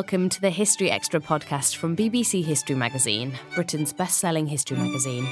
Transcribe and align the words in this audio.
Welcome 0.00 0.30
to 0.30 0.40
the 0.40 0.48
History 0.48 0.90
Extra 0.90 1.20
podcast 1.20 1.76
from 1.76 1.94
BBC 1.94 2.42
History 2.42 2.74
Magazine, 2.74 3.38
Britain's 3.54 3.92
best 3.92 4.16
selling 4.16 4.46
history 4.46 4.78
magazine. 4.78 5.26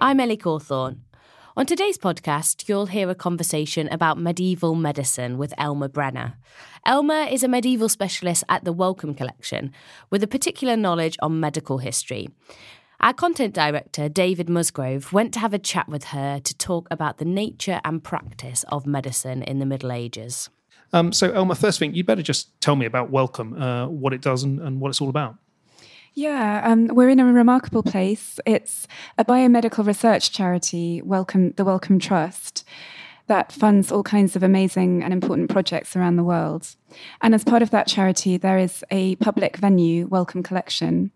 I'm 0.00 0.18
Ellie 0.18 0.36
Cawthorne. 0.36 1.02
On 1.56 1.64
today's 1.64 1.96
podcast, 1.96 2.68
you'll 2.68 2.86
hear 2.86 3.08
a 3.08 3.14
conversation 3.14 3.88
about 3.92 4.18
medieval 4.18 4.74
medicine 4.74 5.38
with 5.38 5.54
Elma 5.58 5.88
Brenner. 5.88 6.38
Elma 6.84 7.28
is 7.30 7.44
a 7.44 7.48
medieval 7.48 7.88
specialist 7.88 8.42
at 8.48 8.64
the 8.64 8.72
Wellcome 8.72 9.14
Collection 9.14 9.72
with 10.10 10.24
a 10.24 10.28
particular 10.28 10.76
knowledge 10.76 11.16
on 11.20 11.38
medical 11.38 11.78
history. 11.78 12.28
Our 13.00 13.12
content 13.12 13.54
director, 13.54 14.08
David 14.08 14.48
Musgrove, 14.48 15.12
went 15.12 15.32
to 15.34 15.38
have 15.38 15.54
a 15.54 15.58
chat 15.58 15.88
with 15.88 16.04
her 16.04 16.40
to 16.40 16.56
talk 16.56 16.88
about 16.90 17.18
the 17.18 17.24
nature 17.24 17.80
and 17.84 18.02
practice 18.02 18.64
of 18.70 18.86
medicine 18.86 19.44
in 19.44 19.60
the 19.60 19.66
Middle 19.66 19.92
Ages. 19.92 20.50
Um, 20.92 21.12
so, 21.12 21.30
Elma, 21.30 21.54
first 21.54 21.78
thing, 21.78 21.94
you'd 21.94 22.06
better 22.06 22.22
just 22.22 22.60
tell 22.60 22.74
me 22.74 22.86
about 22.86 23.10
Wellcome, 23.10 23.60
uh, 23.60 23.86
what 23.86 24.12
it 24.12 24.20
does, 24.20 24.42
and, 24.42 24.58
and, 24.60 24.80
what 24.80 24.88
it's 24.88 25.00
all 25.00 25.10
about. 25.10 25.36
Yeah, 26.14 26.62
um, 26.64 26.88
we're 26.88 27.10
in 27.10 27.20
a 27.20 27.32
remarkable 27.32 27.84
place. 27.84 28.40
It's 28.44 28.88
a 29.16 29.24
biomedical 29.24 29.86
research 29.86 30.32
charity, 30.32 31.00
Wellcome, 31.02 31.52
the 31.52 31.64
Wellcome 31.64 32.00
Trust 32.00 32.64
that 33.28 33.52
funds 33.52 33.92
all 33.92 34.02
kinds 34.02 34.36
of 34.36 34.42
amazing 34.42 35.02
and 35.02 35.12
important 35.12 35.50
projects 35.50 35.94
around 35.94 36.16
the 36.16 36.24
world. 36.24 36.74
And 37.20 37.34
as 37.34 37.44
part 37.44 37.62
of 37.62 37.70
that 37.70 37.86
charity, 37.86 38.36
there 38.36 38.58
is 38.58 38.84
a 38.90 39.16
public 39.16 39.56
venue, 39.56 40.06
Wellcome 40.06 40.42
Collection, 40.42 41.12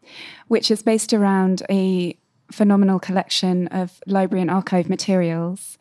which 0.48 0.70
is 0.70 0.82
based 0.82 1.12
around 1.12 1.62
a 1.68 2.16
phenomenal 2.50 3.00
collection 3.00 3.66
of 3.68 4.00
library 4.06 4.42
and 4.42 4.50
archive 4.50 4.88
materials 4.88 5.78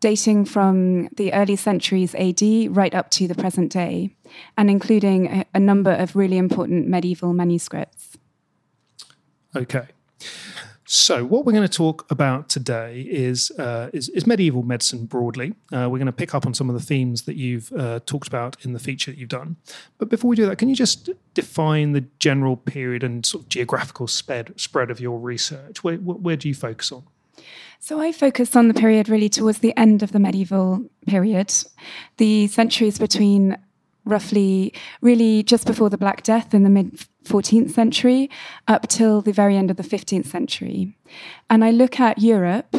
dating 0.00 0.44
from 0.44 1.08
the 1.16 1.32
early 1.32 1.56
centuries 1.56 2.14
AD 2.14 2.42
right 2.76 2.94
up 2.94 3.10
to 3.10 3.26
the 3.26 3.34
present 3.34 3.72
day, 3.72 4.14
and 4.56 4.70
including 4.70 5.26
a, 5.26 5.46
a 5.54 5.60
number 5.60 5.92
of 5.92 6.14
really 6.14 6.36
important 6.36 6.86
medieval 6.86 7.32
manuscripts. 7.32 8.18
Okay. 9.54 9.86
So, 10.88 11.24
what 11.24 11.44
we're 11.44 11.52
going 11.52 11.66
to 11.66 11.76
talk 11.76 12.08
about 12.12 12.48
today 12.48 13.00
is 13.00 13.50
uh, 13.58 13.90
is, 13.92 14.08
is, 14.10 14.24
medieval 14.24 14.62
medicine 14.62 15.06
broadly. 15.06 15.52
Uh, 15.72 15.88
we're 15.90 15.98
going 15.98 16.06
to 16.06 16.12
pick 16.12 16.32
up 16.32 16.46
on 16.46 16.54
some 16.54 16.70
of 16.70 16.76
the 16.76 16.80
themes 16.80 17.22
that 17.22 17.34
you've 17.34 17.72
uh, 17.72 17.98
talked 18.06 18.28
about 18.28 18.64
in 18.64 18.72
the 18.72 18.78
feature 18.78 19.10
that 19.10 19.18
you've 19.18 19.28
done. 19.28 19.56
But 19.98 20.10
before 20.10 20.28
we 20.28 20.36
do 20.36 20.46
that, 20.46 20.58
can 20.58 20.68
you 20.68 20.76
just 20.76 21.10
define 21.34 21.90
the 21.90 22.04
general 22.20 22.56
period 22.56 23.02
and 23.02 23.26
sort 23.26 23.42
of 23.42 23.48
geographical 23.48 24.06
spread 24.06 24.52
spread 24.60 24.92
of 24.92 25.00
your 25.00 25.18
research? 25.18 25.82
Where, 25.82 25.96
where 25.96 26.36
do 26.36 26.46
you 26.46 26.54
focus 26.54 26.92
on? 26.92 27.02
So 27.80 28.00
I 28.00 28.12
focus 28.12 28.54
on 28.54 28.68
the 28.68 28.74
period 28.74 29.08
really 29.08 29.28
towards 29.28 29.58
the 29.58 29.76
end 29.76 30.04
of 30.04 30.12
the 30.12 30.20
medieval 30.20 30.88
period, 31.08 31.52
the 32.18 32.46
centuries 32.46 33.00
between 33.00 33.58
roughly 34.04 34.72
really 35.00 35.42
just 35.42 35.66
before 35.66 35.90
the 35.90 35.98
Black 35.98 36.22
Death 36.22 36.54
in 36.54 36.62
the 36.62 36.70
mid 36.70 37.04
14th 37.26 37.70
century 37.70 38.30
up 38.68 38.88
till 38.88 39.20
the 39.20 39.32
very 39.32 39.56
end 39.56 39.70
of 39.70 39.76
the 39.76 39.82
15th 39.82 40.26
century. 40.26 40.96
And 41.50 41.64
I 41.64 41.70
look 41.70 42.00
at 42.00 42.18
Europe, 42.18 42.74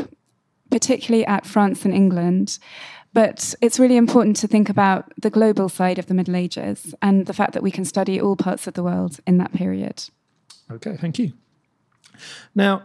particularly 0.69 1.25
at 1.25 1.45
France 1.45 1.85
and 1.85 1.94
England, 1.94 2.59
but 3.13 3.55
it's 3.61 3.79
really 3.79 3.97
important 3.97 4.35
to 4.38 4.47
think 4.47 4.69
about 4.69 5.11
the 5.19 5.29
global 5.29 5.69
side 5.69 5.97
of 5.97 6.05
the 6.05 6.13
Middle 6.13 6.35
Ages 6.35 6.94
and 7.01 7.25
the 7.25 7.33
fact 7.33 7.53
that 7.53 7.63
we 7.63 7.72
can 7.72 7.85
study 7.85 8.22
all 8.22 8.35
parts 8.35 8.67
of 8.67 8.73
the 8.73 8.83
world 8.83 9.19
in 9.25 9.38
that 9.38 9.53
period. 9.53 10.03
Okay, 10.69 10.97
thank 10.97 11.17
you. 11.17 11.33
Now, 12.53 12.83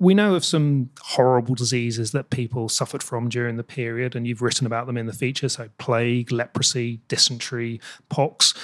we 0.00 0.14
know 0.14 0.34
of 0.34 0.44
some 0.44 0.90
horrible 1.00 1.54
diseases 1.54 2.12
that 2.12 2.30
people 2.30 2.70
suffered 2.70 3.02
from 3.02 3.28
during 3.28 3.56
the 3.56 3.62
period, 3.62 4.16
and 4.16 4.26
you've 4.26 4.40
written 4.40 4.66
about 4.66 4.86
them 4.86 4.96
in 4.96 5.06
the 5.06 5.12
feature. 5.12 5.48
So, 5.48 5.68
plague, 5.78 6.32
leprosy, 6.32 7.00
dysentery, 7.06 7.80
pox. 8.08 8.54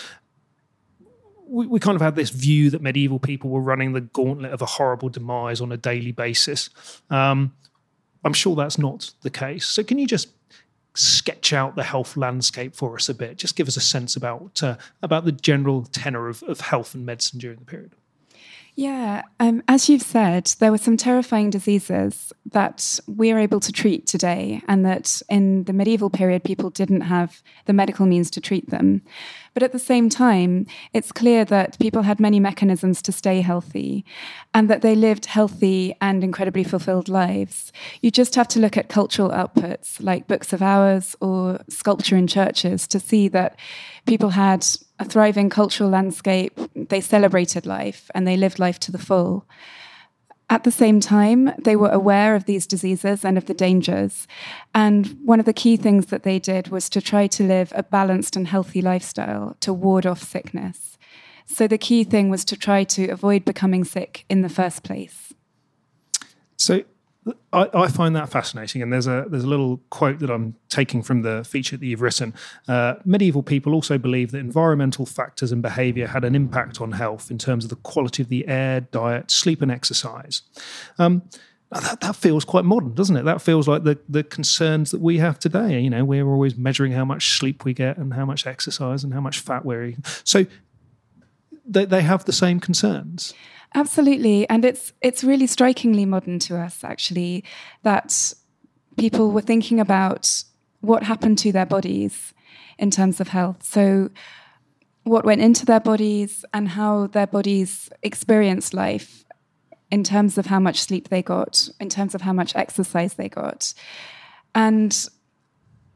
We, 1.46 1.66
we, 1.66 1.80
kind 1.80 1.96
of 1.96 2.02
had 2.02 2.16
this 2.16 2.30
view 2.30 2.70
that 2.70 2.82
medieval 2.82 3.18
people 3.18 3.50
were 3.50 3.60
running 3.60 3.92
the 3.92 4.00
gauntlet 4.00 4.52
of 4.52 4.62
a 4.62 4.66
horrible 4.66 5.08
demise 5.08 5.60
on 5.60 5.72
a 5.72 5.76
daily 5.76 6.12
basis. 6.12 6.70
Um, 7.08 7.54
I'm 8.24 8.32
sure 8.32 8.56
that's 8.56 8.78
not 8.78 9.12
the 9.22 9.30
case. 9.30 9.66
So, 9.66 9.84
can 9.84 9.98
you 9.98 10.06
just 10.06 10.28
sketch 10.94 11.52
out 11.52 11.76
the 11.76 11.84
health 11.84 12.16
landscape 12.16 12.74
for 12.74 12.94
us 12.96 13.08
a 13.08 13.14
bit? 13.14 13.36
Just 13.36 13.54
give 13.54 13.68
us 13.68 13.76
a 13.76 13.80
sense 13.80 14.16
about 14.16 14.62
uh, 14.62 14.76
about 15.02 15.24
the 15.24 15.32
general 15.32 15.84
tenor 15.84 16.28
of, 16.28 16.42
of 16.44 16.60
health 16.60 16.94
and 16.94 17.06
medicine 17.06 17.38
during 17.38 17.58
the 17.58 17.64
period. 17.64 17.92
Yeah, 18.78 19.22
um, 19.40 19.62
as 19.68 19.88
you've 19.88 20.02
said, 20.02 20.52
there 20.58 20.70
were 20.70 20.76
some 20.76 20.98
terrifying 20.98 21.48
diseases 21.48 22.30
that 22.52 23.00
we're 23.06 23.38
able 23.38 23.58
to 23.60 23.72
treat 23.72 24.06
today, 24.06 24.60
and 24.68 24.84
that 24.84 25.22
in 25.30 25.64
the 25.64 25.72
medieval 25.72 26.10
period, 26.10 26.44
people 26.44 26.68
didn't 26.68 27.00
have 27.00 27.42
the 27.64 27.72
medical 27.72 28.04
means 28.04 28.30
to 28.32 28.40
treat 28.40 28.68
them. 28.68 29.00
But 29.56 29.62
at 29.62 29.72
the 29.72 29.78
same 29.78 30.10
time, 30.10 30.66
it's 30.92 31.10
clear 31.10 31.42
that 31.46 31.78
people 31.78 32.02
had 32.02 32.20
many 32.20 32.38
mechanisms 32.38 33.00
to 33.00 33.10
stay 33.10 33.40
healthy 33.40 34.04
and 34.52 34.68
that 34.68 34.82
they 34.82 34.94
lived 34.94 35.24
healthy 35.24 35.96
and 35.98 36.22
incredibly 36.22 36.62
fulfilled 36.62 37.08
lives. 37.08 37.72
You 38.02 38.10
just 38.10 38.34
have 38.34 38.48
to 38.48 38.60
look 38.60 38.76
at 38.76 38.90
cultural 38.90 39.30
outputs 39.30 39.96
like 39.98 40.28
books 40.28 40.52
of 40.52 40.60
hours 40.60 41.16
or 41.22 41.60
sculpture 41.70 42.18
in 42.18 42.26
churches 42.26 42.86
to 42.88 43.00
see 43.00 43.28
that 43.28 43.58
people 44.04 44.28
had 44.28 44.66
a 44.98 45.06
thriving 45.06 45.48
cultural 45.48 45.88
landscape, 45.88 46.60
they 46.74 47.00
celebrated 47.00 47.64
life 47.64 48.10
and 48.14 48.28
they 48.28 48.36
lived 48.36 48.58
life 48.58 48.78
to 48.80 48.92
the 48.92 48.98
full. 48.98 49.46
At 50.48 50.62
the 50.62 50.70
same 50.70 51.00
time, 51.00 51.52
they 51.58 51.74
were 51.74 51.90
aware 51.90 52.36
of 52.36 52.44
these 52.44 52.66
diseases 52.68 53.24
and 53.24 53.36
of 53.36 53.46
the 53.46 53.54
dangers. 53.54 54.28
And 54.74 55.18
one 55.24 55.40
of 55.40 55.46
the 55.46 55.52
key 55.52 55.76
things 55.76 56.06
that 56.06 56.22
they 56.22 56.38
did 56.38 56.68
was 56.68 56.88
to 56.90 57.00
try 57.00 57.26
to 57.26 57.42
live 57.42 57.72
a 57.74 57.82
balanced 57.82 58.36
and 58.36 58.46
healthy 58.46 58.80
lifestyle 58.80 59.56
to 59.60 59.72
ward 59.72 60.06
off 60.06 60.22
sickness. 60.22 60.98
So 61.46 61.66
the 61.66 61.78
key 61.78 62.04
thing 62.04 62.30
was 62.30 62.44
to 62.46 62.56
try 62.56 62.84
to 62.84 63.08
avoid 63.08 63.44
becoming 63.44 63.84
sick 63.84 64.24
in 64.28 64.42
the 64.42 64.48
first 64.48 64.84
place. 64.84 65.32
So 66.56 66.84
I, 67.52 67.68
I, 67.74 67.88
find 67.88 68.14
that 68.14 68.28
fascinating, 68.28 68.82
and 68.82 68.92
there's 68.92 69.08
a 69.08 69.26
there's 69.28 69.42
a 69.42 69.48
little 69.48 69.80
quote 69.90 70.20
that 70.20 70.30
I'm 70.30 70.54
taking 70.68 71.02
from 71.02 71.22
the 71.22 71.42
feature 71.44 71.76
that 71.76 71.84
you've 71.84 72.02
written. 72.02 72.34
Uh, 72.68 72.94
medieval 73.04 73.42
people 73.42 73.74
also 73.74 73.98
believed 73.98 74.32
that 74.32 74.38
environmental 74.38 75.06
factors 75.06 75.50
and 75.50 75.60
behaviour 75.60 76.06
had 76.06 76.24
an 76.24 76.36
impact 76.36 76.80
on 76.80 76.92
health 76.92 77.30
in 77.30 77.38
terms 77.38 77.64
of 77.64 77.70
the 77.70 77.76
quality 77.76 78.22
of 78.22 78.28
the 78.28 78.46
air, 78.46 78.80
diet, 78.80 79.30
sleep, 79.30 79.60
and 79.60 79.72
exercise. 79.72 80.42
Um, 80.98 81.22
that, 81.72 82.00
that 82.00 82.14
feels 82.14 82.44
quite 82.44 82.64
modern, 82.64 82.94
doesn't 82.94 83.16
it? 83.16 83.24
That 83.24 83.42
feels 83.42 83.66
like 83.66 83.82
the 83.82 83.98
the 84.08 84.22
concerns 84.22 84.92
that 84.92 85.00
we 85.00 85.18
have 85.18 85.38
today. 85.38 85.80
You 85.80 85.90
know, 85.90 86.04
we're 86.04 86.28
always 86.28 86.56
measuring 86.56 86.92
how 86.92 87.04
much 87.04 87.38
sleep 87.38 87.64
we 87.64 87.74
get 87.74 87.96
and 87.96 88.14
how 88.14 88.24
much 88.24 88.46
exercise 88.46 89.02
and 89.02 89.12
how 89.12 89.20
much 89.20 89.40
fat 89.40 89.64
we're 89.64 89.84
eating. 89.84 90.04
So 90.22 90.46
they, 91.66 91.84
they 91.84 92.02
have 92.02 92.24
the 92.24 92.32
same 92.32 92.60
concerns. 92.60 93.34
Absolutely, 93.74 94.48
and 94.48 94.64
it's 94.64 94.92
it's 95.02 95.22
really 95.24 95.46
strikingly 95.46 96.06
modern 96.06 96.38
to 96.40 96.56
us 96.56 96.84
actually 96.84 97.44
that 97.82 98.32
people 98.96 99.30
were 99.30 99.42
thinking 99.42 99.80
about 99.80 100.44
what 100.80 101.02
happened 101.02 101.38
to 101.38 101.52
their 101.52 101.66
bodies 101.66 102.32
in 102.78 102.90
terms 102.90 103.20
of 103.20 103.28
health. 103.28 103.62
So 103.62 104.10
what 105.04 105.24
went 105.24 105.40
into 105.40 105.66
their 105.66 105.80
bodies 105.80 106.44
and 106.52 106.68
how 106.68 107.06
their 107.08 107.26
bodies 107.26 107.90
experienced 108.02 108.74
life 108.74 109.24
in 109.90 110.02
terms 110.02 110.36
of 110.36 110.46
how 110.46 110.58
much 110.58 110.80
sleep 110.80 111.08
they 111.08 111.22
got, 111.22 111.68
in 111.78 111.88
terms 111.88 112.14
of 112.14 112.22
how 112.22 112.32
much 112.32 112.56
exercise 112.56 113.14
they 113.14 113.28
got. 113.28 113.72
And 114.54 115.08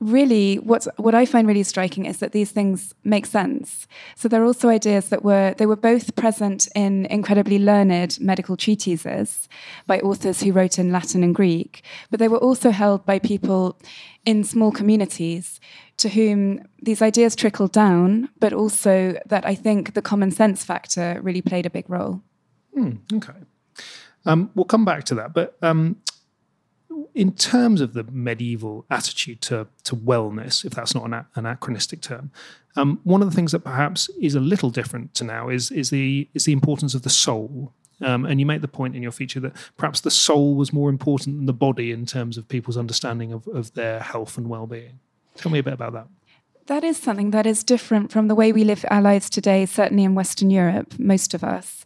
really 0.01 0.57
what's 0.57 0.89
what 0.97 1.15
I 1.15 1.27
find 1.27 1.47
really 1.47 1.63
striking 1.63 2.07
is 2.07 2.19
that 2.19 2.33
these 2.33 2.51
things 2.51 2.95
make 3.05 3.27
sense. 3.27 3.87
So 4.17 4.29
there 4.29 4.43
are 4.43 4.47
also 4.47 4.69
ideas 4.69 5.11
that 5.11 5.23
were 5.23 5.55
they 5.59 5.67
were 5.67 5.77
both 5.77 6.17
present 6.17 6.69
in 6.75 7.07
incredibly 7.07 7.59
learned 7.59 8.19
medical 8.21 8.57
treatises 8.57 9.49
by 9.87 10.01
authors 10.01 10.41
who 10.41 10.53
wrote 10.53 10.79
in 10.79 10.91
Latin 10.91 11.23
and 11.23 11.35
Greek, 11.35 11.85
but 12.11 12.19
they 12.19 12.29
were 12.29 12.39
also 12.39 12.71
held 12.71 13.05
by 13.05 13.19
people 13.19 13.79
in 14.25 14.43
small 14.43 14.73
communities 14.73 15.61
to 15.99 16.09
whom 16.09 16.63
these 16.83 17.03
ideas 17.03 17.37
trickled 17.37 17.73
down, 17.73 18.31
but 18.39 18.55
also 18.55 19.19
that 19.27 19.45
I 19.47 19.55
think 19.55 19.93
the 19.93 20.03
common 20.03 20.31
sense 20.31 20.65
factor 20.65 21.21
really 21.23 21.43
played 21.43 21.67
a 21.67 21.71
big 21.71 21.89
role. 21.89 22.23
Hmm, 22.75 22.93
okay. 23.13 23.35
Um, 24.25 24.51
we'll 24.55 24.65
come 24.65 24.85
back 24.85 25.05
to 25.05 25.15
that, 25.17 25.35
but 25.35 25.57
um, 25.63 25.97
in 27.15 27.33
terms 27.33 27.81
of 27.81 27.95
the 27.95 28.05
medieval 28.05 28.85
attitude 28.91 29.41
to, 29.43 29.67
to 29.85 29.97
wellness, 29.97 30.65
if 30.65 30.73
that's 30.73 30.95
not 30.95 31.05
an 31.05 31.25
anachronistic 31.35 32.01
term, 32.01 32.31
um, 32.77 33.01
one 33.05 33.23
of 33.23 33.29
the 33.29 33.35
things 33.35 33.53
that 33.53 33.61
perhaps 33.61 34.09
is 34.21 34.35
a 34.35 34.41
little 34.41 34.71
different 34.71 35.15
to 35.15 35.25
now 35.25 35.49
is 35.49 35.71
is 35.71 35.91
the 35.91 36.29
is 36.35 36.45
the 36.45 36.53
importance 36.53 36.95
of 36.95 37.03
the 37.03 37.11
soul. 37.11 37.73
Um, 38.03 38.25
and 38.25 38.41
you 38.41 38.47
make 38.47 38.63
the 38.63 38.69
point 38.69 38.97
in 38.97 39.03
your 39.03 39.13
feature 39.13 39.41
that 39.41 39.53
perhaps 39.77 40.01
the 40.01 40.11
soul 40.11 40.55
was 40.55 40.73
more 40.73 40.89
important 40.89 41.37
than 41.37 41.47
the 41.47 41.53
body 41.53 41.93
in 41.93 42.07
terms 42.07 42.39
of 42.39 42.49
people's 42.49 42.79
understanding 42.79 43.31
of, 43.31 43.47
of 43.49 43.75
their 43.75 44.01
health 44.01 44.39
and 44.39 44.49
well-being. 44.49 45.01
Tell 45.35 45.53
me 45.53 45.59
a 45.59 45.63
bit 45.63 45.75
about 45.75 45.93
that. 45.93 46.07
That 46.67 46.83
is 46.83 46.97
something 46.97 47.31
that 47.33 47.45
is 47.45 47.63
different 47.63 48.11
from 48.11 48.29
the 48.29 48.35
way 48.35 48.53
we 48.53 48.65
live 48.65 48.87
our 48.91 49.03
lives 49.03 49.29
today, 49.29 49.67
certainly 49.67 50.05
in 50.05 50.15
Western 50.15 50.49
Europe, 50.49 50.99
most 50.99 51.35
of 51.35 51.45
us. 51.45 51.85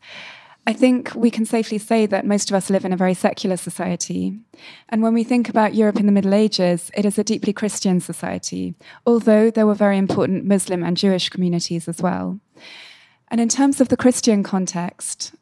I 0.67 0.73
think 0.73 1.15
we 1.15 1.31
can 1.31 1.45
safely 1.45 1.77
say 1.77 2.07
that 2.07 2.25
most 2.25 2.51
of 2.51 2.55
us 2.55 2.71
live 2.71 2.87
in 2.87 2.93
a 2.93 2.97
very 2.97 3.13
secular 3.13 3.57
society. 3.57 4.39
And 4.89 5.03
when 5.03 5.13
we 5.13 5.23
think 5.23 5.49
about 5.49 5.75
Europe 5.75 6.01
in 6.01 6.07
the 6.07 6.13
Middle 6.13 6.33
Ages, 6.33 6.91
it 6.97 7.05
is 7.05 7.19
a 7.19 7.25
deeply 7.25 7.53
Christian 7.53 8.01
society, 8.01 8.75
although 9.07 9.51
there 9.51 9.67
were 9.67 9.75
very 9.75 9.99
important 9.99 10.47
Muslim 10.47 10.83
and 10.83 10.97
Jewish 10.97 11.29
communities 11.29 11.87
as 11.87 12.01
well. 12.01 12.41
And 13.29 13.41
in 13.41 13.49
terms 13.49 13.81
of 13.81 13.89
the 13.89 13.97
Christian 13.97 14.43
context, 14.43 15.35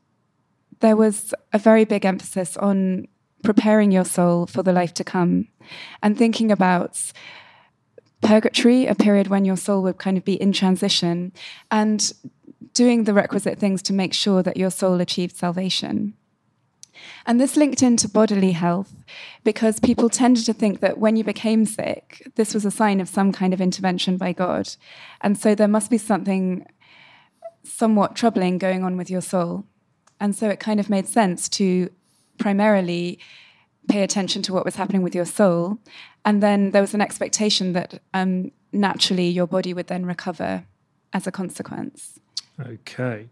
there 0.80 0.96
was 0.96 1.32
a 1.52 1.58
very 1.58 1.84
big 1.84 2.04
emphasis 2.04 2.56
on 2.56 3.06
preparing 3.44 3.92
your 3.92 4.04
soul 4.04 4.46
for 4.46 4.62
the 4.62 4.72
life 4.72 4.94
to 4.94 5.04
come 5.04 5.48
and 6.02 6.19
thinking 6.19 6.50
about 6.50 7.12
purgatory, 8.22 8.86
a 8.86 8.94
period 8.94 9.28
when 9.28 9.44
your 9.44 9.56
soul 9.56 9.82
would 9.82 9.98
kind 9.98 10.16
of 10.16 10.24
be 10.24 10.40
in 10.40 10.52
transition, 10.52 11.32
and 11.70 12.12
doing 12.75 13.05
the 13.05 13.14
requisite 13.14 13.59
things 13.59 13.82
to 13.82 13.93
make 13.93 14.12
sure 14.12 14.43
that 14.43 14.56
your 14.56 14.70
soul 14.70 15.00
achieved 15.00 15.37
salvation. 15.37 16.14
And 17.26 17.41
this 17.41 17.56
linked 17.56 17.82
into 17.82 18.09
bodily 18.09 18.53
health 18.53 18.93
because 19.44 19.81
people 19.81 20.09
tended 20.09 20.44
to 20.47 20.53
think 20.53 20.81
that 20.81 20.99
when 20.99 21.17
you 21.17 21.25
became 21.25 21.64
sick, 21.67 22.31
this 22.37 22.55
was 22.55 22.64
a 22.64 22.70
sign 22.70 23.00
of 23.00 23.09
some 23.09 23.32
kind 23.32 23.55
of 23.55 23.61
intervention 23.61 24.17
by 24.17 24.32
God. 24.32 24.69
And 25.20 25.38
so 25.38 25.55
there 25.55 25.69
must 25.69 25.91
be 25.91 25.99
something 25.99 26.67
somewhat 27.64 28.17
troubling 28.17 28.59
going 28.59 28.85
on 28.85 28.97
with 28.97 29.11
your 29.11 29.20
soul. 29.20 29.65
And 30.20 30.35
so 30.35 30.49
it 30.49 30.61
kind 30.61 30.81
of 30.81 30.91
made 30.91 31.06
sense 31.06 31.49
to 31.50 31.91
primarily 32.38 33.19
pay 33.88 34.03
attention 34.03 34.43
to 34.43 34.53
what 34.53 34.65
was 34.65 34.76
happening 34.76 35.03
with 35.03 35.15
your 35.15 35.25
soul. 35.25 35.79
And 36.25 36.43
then 36.43 36.70
there 36.70 36.82
was 36.82 36.94
an 36.94 37.00
expectation 37.00 37.73
that 37.73 38.00
um, 38.15 38.53
naturally 38.73 39.29
your 39.29 39.47
body 39.47 39.75
would 39.75 39.88
then 39.88 40.06
recover 40.06 40.65
as 41.12 41.26
a 41.26 41.32
consequence. 41.32 42.19
Okay. 42.60 43.28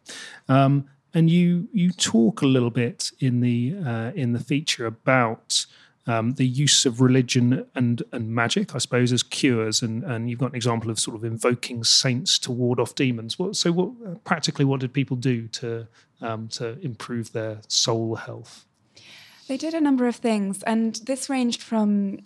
Um, 0.48 0.88
and 1.12 1.28
you 1.28 1.68
you 1.72 1.90
talk 1.90 2.42
a 2.42 2.46
little 2.46 2.70
bit 2.70 3.10
in 3.20 3.40
the 3.40 3.76
uh, 3.84 4.12
in 4.14 4.32
the 4.32 4.40
feature 4.40 4.86
about 4.86 5.66
um, 6.06 6.32
the 6.34 6.46
use 6.46 6.86
of 6.86 7.00
religion 7.00 7.66
and 7.74 8.02
and 8.12 8.34
magic, 8.34 8.74
I 8.74 8.78
suppose, 8.78 9.12
as 9.12 9.22
cures, 9.22 9.82
and 9.82 10.02
and 10.04 10.30
you've 10.30 10.38
got 10.38 10.50
an 10.50 10.56
example 10.56 10.90
of 10.90 10.98
sort 10.98 11.16
of 11.16 11.24
invoking 11.24 11.84
saints 11.84 12.38
to 12.40 12.52
ward 12.52 12.80
off 12.80 12.94
demons. 12.94 13.38
What, 13.38 13.56
so, 13.56 13.72
what 13.72 14.24
practically 14.24 14.64
what 14.64 14.80
did 14.80 14.92
people 14.92 15.16
do 15.16 15.48
to 15.48 15.86
um, 16.20 16.48
to 16.48 16.78
improve 16.80 17.32
their 17.32 17.60
soul 17.68 18.16
health? 18.16 18.64
They 19.48 19.56
did 19.56 19.74
a 19.74 19.80
number 19.80 20.06
of 20.06 20.16
things, 20.16 20.62
and 20.62 20.94
this 21.06 21.28
ranged 21.28 21.62
from 21.62 22.20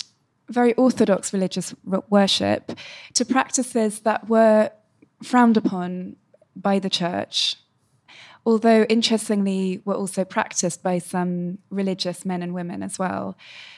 very 0.50 0.74
orthodox 0.74 1.32
religious 1.32 1.74
worship 2.10 2.72
to 3.14 3.24
practices 3.24 4.00
that 4.00 4.28
were 4.28 4.70
frowned 5.22 5.56
upon 5.56 6.16
by 6.56 6.78
the 6.78 6.90
church, 6.90 7.56
although 8.46 8.84
interestingly 8.84 9.80
were 9.84 9.94
also 9.94 10.24
practiced 10.24 10.82
by 10.82 10.98
some 10.98 11.58
religious 11.70 12.24
men 12.24 12.42
and 12.42 12.54
women 12.54 12.82
as 12.82 12.98
well. 12.98 13.36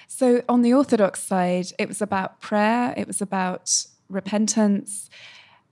So 0.08 0.43
on 0.49 0.62
the 0.62 0.73
Orthodox 0.73 1.23
side, 1.23 1.67
it 1.78 1.88
was 1.88 2.02
about 2.02 2.40
prayer, 2.40 2.94
it 2.96 3.06
was 3.06 3.20
about 3.20 3.87
repentance, 4.08 5.11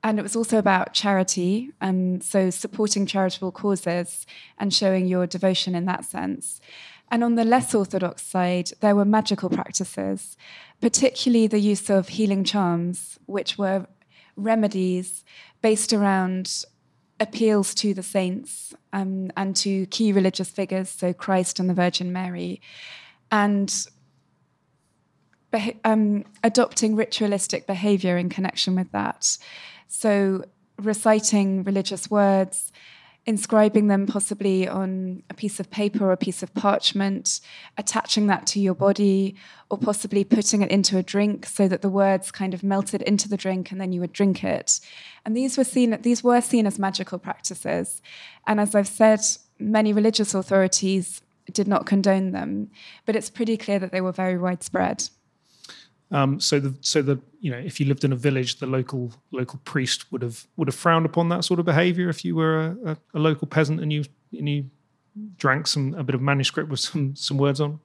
and 0.03 0.19
it 0.19 0.23
was 0.23 0.37
also 0.37 0.59
about 0.59 0.93
charity, 0.93 1.71
and 1.81 2.23
so 2.23 2.51
supporting 2.51 3.07
charitable 3.07 3.53
causes 3.53 4.27
and 4.59 4.73
showing 4.73 5.07
your 5.07 5.27
devotion 5.27 5.75
in 5.75 5.87
that 5.87 6.05
sense. 6.05 6.61
And 7.11 7.25
on 7.25 7.37
the 7.37 7.45
less 7.45 7.75
orthodox 7.75 8.23
side, 8.23 8.73
there 8.81 8.95
were 8.95 9.05
magical 9.05 9.49
practices, 9.49 10.37
particularly 10.81 11.47
the 11.47 11.59
use 11.59 11.89
of 11.89 12.09
healing 12.09 12.45
charms, 12.45 13.19
which 13.27 13.57
were 13.57 13.87
remedies 14.37 15.25
based 15.63 15.93
around 15.93 16.65
appeals 17.21 17.75
to 17.77 17.95
the 17.95 18.03
saints 18.03 18.75
um, 18.93 19.31
and 19.37 19.55
to 19.57 19.87
key 19.87 20.13
religious 20.13 20.51
figures, 20.51 20.89
so 20.89 21.13
Christ 21.13 21.61
and 21.61 21.69
the 21.69 21.75
Virgin 21.75 22.13
Mary, 22.13 22.61
and 23.31 23.73
um, 25.85 26.25
adopting 26.43 26.97
ritualistic 26.97 27.67
behavior 27.67 28.17
in 28.17 28.29
connection 28.29 28.75
with 28.75 28.91
that. 28.93 29.39
So, 29.87 30.45
reciting 30.79 31.63
religious 31.63 32.11
words, 32.11 32.73
inscribing 33.27 33.87
them 33.89 34.07
possibly 34.07 34.69
on 34.69 35.23
a 35.31 35.35
piece 35.35 35.59
of 35.59 35.71
paper 35.71 36.05
or 36.05 36.13
a 36.13 36.17
piece 36.17 36.43
of 36.43 36.55
parchment, 36.55 37.41
attaching 37.79 38.27
that 38.27 38.47
to 38.47 38.61
your 38.61 38.75
body, 38.75 39.35
or 39.71 39.79
possibly 39.79 40.25
putting 40.25 40.61
it 40.63 40.71
into 40.71 40.99
a 40.99 41.03
drink 41.03 41.47
so 41.47 41.67
that 41.67 41.81
the 41.81 41.89
words 41.89 42.31
kind 42.31 42.53
of 42.53 42.63
melted 42.63 43.01
into 43.03 43.29
the 43.29 43.37
drink 43.37 43.71
and 43.71 43.81
then 43.81 43.93
you 43.93 44.01
would 44.01 44.13
drink 44.13 44.45
it. 44.45 44.79
And 45.25 45.37
these 45.37 45.57
were 45.57 45.65
seen 45.65 45.99
these 46.03 46.23
were 46.23 46.41
seen 46.41 46.67
as 46.67 46.79
magical 46.79 47.19
practices. 47.19 48.03
And 48.47 48.61
as 48.61 48.75
I've 48.75 48.89
said, 48.89 49.21
many 49.59 49.93
religious 49.93 50.35
authorities 50.35 51.23
did 51.53 51.69
not 51.69 51.87
condone 51.87 52.33
them, 52.33 52.71
but 53.07 53.17
it's 53.17 53.31
pretty 53.31 53.57
clear 53.57 53.79
that 53.79 53.93
they 53.93 54.01
were 54.01 54.13
very 54.13 54.39
widespread. 54.39 55.09
Um, 56.15 56.39
so 56.39 56.61
the 56.61 56.77
so 56.81 57.03
the 57.03 57.19
you 57.41 57.51
know 57.51 57.59
if 57.59 57.81
you 57.81 57.87
lived 57.87 58.05
in 58.05 58.13
a 58.13 58.17
village, 58.17 58.61
the 58.61 58.67
local 58.67 59.13
local 59.33 59.59
priest 59.65 60.13
would 60.13 60.23
have 60.23 60.47
would 60.57 60.69
have 60.69 60.75
frowned 60.77 61.07
upon 61.07 61.29
that 61.31 61.45
sort 61.45 61.59
of 61.59 61.67
behaviour. 61.67 62.09
If 62.09 62.25
you 62.25 62.37
were 62.37 62.77
a, 62.85 62.91
a, 62.91 62.97
a, 63.15 63.19
local 63.19 63.49
peasant 63.49 63.81
and 63.81 63.93
you 63.93 64.05
and 64.33 64.49
you 64.49 64.71
drank 65.37 65.67
some 65.67 65.93
a 65.95 66.05
bit 66.05 66.15
of 66.15 66.23
manuscript 66.23 66.71
with 66.71 66.79
some 66.79 67.17
some 67.17 67.37
words 67.37 67.61
on. 67.61 67.81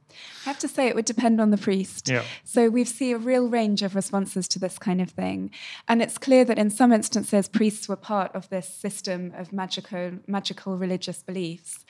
I 0.45 0.49
have 0.49 0.59
to 0.59 0.67
say 0.67 0.87
it 0.87 0.93
would 0.93 1.05
depend 1.05 1.41
on 1.41 1.49
the 1.49 1.57
priest. 1.57 2.07
Yeah. 2.07 2.21
So 2.43 2.69
we 2.69 2.83
see 2.83 3.11
a 3.13 3.17
real 3.17 3.47
range 3.49 3.81
of 3.81 3.95
responses 3.95 4.47
to 4.49 4.59
this 4.59 4.77
kind 4.77 5.01
of 5.01 5.09
thing, 5.09 5.49
and 5.87 5.99
it's 5.99 6.19
clear 6.19 6.45
that 6.45 6.59
in 6.59 6.69
some 6.69 6.93
instances 6.93 7.47
priests 7.47 7.89
were 7.89 7.95
part 7.95 8.33
of 8.35 8.47
this 8.49 8.71
system 8.71 9.33
of 9.35 9.51
magical 9.51 10.19
magical 10.27 10.77
religious 10.77 11.23
beliefs. 11.23 11.83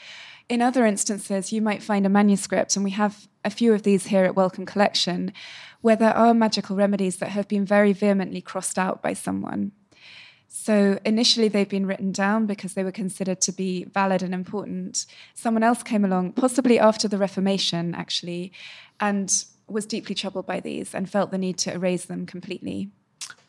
In 0.50 0.64
other 0.64 0.84
instances, 0.84 1.54
you 1.54 1.62
might 1.62 1.84
find 1.84 2.08
a 2.08 2.10
manuscript, 2.10 2.76
and 2.76 2.84
we 2.84 2.92
have 2.92 3.28
a 3.46 3.52
few 3.52 3.72
of 3.72 3.84
these 3.84 4.08
here 4.08 4.26
at 4.26 4.36
Wellcome 4.36 4.66
Collection, 4.66 5.32
where 5.82 5.96
there 5.96 6.16
are 6.16 6.34
magical 6.34 6.76
remedies 6.76 7.18
that 7.18 7.30
have 7.30 7.48
been 7.48 7.66
very 7.66 7.94
vehemently 7.94 8.42
crossed 8.42 8.80
out 8.80 9.04
by 9.04 9.14
someone. 9.14 9.72
So 10.48 11.00
initially, 11.06 11.48
they've 11.48 11.70
been 11.70 11.86
written 11.86 12.12
down 12.12 12.48
because 12.48 12.74
they 12.74 12.84
were 12.84 12.92
considered 12.92 13.40
to 13.42 13.52
be 13.52 13.84
valid 13.84 14.24
and 14.24 14.34
important. 14.34 15.06
Someone 15.36 15.62
else 15.62 15.84
came 15.84 16.04
along, 16.04 16.34
possibly 16.34 16.80
after 16.80 17.08
the 17.08 17.20
Reformation, 17.20 17.94
actually, 17.94 18.52
and 19.00 19.46
was 19.68 19.86
deeply 19.86 20.16
troubled 20.16 20.48
by 20.48 20.60
these 20.60 20.96
and 20.96 21.08
felt 21.08 21.30
the 21.30 21.38
need 21.38 21.60
to 21.60 21.72
erase 21.72 22.06
them 22.06 22.26
completely. 22.26 22.90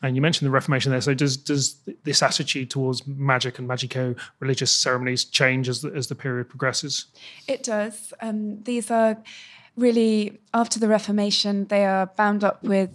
And 0.03 0.15
you 0.15 0.21
mentioned 0.21 0.47
the 0.47 0.51
Reformation 0.51 0.91
there. 0.91 1.01
So 1.01 1.13
does 1.13 1.37
does 1.37 1.75
this 2.03 2.23
attitude 2.23 2.69
towards 2.69 3.05
magic 3.05 3.59
and 3.59 3.67
magico 3.67 4.15
religious 4.39 4.71
ceremonies 4.71 5.25
change 5.25 5.69
as 5.69 5.81
the, 5.81 5.89
as 5.89 6.07
the 6.07 6.15
period 6.15 6.49
progresses? 6.49 7.05
It 7.47 7.63
does. 7.63 8.13
Um, 8.19 8.63
these 8.63 8.89
are 8.89 9.17
really, 9.75 10.39
after 10.53 10.79
the 10.79 10.87
Reformation, 10.87 11.67
they 11.67 11.85
are 11.85 12.07
bound 12.07 12.43
up 12.43 12.63
with 12.63 12.89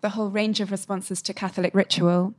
the 0.00 0.10
whole 0.10 0.30
range 0.30 0.60
of 0.60 0.70
responses 0.70 1.22
to 1.22 1.34
Catholic 1.34 1.74
ritual. 1.74 2.34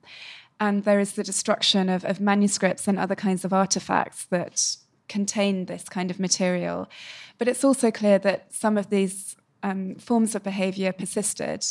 And 0.60 0.84
there 0.86 1.00
is 1.00 1.14
the 1.14 1.24
destruction 1.24 1.90
of, 1.90 2.06
of 2.06 2.22
manuscripts 2.22 2.88
and 2.88 2.98
other 2.98 3.16
kinds 3.16 3.44
of 3.44 3.52
artifacts 3.52 4.26
that 4.26 4.78
contain 5.10 5.66
this 5.66 5.84
kind 5.90 6.10
of 6.10 6.20
material. 6.20 6.90
But 7.38 7.48
it's 7.48 7.64
also 7.64 7.92
clear 7.92 8.18
that 8.20 8.54
some 8.54 8.78
of 8.78 8.90
these 8.90 9.36
um, 9.64 9.96
forms 9.96 10.36
of 10.36 10.44
behavior 10.44 10.94
persisted. 10.94 11.66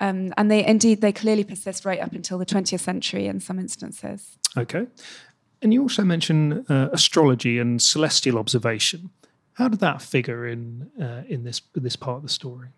Um, 0.00 0.32
and 0.36 0.50
they 0.50 0.64
indeed 0.64 1.00
they 1.00 1.12
clearly 1.12 1.44
persist 1.44 1.84
right 1.84 2.00
up 2.00 2.12
until 2.12 2.38
the 2.38 2.46
20th 2.46 2.80
century 2.80 3.26
in 3.26 3.40
some 3.40 3.58
instances. 3.58 4.38
Okay. 4.56 4.86
And 5.60 5.74
you 5.74 5.82
also 5.82 6.04
mention 6.04 6.64
uh, 6.68 6.88
astrology 6.92 7.58
and 7.58 7.82
celestial 7.82 8.38
observation. 8.38 9.10
How 9.54 9.68
did 9.68 9.80
that 9.80 10.00
figure 10.00 10.46
in 10.46 10.90
uh, 11.00 11.22
in 11.28 11.42
this 11.42 11.62
this 11.74 11.96
part 11.96 12.18
of 12.18 12.22
the 12.22 12.28
story? 12.28 12.68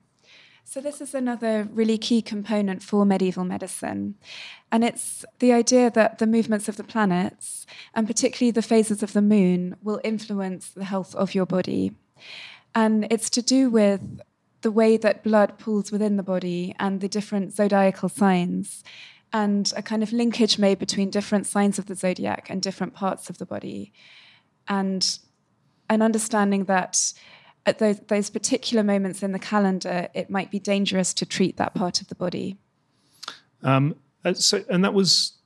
So 0.64 0.80
this 0.80 1.00
is 1.00 1.14
another 1.14 1.68
really 1.72 1.98
key 1.98 2.22
component 2.22 2.82
for 2.82 3.04
medieval 3.04 3.44
medicine, 3.44 4.14
and 4.70 4.84
it's 4.84 5.24
the 5.40 5.52
idea 5.52 5.90
that 5.90 6.18
the 6.18 6.26
movements 6.26 6.68
of 6.68 6.76
the 6.76 6.84
planets, 6.84 7.66
and 7.92 8.06
particularly 8.06 8.52
the 8.52 8.62
phases 8.62 9.02
of 9.02 9.12
the 9.12 9.20
moon, 9.20 9.76
will 9.82 10.00
influence 10.04 10.70
the 10.70 10.84
health 10.84 11.14
of 11.16 11.34
your 11.34 11.44
body, 11.44 11.92
and 12.74 13.06
it's 13.10 13.28
to 13.30 13.42
do 13.42 13.68
with 13.68 14.00
the 14.62 14.70
way 14.70 14.96
that 14.96 15.22
blood 15.22 15.58
pools 15.58 15.90
within 15.90 16.16
the 16.16 16.22
body 16.22 16.74
and 16.78 17.00
the 17.00 17.08
different 17.08 17.52
zodiacal 17.52 18.08
signs 18.08 18.84
and 19.32 19.72
a 19.76 19.82
kind 19.82 20.02
of 20.02 20.12
linkage 20.12 20.58
made 20.58 20.78
between 20.78 21.10
different 21.10 21.46
signs 21.46 21.78
of 21.78 21.86
the 21.86 21.94
zodiac 21.94 22.50
and 22.50 22.60
different 22.60 22.94
parts 22.94 23.30
of 23.30 23.38
the 23.38 23.46
body. 23.46 23.92
And 24.68 25.18
an 25.88 26.02
understanding 26.02 26.64
that 26.64 27.12
at 27.66 27.78
those, 27.78 28.00
those 28.08 28.30
particular 28.30 28.82
moments 28.82 29.22
in 29.22 29.32
the 29.32 29.38
calendar, 29.38 30.08
it 30.14 30.30
might 30.30 30.50
be 30.50 30.58
dangerous 30.58 31.14
to 31.14 31.26
treat 31.26 31.56
that 31.58 31.74
part 31.74 32.00
of 32.00 32.08
the 32.08 32.14
body. 32.14 32.58
Um, 33.62 33.96
uh, 34.24 34.34
so, 34.34 34.64
and 34.68 34.84
that 34.84 34.94
was 34.94 35.36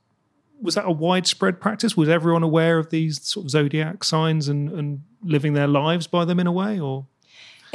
was 0.61 0.75
that 0.75 0.85
a 0.85 0.91
widespread 0.91 1.59
practice? 1.59 1.97
Was 1.97 2.07
everyone 2.07 2.41
aware 2.41 2.79
of 2.79 2.89
these 2.89 3.21
sort 3.21 3.45
of 3.45 3.49
zodiac 3.51 4.05
signs 4.05 4.47
and, 4.47 4.71
and 4.71 5.03
living 5.21 5.53
their 5.53 5.67
lives 5.67 6.07
by 6.07 6.23
them 6.23 6.39
in 6.39 6.47
a 6.47 6.51
way, 6.51 6.79
or? 6.79 7.07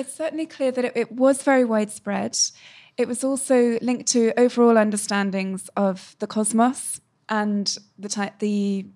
It's 0.00 0.14
certainly 0.14 0.46
clear 0.46 0.72
that 0.72 0.84
it, 0.86 0.92
it 0.96 1.12
was 1.12 1.42
very 1.42 1.62
widespread. 1.62 2.38
It 2.96 3.06
was 3.06 3.22
also 3.22 3.78
linked 3.82 4.08
to 4.12 4.32
overall 4.38 4.78
understandings 4.78 5.68
of 5.76 6.16
the 6.20 6.26
cosmos 6.26 7.02
and 7.28 7.76
the 7.98 8.08
ty- 8.08 8.32
the 8.38 8.86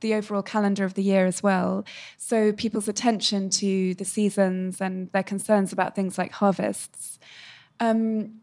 the 0.00 0.12
overall 0.12 0.42
calendar 0.42 0.84
of 0.84 0.92
the 0.92 1.02
year 1.02 1.24
as 1.24 1.42
well. 1.42 1.86
So 2.18 2.52
people's 2.52 2.86
attention 2.86 3.48
to 3.50 3.94
the 3.94 4.04
seasons 4.04 4.78
and 4.80 5.10
their 5.12 5.22
concerns 5.22 5.72
about 5.72 5.94
things 5.94 6.18
like 6.18 6.32
harvests. 6.32 7.18
Um, 7.80 8.41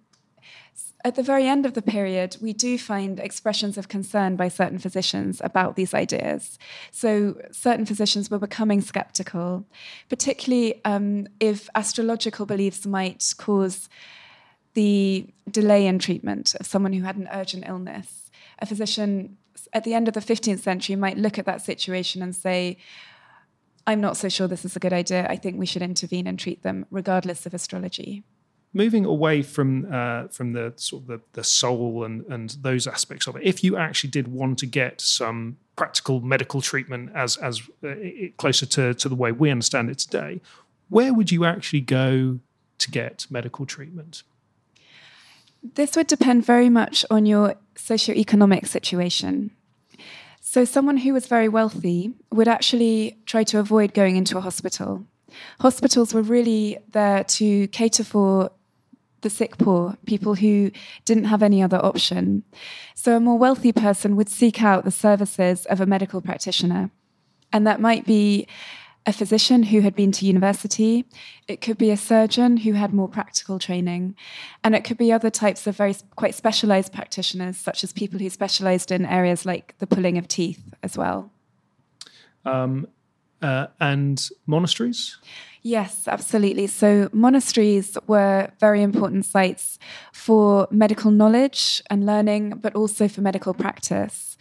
at 1.05 1.15
the 1.15 1.23
very 1.23 1.47
end 1.47 1.65
of 1.65 1.75
the 1.75 1.81
period, 1.81 2.35
we 2.41 2.51
do 2.51 2.77
find 2.77 3.19
expressions 3.19 3.77
of 3.77 3.87
concern 3.87 4.35
by 4.35 4.49
certain 4.49 4.79
physicians 4.79 5.39
about 5.41 5.75
these 5.75 5.93
ideas. 5.93 6.59
So, 6.91 7.41
certain 7.51 7.85
physicians 7.85 8.29
were 8.29 8.39
becoming 8.39 8.81
skeptical, 8.81 9.65
particularly 10.09 10.83
um, 10.83 11.27
if 11.39 11.69
astrological 11.73 12.45
beliefs 12.45 12.85
might 12.85 13.33
cause 13.37 13.87
the 14.73 15.27
delay 15.49 15.87
in 15.87 15.99
treatment 15.99 16.53
of 16.55 16.65
someone 16.65 16.93
who 16.93 17.03
had 17.03 17.15
an 17.15 17.29
urgent 17.31 17.63
illness. 17.67 18.29
A 18.59 18.65
physician 18.65 19.37
at 19.71 19.85
the 19.85 19.93
end 19.93 20.07
of 20.07 20.13
the 20.13 20.19
15th 20.19 20.59
century 20.59 20.95
might 20.95 21.17
look 21.17 21.39
at 21.39 21.45
that 21.45 21.61
situation 21.61 22.21
and 22.21 22.35
say, 22.35 22.77
I'm 23.87 24.01
not 24.01 24.17
so 24.17 24.29
sure 24.29 24.47
this 24.47 24.65
is 24.65 24.75
a 24.75 24.79
good 24.79 24.93
idea. 24.93 25.25
I 25.29 25.37
think 25.37 25.57
we 25.57 25.65
should 25.65 25.81
intervene 25.81 26.27
and 26.27 26.37
treat 26.37 26.61
them, 26.61 26.85
regardless 26.91 27.45
of 27.45 27.53
astrology. 27.53 28.23
Moving 28.71 29.05
away 29.05 29.41
from 29.41 29.91
uh, 29.91 30.27
from 30.27 30.53
the 30.53 30.73
sort 30.75 31.03
of 31.03 31.07
the, 31.07 31.21
the 31.33 31.43
soul 31.43 32.03
and, 32.03 32.23
and 32.27 32.51
those 32.61 32.85
aspects 32.85 33.25
of 33.25 33.35
it, 33.35 33.41
if 33.43 33.63
you 33.63 33.77
actually 33.77 34.11
did 34.11 34.27
want 34.27 34.59
to 34.59 34.67
get 34.67 35.01
some 35.01 35.57
practical 35.75 36.21
medical 36.21 36.61
treatment 36.61 37.11
as 37.15 37.35
as 37.37 37.61
uh, 37.83 37.95
closer 38.37 38.67
to, 38.67 38.93
to 38.93 39.09
the 39.09 39.15
way 39.15 39.31
we 39.31 39.49
understand 39.49 39.89
it 39.89 39.97
today, 39.97 40.39
where 40.89 41.13
would 41.13 41.31
you 41.31 41.45
actually 41.45 41.81
go 41.81 42.39
to 42.77 42.91
get 42.91 43.25
medical 43.29 43.65
treatment? 43.65 44.23
This 45.63 45.95
would 45.95 46.07
depend 46.07 46.45
very 46.45 46.69
much 46.69 47.05
on 47.09 47.25
your 47.25 47.55
socioeconomic 47.75 48.67
situation. 48.67 49.51
So, 50.41 50.65
someone 50.65 50.97
who 50.97 51.13
was 51.13 51.27
very 51.27 51.49
wealthy 51.49 52.13
would 52.31 52.47
actually 52.47 53.17
try 53.25 53.43
to 53.45 53.59
avoid 53.59 53.93
going 53.93 54.15
into 54.15 54.37
a 54.37 54.41
hospital. 54.41 55.05
Hospitals 55.59 56.13
were 56.13 56.21
really 56.21 56.77
there 56.91 57.23
to 57.25 57.67
cater 57.67 58.03
for 58.03 58.51
the 59.21 59.29
sick 59.29 59.57
poor, 59.57 59.97
people 60.05 60.35
who 60.35 60.71
didn't 61.05 61.25
have 61.25 61.43
any 61.43 61.61
other 61.61 61.83
option. 61.83 62.43
So, 62.95 63.17
a 63.17 63.19
more 63.19 63.37
wealthy 63.37 63.71
person 63.71 64.15
would 64.15 64.29
seek 64.29 64.61
out 64.61 64.85
the 64.85 64.91
services 64.91 65.65
of 65.65 65.81
a 65.81 65.85
medical 65.85 66.21
practitioner. 66.21 66.91
And 67.51 67.65
that 67.65 67.81
might 67.81 68.05
be 68.05 68.47
a 69.05 69.13
physician 69.13 69.63
who 69.63 69.81
had 69.81 69.95
been 69.95 70.11
to 70.11 70.25
university, 70.25 71.05
it 71.47 71.61
could 71.61 71.77
be 71.77 71.89
a 71.89 71.97
surgeon 71.97 72.57
who 72.57 72.73
had 72.73 72.93
more 72.93 73.07
practical 73.07 73.57
training, 73.57 74.15
and 74.63 74.75
it 74.75 74.83
could 74.83 74.97
be 74.97 75.11
other 75.11 75.29
types 75.29 75.65
of 75.65 75.75
very 75.75 75.95
quite 76.15 76.35
specialized 76.35 76.93
practitioners, 76.93 77.57
such 77.57 77.83
as 77.83 77.91
people 77.91 78.19
who 78.19 78.29
specialized 78.29 78.91
in 78.91 79.05
areas 79.05 79.45
like 79.45 79.75
the 79.79 79.87
pulling 79.87 80.17
of 80.17 80.27
teeth 80.27 80.73
as 80.83 80.97
well. 80.97 81.31
Um, 82.45 82.87
uh, 83.41 83.67
and 83.79 84.29
monasteries? 84.45 85.17
Yes, 85.61 86.07
absolutely. 86.07 86.67
So, 86.67 87.09
monasteries 87.11 87.97
were 88.07 88.49
very 88.59 88.81
important 88.81 89.25
sites 89.25 89.77
for 90.13 90.67
medical 90.71 91.11
knowledge 91.11 91.81
and 91.89 92.05
learning, 92.05 92.59
but 92.61 92.75
also 92.75 93.07
for 93.09 93.21
medical 93.21 93.53
practice 93.53 94.37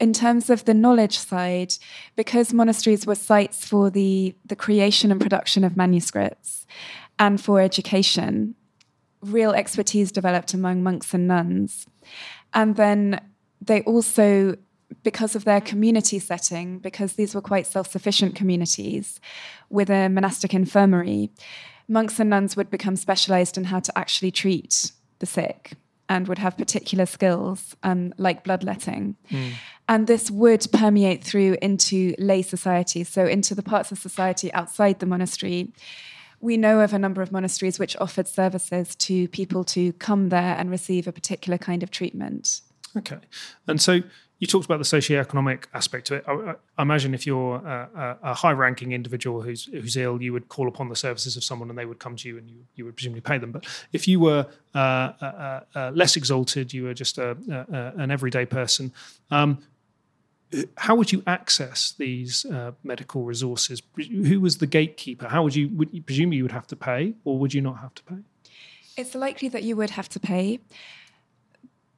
in 0.00 0.12
terms 0.12 0.50
of 0.50 0.64
the 0.64 0.74
knowledge 0.74 1.18
side, 1.18 1.74
because 2.16 2.52
monasteries 2.52 3.06
were 3.06 3.14
sites 3.14 3.66
for 3.66 3.90
the, 3.90 4.34
the 4.44 4.56
creation 4.56 5.10
and 5.10 5.20
production 5.20 5.64
of 5.64 5.76
manuscripts 5.76 6.66
and 7.18 7.40
for 7.40 7.60
education, 7.60 8.54
real 9.22 9.52
expertise 9.52 10.12
developed 10.12 10.52
among 10.52 10.82
monks 10.82 11.14
and 11.14 11.26
nuns. 11.26 11.86
And 12.52 12.76
then 12.76 13.20
they 13.60 13.80
also, 13.82 14.56
because 15.02 15.34
of 15.34 15.44
their 15.44 15.60
community 15.60 16.18
setting, 16.18 16.78
because 16.78 17.14
these 17.14 17.34
were 17.34 17.40
quite 17.40 17.66
self 17.66 17.90
sufficient 17.90 18.34
communities 18.34 19.20
with 19.68 19.90
a 19.90 20.08
monastic 20.08 20.54
infirmary, 20.54 21.30
monks 21.88 22.18
and 22.20 22.30
nuns 22.30 22.56
would 22.56 22.70
become 22.70 22.96
specialized 22.96 23.56
in 23.56 23.64
how 23.64 23.80
to 23.80 23.96
actually 23.98 24.30
treat 24.30 24.92
the 25.18 25.26
sick 25.26 25.72
and 26.08 26.28
would 26.28 26.38
have 26.38 26.56
particular 26.56 27.06
skills 27.06 27.74
um, 27.82 28.12
like 28.16 28.44
bloodletting. 28.44 29.16
Mm. 29.30 29.52
And 29.88 30.06
this 30.06 30.30
would 30.30 30.66
permeate 30.72 31.24
through 31.24 31.56
into 31.60 32.14
lay 32.18 32.42
society, 32.42 33.04
so 33.04 33.24
into 33.24 33.54
the 33.54 33.62
parts 33.62 33.92
of 33.92 33.98
society 33.98 34.52
outside 34.52 35.00
the 35.00 35.06
monastery. 35.06 35.72
We 36.40 36.56
know 36.56 36.80
of 36.80 36.92
a 36.92 36.98
number 36.98 37.22
of 37.22 37.32
monasteries 37.32 37.78
which 37.78 37.96
offered 37.96 38.28
services 38.28 38.94
to 38.96 39.26
people 39.28 39.64
to 39.64 39.92
come 39.94 40.28
there 40.28 40.54
and 40.58 40.70
receive 40.70 41.08
a 41.08 41.12
particular 41.12 41.58
kind 41.58 41.82
of 41.82 41.90
treatment. 41.90 42.60
Okay. 42.96 43.18
And 43.66 43.80
so 43.80 44.02
you 44.38 44.46
talked 44.46 44.66
about 44.66 44.78
the 44.78 44.84
socioeconomic 44.84 45.64
aspect 45.72 46.06
to 46.08 46.16
it. 46.16 46.24
I, 46.28 46.54
I 46.76 46.82
imagine 46.82 47.14
if 47.14 47.26
you're 47.26 47.56
a, 47.56 48.18
a, 48.22 48.34
high-ranking 48.34 48.92
individual 48.92 49.40
who's 49.40 49.64
who's 49.64 49.96
ill, 49.96 50.20
you 50.20 50.32
would 50.32 50.48
call 50.48 50.68
upon 50.68 50.88
the 50.88 50.96
services 50.96 51.36
of 51.36 51.44
someone, 51.44 51.70
and 51.70 51.78
they 51.78 51.86
would 51.86 51.98
come 51.98 52.16
to 52.16 52.28
you, 52.28 52.36
and 52.36 52.50
you, 52.50 52.56
you 52.74 52.84
would 52.84 52.96
presumably 52.96 53.22
pay 53.22 53.38
them. 53.38 53.50
But 53.50 53.64
if 53.92 54.06
you 54.06 54.20
were 54.20 54.46
uh, 54.74 54.78
uh, 54.78 55.60
uh, 55.74 55.90
less 55.94 56.16
exalted, 56.16 56.74
you 56.74 56.84
were 56.84 56.94
just 56.94 57.16
a, 57.18 57.36
an 57.96 58.10
everyday 58.10 58.44
person. 58.44 58.92
Um, 59.30 59.58
how 60.76 60.94
would 60.94 61.12
you 61.12 61.22
access 61.26 61.94
these 61.98 62.44
uh, 62.44 62.72
medical 62.84 63.24
resources? 63.24 63.82
Who 63.96 64.40
was 64.40 64.58
the 64.58 64.66
gatekeeper? 64.66 65.28
How 65.28 65.42
would 65.42 65.56
you? 65.56 65.68
Would 65.70 65.92
you, 65.92 66.02
presumably 66.02 66.36
you 66.36 66.44
would 66.44 66.52
have 66.52 66.66
to 66.68 66.76
pay, 66.76 67.14
or 67.24 67.38
would 67.38 67.54
you 67.54 67.62
not 67.62 67.78
have 67.78 67.94
to 67.94 68.02
pay? 68.04 68.18
It's 68.98 69.14
likely 69.14 69.48
that 69.48 69.62
you 69.62 69.76
would 69.76 69.90
have 69.90 70.08
to 70.10 70.20
pay 70.20 70.60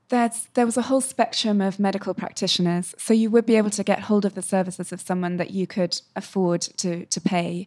there's, 0.09 0.49
there 0.55 0.67
was 0.67 0.77
a 0.77 0.83
whole 0.83 1.01
spectrum 1.01 1.61
of 1.61 1.79
medical 1.79 2.15
practitioners. 2.15 2.95
So 2.99 3.13
you 3.13 3.31
would 3.31 3.47
be 3.47 3.57
able 3.57 3.71
to 3.71 3.85
get 3.85 4.01
hold 4.01 4.25
of 4.25 4.35
the 4.35 4.43
services 4.43 4.93
of 4.93 5.01
someone 5.01 5.37
that 5.37 5.51
you 5.51 5.67
could 5.67 6.01
afford 6.17 6.63
to, 6.79 7.05
to 7.07 7.21
pay. 7.21 7.67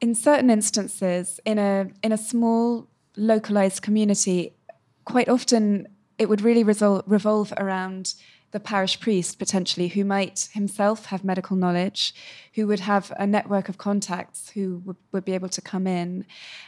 In 0.00 0.14
certain 0.14 0.50
instances, 0.50 1.40
in 1.44 1.58
a, 1.58 1.90
in 2.02 2.12
a 2.12 2.18
small, 2.18 2.88
localized 3.16 3.82
community, 3.82 4.54
quite 5.04 5.28
often 5.28 5.88
it 6.18 6.28
would 6.28 6.42
really 6.42 6.64
resol- 6.64 7.02
revolve 7.06 7.52
around 7.56 8.14
the 8.52 8.60
parish 8.60 8.98
priest 8.98 9.38
potentially 9.38 9.88
who 9.88 10.04
might 10.04 10.48
himself 10.52 11.06
have 11.06 11.22
medical 11.22 11.56
knowledge, 11.56 12.14
who 12.54 12.66
would 12.66 12.80
have 12.80 13.12
a 13.16 13.26
network 13.26 13.68
of 13.68 13.78
contacts 13.78 14.50
who 14.50 14.82
would, 14.84 14.96
would, 15.12 15.24
be 15.24 15.34
able 15.34 15.48
to 15.48 15.60
come 15.60 15.86
in. 15.86 16.26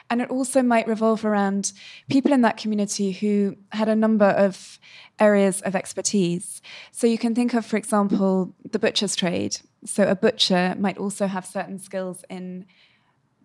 And 0.08 0.20
it 0.20 0.30
also 0.30 0.62
might 0.62 0.86
revolve 0.86 1.24
around 1.24 1.72
people 2.08 2.32
in 2.32 2.42
that 2.42 2.56
community 2.56 3.10
who 3.12 3.56
had 3.70 3.88
a 3.88 3.96
number 3.96 4.26
of 4.26 4.78
areas 5.18 5.60
of 5.62 5.74
expertise. 5.74 6.62
So 6.92 7.06
you 7.06 7.18
can 7.18 7.34
think 7.34 7.52
of, 7.54 7.66
for 7.66 7.76
example, 7.76 8.54
the 8.70 8.78
butcher's 8.78 9.16
trade. 9.16 9.58
So 9.84 10.08
a 10.08 10.14
butcher 10.14 10.76
might 10.78 10.98
also 10.98 11.26
have 11.26 11.44
certain 11.44 11.80
skills 11.80 12.24
in 12.30 12.66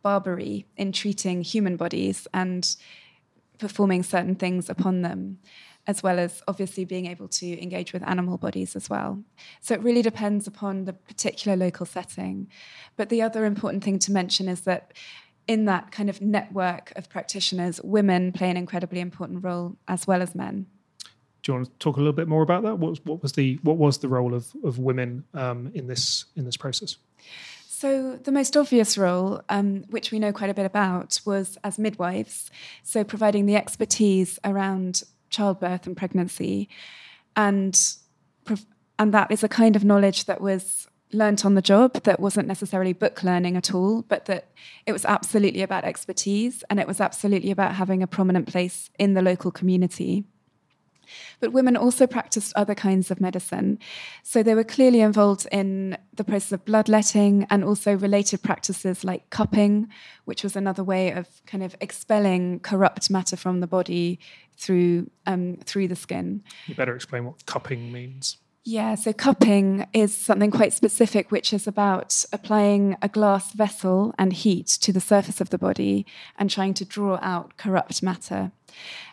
barbery, 0.04 0.68
in 0.78 0.92
treating 0.92 1.42
human 1.42 1.76
bodies 1.76 2.28
and 2.34 2.76
performing 3.58 4.04
certain 4.04 4.36
things 4.36 4.70
upon 4.70 5.02
them 5.02 5.40
as 5.88 6.04
well 6.04 6.20
as 6.20 6.44
obviously 6.48 6.84
being 6.84 7.06
able 7.06 7.28
to 7.30 7.62
engage 7.62 7.94
with 7.94 8.04
animal 8.08 8.38
bodies 8.38 8.76
as 8.76 8.90
well. 8.90 9.24
So 9.62 9.74
it 9.74 9.82
really 9.82 10.02
depends 10.02 10.46
upon 10.46 10.84
the 10.84 10.94
particular 10.94 11.56
local 11.58 11.86
setting. 11.86 12.48
But 12.98 13.10
the 13.10 13.22
other 13.22 13.46
important 13.46 13.84
thing 13.84 13.98
to 14.00 14.12
mention 14.12 14.50
is 14.50 14.62
that 14.62 14.94
in 15.48 15.64
that 15.66 15.92
kind 15.92 16.10
of 16.10 16.22
network 16.22 16.92
of 16.98 17.10
practitioners, 17.10 17.82
women 17.82 18.34
play 18.34 18.50
an 18.50 18.58
incredibly 18.58 19.00
important 19.00 19.44
role 19.44 19.78
as 19.88 20.06
well 20.06 20.22
as 20.22 20.36
men. 20.36 20.68
Do 21.42 21.54
you 21.54 21.60
want 21.60 21.68
to 21.68 21.72
talk 21.80 21.96
a 21.96 22.00
little 22.00 22.12
bit 22.12 22.28
more 22.28 22.42
about 22.42 22.64
that? 22.64 22.78
What 22.78 22.90
was, 22.90 23.06
what 23.06 23.24
was 23.24 23.32
the 23.32 23.58
what 23.64 23.78
was 23.78 24.00
the 24.00 24.10
role 24.10 24.34
of, 24.34 24.52
of 24.66 24.80
women 24.80 25.24
um, 25.34 25.72
in 25.74 25.88
this 25.88 26.26
in 26.36 26.44
this 26.44 26.58
process? 26.58 26.98
So, 27.70 28.16
the 28.16 28.32
most 28.32 28.58
obvious 28.58 28.98
role, 28.98 29.42
um, 29.50 29.84
which 29.92 30.12
we 30.12 30.18
know 30.18 30.34
quite 30.34 30.50
a 30.50 30.54
bit 30.56 30.66
about, 30.66 31.22
was 31.26 31.60
as 31.64 31.78
midwives. 31.78 32.50
So, 32.82 33.04
providing 33.04 33.46
the 33.46 33.56
expertise 33.56 34.40
around 34.44 35.04
childbirth 35.30 35.88
and 35.88 35.96
pregnancy, 35.98 36.70
and 37.36 37.80
and 39.00 39.14
that 39.14 39.32
is 39.32 39.44
a 39.44 39.50
kind 39.50 39.76
of 39.76 39.84
knowledge 39.84 40.26
that 40.26 40.42
was 40.42 40.88
learnt 41.14 41.46
on 41.46 41.56
the 41.56 41.62
job 41.62 41.94
that 42.04 42.20
wasn't 42.20 42.48
necessarily 42.48 42.94
book 42.94 43.24
learning 43.24 43.56
at 43.56 43.74
all, 43.74 44.02
but 44.04 44.26
that 44.26 44.50
it 44.86 44.92
was 44.92 45.06
absolutely 45.06 45.62
about 45.62 45.86
expertise 45.86 46.64
and 46.70 46.80
it 46.80 46.88
was 46.88 47.00
absolutely 47.00 47.52
about 47.52 47.76
having 47.76 48.04
a 48.04 48.08
prominent 48.08 48.48
place 48.48 48.90
in 49.00 49.14
the 49.14 49.22
local 49.22 49.52
community. 49.52 50.26
But 51.40 51.54
women 51.54 51.78
also 51.78 52.06
practiced 52.06 52.52
other 52.58 52.76
kinds 52.76 53.10
of 53.12 53.22
medicine. 53.22 53.80
So 54.24 54.44
they 54.44 54.56
were 54.56 54.66
clearly 54.66 55.00
involved 55.00 55.48
in 55.54 55.98
the 56.14 56.26
process 56.26 56.52
of 56.52 56.66
bloodletting 56.66 57.48
and 57.50 57.64
also 57.64 57.96
related 57.96 58.44
practices 58.44 59.06
like 59.06 59.30
cupping, 59.30 59.88
which 60.26 60.44
was 60.44 60.58
another 60.58 60.84
way 60.84 61.12
of 61.12 61.28
kind 61.46 61.64
of 61.64 61.78
expelling 61.80 62.60
corrupt 62.60 63.10
matter 63.10 63.38
from 63.38 63.62
the 63.62 63.68
body 63.68 64.20
through 64.58 65.10
um, 65.26 65.58
through 65.64 65.88
the 65.88 65.96
skin. 65.96 66.44
You 66.68 66.76
better 66.76 66.96
explain 66.96 67.26
what 67.26 67.46
cupping 67.46 67.92
means. 67.92 68.38
Yeah, 68.70 68.96
so 68.96 69.14
cupping 69.14 69.88
is 69.94 70.14
something 70.14 70.52
quite 70.52 70.74
specific, 70.74 71.32
which 71.32 71.54
is 71.54 71.68
about 71.68 72.26
applying 72.34 72.98
a 73.02 73.08
glass 73.08 73.54
vessel 73.54 74.14
and 74.20 74.34
heat 74.34 74.68
to 74.82 74.92
the 74.92 75.00
surface 75.00 75.40
of 75.40 75.52
the 75.52 75.58
body 75.58 76.06
and 76.38 76.50
trying 76.50 76.74
to 76.74 76.84
draw 76.84 77.18
out 77.22 77.56
corrupt 77.56 78.04
matter. 78.04 78.52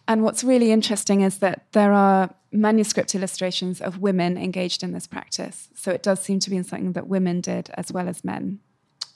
And 0.09 0.25
what's 0.25 0.43
really 0.43 0.73
interesting 0.73 1.21
is 1.21 1.39
that 1.39 1.67
there 1.71 1.93
are 1.93 2.35
manuscript 2.51 3.15
illustrations 3.15 3.81
of 3.81 3.99
women 3.99 4.37
engaged 4.37 4.83
in 4.83 4.91
this 4.91 5.07
practice. 5.07 5.69
So 5.77 5.93
it 5.93 6.03
does 6.03 6.21
seem 6.21 6.41
to 6.41 6.51
be 6.51 6.61
something 6.65 6.93
that 6.95 7.07
women 7.07 7.41
did 7.41 7.71
as 7.75 7.93
well 7.93 8.09
as 8.09 8.25
men. 8.25 8.59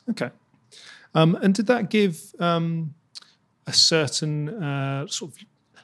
Okay. 0.09 0.31
Um, 1.17 1.37
and 1.43 1.53
did 1.53 1.67
that 1.67 1.91
give 1.91 2.33
um, 2.39 2.95
a 3.67 3.73
certain 3.73 4.49
uh, 4.63 5.09
sort 5.09 5.33
of 5.33 5.39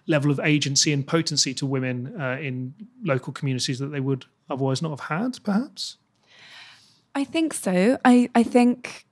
level 0.07 0.31
of 0.31 0.41
agency 0.41 0.93
and 0.93 1.07
potency 1.07 1.55
to 1.55 1.67
women 1.67 2.21
uh, 2.21 2.39
in 2.41 2.75
local 3.03 3.33
communities 3.33 3.79
that 3.79 3.89
they 3.89 4.01
would 4.01 4.27
otherwise 4.51 4.83
not 4.83 4.91
have 4.91 5.01
had, 5.01 5.43
perhaps? 5.43 5.97
I 7.15 7.25
think 7.25 7.55
so. 7.55 7.99
I, 8.05 8.29
I 8.35 8.43
think 8.43 9.07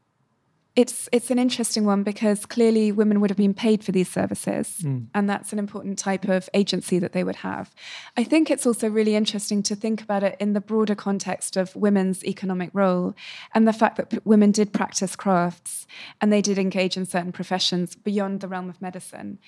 it's 0.75 1.09
it's 1.13 1.31
an 1.31 1.39
interesting 1.39 1.85
one 1.85 2.03
because 2.03 2.47
clearly 2.47 2.93
women 2.93 3.21
would 3.21 3.29
have 3.29 3.37
been 3.37 3.53
paid 3.53 3.85
for 3.85 3.93
these 3.93 4.11
services 4.11 4.79
mm. 4.83 5.07
and 5.15 5.29
that's 5.29 5.53
an 5.53 5.59
important 5.59 5.99
type 5.99 6.27
of 6.27 6.49
agency 6.55 6.99
that 6.99 7.13
they 7.13 7.23
would 7.23 7.37
have 7.37 7.75
i 8.17 8.25
think 8.25 8.51
it's 8.51 8.65
also 8.65 8.89
really 8.89 9.15
interesting 9.15 9.63
to 9.63 9.77
think 9.77 10.01
about 10.01 10.23
it 10.23 10.35
in 10.41 10.55
the 10.55 10.61
broader 10.61 10.95
context 10.95 11.57
of 11.57 11.77
women's 11.77 12.25
economic 12.25 12.71
role 12.73 13.15
and 13.55 13.69
the 13.69 13.73
fact 13.73 13.97
that 13.97 14.09
p- 14.09 14.19
women 14.25 14.51
did 14.51 14.73
practice 14.73 15.15
crafts 15.15 15.87
and 16.21 16.33
they 16.33 16.41
did 16.41 16.59
engage 16.59 16.97
in 16.97 17.05
certain 17.05 17.33
professions 17.33 17.95
beyond 17.95 18.41
the 18.41 18.49
realm 18.49 18.71
of 18.71 18.81
medicine 18.81 19.39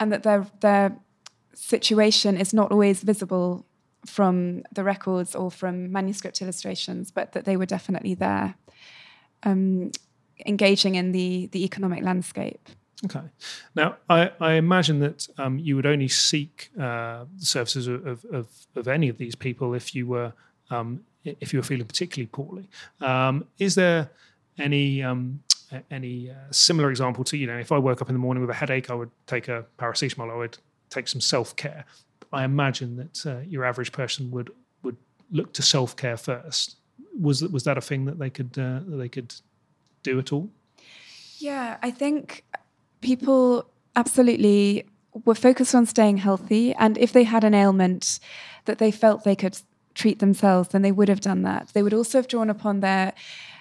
and 0.00 0.10
that 0.10 0.24
their 0.24 0.46
their 0.60 0.96
situation 1.54 2.36
is 2.36 2.52
not 2.52 2.72
always 2.72 3.02
visible 3.02 3.66
from 4.06 4.62
the 4.72 4.82
records 4.82 5.34
or 5.34 5.50
from 5.50 5.92
manuscript 5.92 6.40
illustrations, 6.40 7.10
but 7.10 7.32
that 7.32 7.44
they 7.44 7.56
were 7.56 7.66
definitely 7.66 8.14
there, 8.14 8.54
um, 9.42 9.90
engaging 10.46 10.94
in 10.96 11.12
the 11.12 11.46
the 11.52 11.64
economic 11.64 12.02
landscape. 12.02 12.68
Okay. 13.04 13.22
Now, 13.74 13.96
I, 14.10 14.30
I 14.40 14.52
imagine 14.54 15.00
that 15.00 15.26
um, 15.38 15.58
you 15.58 15.74
would 15.76 15.86
only 15.86 16.08
seek 16.08 16.70
uh, 16.78 17.24
the 17.38 17.46
services 17.46 17.88
of, 17.88 18.26
of, 18.30 18.46
of, 18.76 18.88
any 18.88 19.08
of 19.08 19.16
these 19.16 19.34
people 19.34 19.72
if 19.72 19.94
you 19.94 20.06
were 20.06 20.34
um, 20.70 21.00
if 21.24 21.52
you 21.52 21.58
were 21.58 21.62
feeling 21.62 21.86
particularly 21.86 22.26
poorly. 22.26 22.68
Um, 23.00 23.46
is 23.58 23.74
there 23.74 24.10
any 24.58 25.02
um, 25.02 25.42
any 25.90 26.30
uh, 26.30 26.34
similar 26.50 26.90
example 26.90 27.24
to 27.24 27.36
you 27.36 27.46
know 27.46 27.58
if 27.58 27.72
I 27.72 27.78
woke 27.78 28.02
up 28.02 28.08
in 28.08 28.14
the 28.14 28.18
morning 28.18 28.40
with 28.40 28.50
a 28.50 28.54
headache, 28.54 28.90
I 28.90 28.94
would 28.94 29.10
take 29.26 29.48
a 29.48 29.66
paracetamol. 29.78 30.30
I 30.30 30.36
would 30.36 30.58
take 30.88 31.08
some 31.08 31.20
self 31.20 31.56
care. 31.56 31.84
I 32.32 32.44
imagine 32.44 32.96
that 32.96 33.26
uh, 33.26 33.40
your 33.40 33.64
average 33.64 33.92
person 33.92 34.30
would 34.30 34.50
would 34.82 34.96
look 35.30 35.52
to 35.54 35.62
self 35.62 35.96
care 35.96 36.16
first. 36.16 36.76
Was 37.18 37.40
that 37.40 37.52
was 37.52 37.64
that 37.64 37.78
a 37.78 37.80
thing 37.80 38.04
that 38.06 38.18
they 38.18 38.30
could 38.30 38.58
uh, 38.58 38.80
they 38.86 39.08
could 39.08 39.34
do 40.02 40.18
at 40.18 40.32
all? 40.32 40.50
Yeah, 41.38 41.78
I 41.82 41.90
think 41.90 42.44
people 43.00 43.66
absolutely 43.96 44.86
were 45.24 45.34
focused 45.34 45.74
on 45.74 45.86
staying 45.86 46.18
healthy, 46.18 46.74
and 46.74 46.98
if 46.98 47.12
they 47.12 47.24
had 47.24 47.44
an 47.44 47.54
ailment 47.54 48.20
that 48.66 48.78
they 48.78 48.90
felt 48.90 49.24
they 49.24 49.36
could 49.36 49.58
treat 49.94 50.20
themselves, 50.20 50.68
then 50.70 50.82
they 50.82 50.92
would 50.92 51.08
have 51.08 51.20
done 51.20 51.42
that. 51.42 51.70
They 51.74 51.82
would 51.82 51.94
also 51.94 52.18
have 52.18 52.28
drawn 52.28 52.48
upon 52.48 52.80
their 52.80 53.12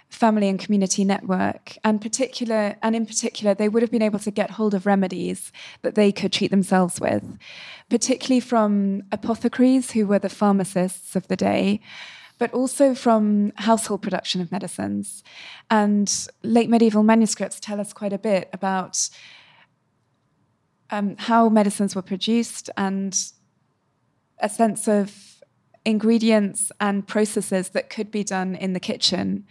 family 0.09 0.49
and 0.49 0.59
community 0.59 1.05
network 1.05 1.77
and 1.83 2.01
particular 2.01 2.75
and 2.81 2.95
in 2.95 3.05
particular 3.05 3.53
they 3.53 3.69
would 3.69 3.83
have 3.83 3.91
been 3.91 4.01
able 4.01 4.19
to 4.19 4.31
get 4.31 4.51
hold 4.51 4.73
of 4.73 4.85
remedies 4.85 5.51
that 5.83 5.95
they 5.95 6.11
could 6.11 6.33
treat 6.33 6.49
themselves 6.49 6.99
with 6.99 7.37
particularly 7.89 8.39
from 8.39 9.03
apothecaries 9.11 9.91
who 9.91 10.07
were 10.07 10.19
the 10.19 10.29
pharmacists 10.29 11.15
of 11.15 11.27
the 11.27 11.35
day 11.35 11.79
but 12.39 12.51
also 12.53 12.95
from 12.95 13.51
household 13.57 14.01
production 14.01 14.41
of 14.41 14.51
medicines. 14.51 15.23
And 15.69 16.11
late 16.41 16.69
medieval 16.69 17.03
manuscripts 17.03 17.59
tell 17.59 17.79
us 17.79 17.93
quite 17.93 18.13
a 18.13 18.17
bit 18.17 18.49
about 18.53 19.09
um, 20.89 21.17
how 21.19 21.49
medicines 21.49 21.95
were 21.95 22.01
produced 22.01 22.69
and 22.75 23.15
a 24.39 24.49
sense 24.49 24.87
of 24.87 25.43
ingredients 25.85 26.71
and 26.79 27.05
processes 27.05 27.69
that 27.69 27.89
could 27.89 28.09
be 28.09 28.23
done 28.23 28.55
in 28.55 28.73
the 28.73 28.79
kitchen 28.79 29.45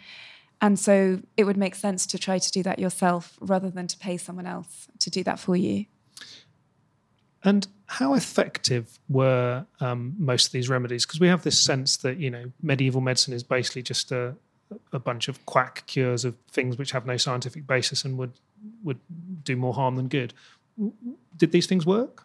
and 0.60 0.78
so 0.78 1.20
it 1.36 1.44
would 1.44 1.56
make 1.56 1.74
sense 1.74 2.06
to 2.06 2.18
try 2.18 2.38
to 2.38 2.50
do 2.50 2.62
that 2.62 2.78
yourself 2.78 3.38
rather 3.40 3.70
than 3.70 3.86
to 3.86 3.98
pay 3.98 4.16
someone 4.16 4.46
else 4.46 4.88
to 4.98 5.10
do 5.10 5.22
that 5.24 5.38
for 5.38 5.56
you. 5.56 5.86
And 7.44 7.66
how 7.86 8.14
effective 8.14 8.98
were 9.08 9.64
um, 9.80 10.14
most 10.18 10.46
of 10.46 10.52
these 10.52 10.68
remedies? 10.68 11.06
Because 11.06 11.20
we 11.20 11.28
have 11.28 11.42
this 11.42 11.58
sense 11.58 11.96
that 11.98 12.18
you 12.18 12.30
know 12.30 12.50
medieval 12.60 13.00
medicine 13.00 13.32
is 13.32 13.42
basically 13.42 13.82
just 13.82 14.10
a, 14.10 14.34
a 14.92 14.98
bunch 14.98 15.28
of 15.28 15.44
quack 15.46 15.84
cures 15.86 16.24
of 16.24 16.34
things 16.50 16.76
which 16.76 16.90
have 16.90 17.06
no 17.06 17.16
scientific 17.16 17.66
basis 17.66 18.04
and 18.04 18.18
would 18.18 18.32
would 18.82 18.98
do 19.44 19.56
more 19.56 19.72
harm 19.72 19.96
than 19.96 20.08
good. 20.08 20.34
Did 21.36 21.52
these 21.52 21.66
things 21.66 21.86
work? 21.86 22.24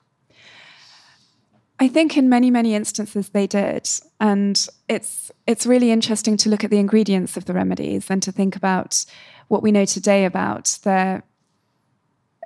I 1.84 1.90
think 1.90 2.16
in 2.16 2.30
many, 2.30 2.50
many 2.50 2.76
instances 2.76 3.28
they 3.30 3.46
did. 3.46 3.90
And 4.22 4.56
it's 4.88 5.34
it's 5.46 5.66
really 5.66 5.92
interesting 5.92 6.38
to 6.38 6.50
look 6.50 6.64
at 6.64 6.70
the 6.70 6.80
ingredients 6.80 7.36
of 7.36 7.44
the 7.44 7.54
remedies 7.54 8.10
and 8.10 8.24
to 8.24 8.32
think 8.32 8.56
about 8.56 9.04
what 9.50 9.62
we 9.62 9.70
know 9.74 9.84
today 9.84 10.24
about 10.24 10.80
their 10.84 11.24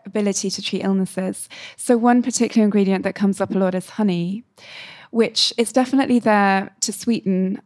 ability 0.07 0.49
to 0.49 0.61
treat 0.63 0.83
illnesses. 0.83 1.49
So 1.75 1.97
one 1.97 2.23
particular 2.23 2.65
ingredient 2.65 3.03
that 3.03 3.13
comes 3.13 3.39
up 3.39 3.51
a 3.51 3.59
lot 3.59 3.75
is 3.75 3.91
honey, 3.91 4.43
which 5.11 5.53
is 5.55 5.71
definitely 5.71 6.17
there 6.17 6.75
to 6.81 6.91
sweeten 6.91 7.61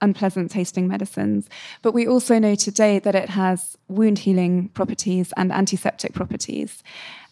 unpleasant 0.00 0.50
tasting 0.50 0.88
medicines. 0.88 1.50
But 1.82 1.92
we 1.92 2.08
also 2.08 2.38
know 2.38 2.54
today 2.54 2.98
that 2.98 3.14
it 3.14 3.28
has 3.28 3.76
wound 3.88 4.20
healing 4.20 4.70
properties 4.70 5.34
and 5.36 5.52
antiseptic 5.52 6.14
properties. 6.14 6.82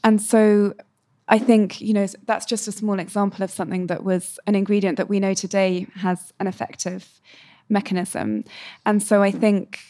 And 0.05 0.21
so 0.21 0.75
I 1.29 1.39
think, 1.39 1.81
you 1.81 1.93
know, 1.93 2.07
that's 2.25 2.47
just 2.47 2.69
a 2.69 2.73
small 2.73 2.99
example 2.99 3.45
of 3.45 3.51
something 3.51 3.87
that 3.89 4.03
was 4.03 4.39
an 4.47 4.55
ingredient 4.55 4.97
that 4.97 5.09
we 5.09 5.21
know 5.21 5.35
today 5.35 5.87
has 5.97 6.33
an 6.41 6.47
effective 6.47 7.21
mechanism. 7.69 8.45
And 8.87 9.03
so 9.03 9.23
I 9.23 9.31
think 9.31 9.81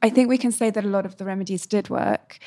I 0.00 0.10
think 0.10 0.28
we 0.28 0.38
can 0.38 0.52
say 0.52 0.70
that 0.70 0.84
a 0.84 0.88
lot 0.88 1.06
of 1.06 1.16
the 1.16 1.24
remedies 1.24 1.66
did 1.66 1.90
work. 1.90 2.38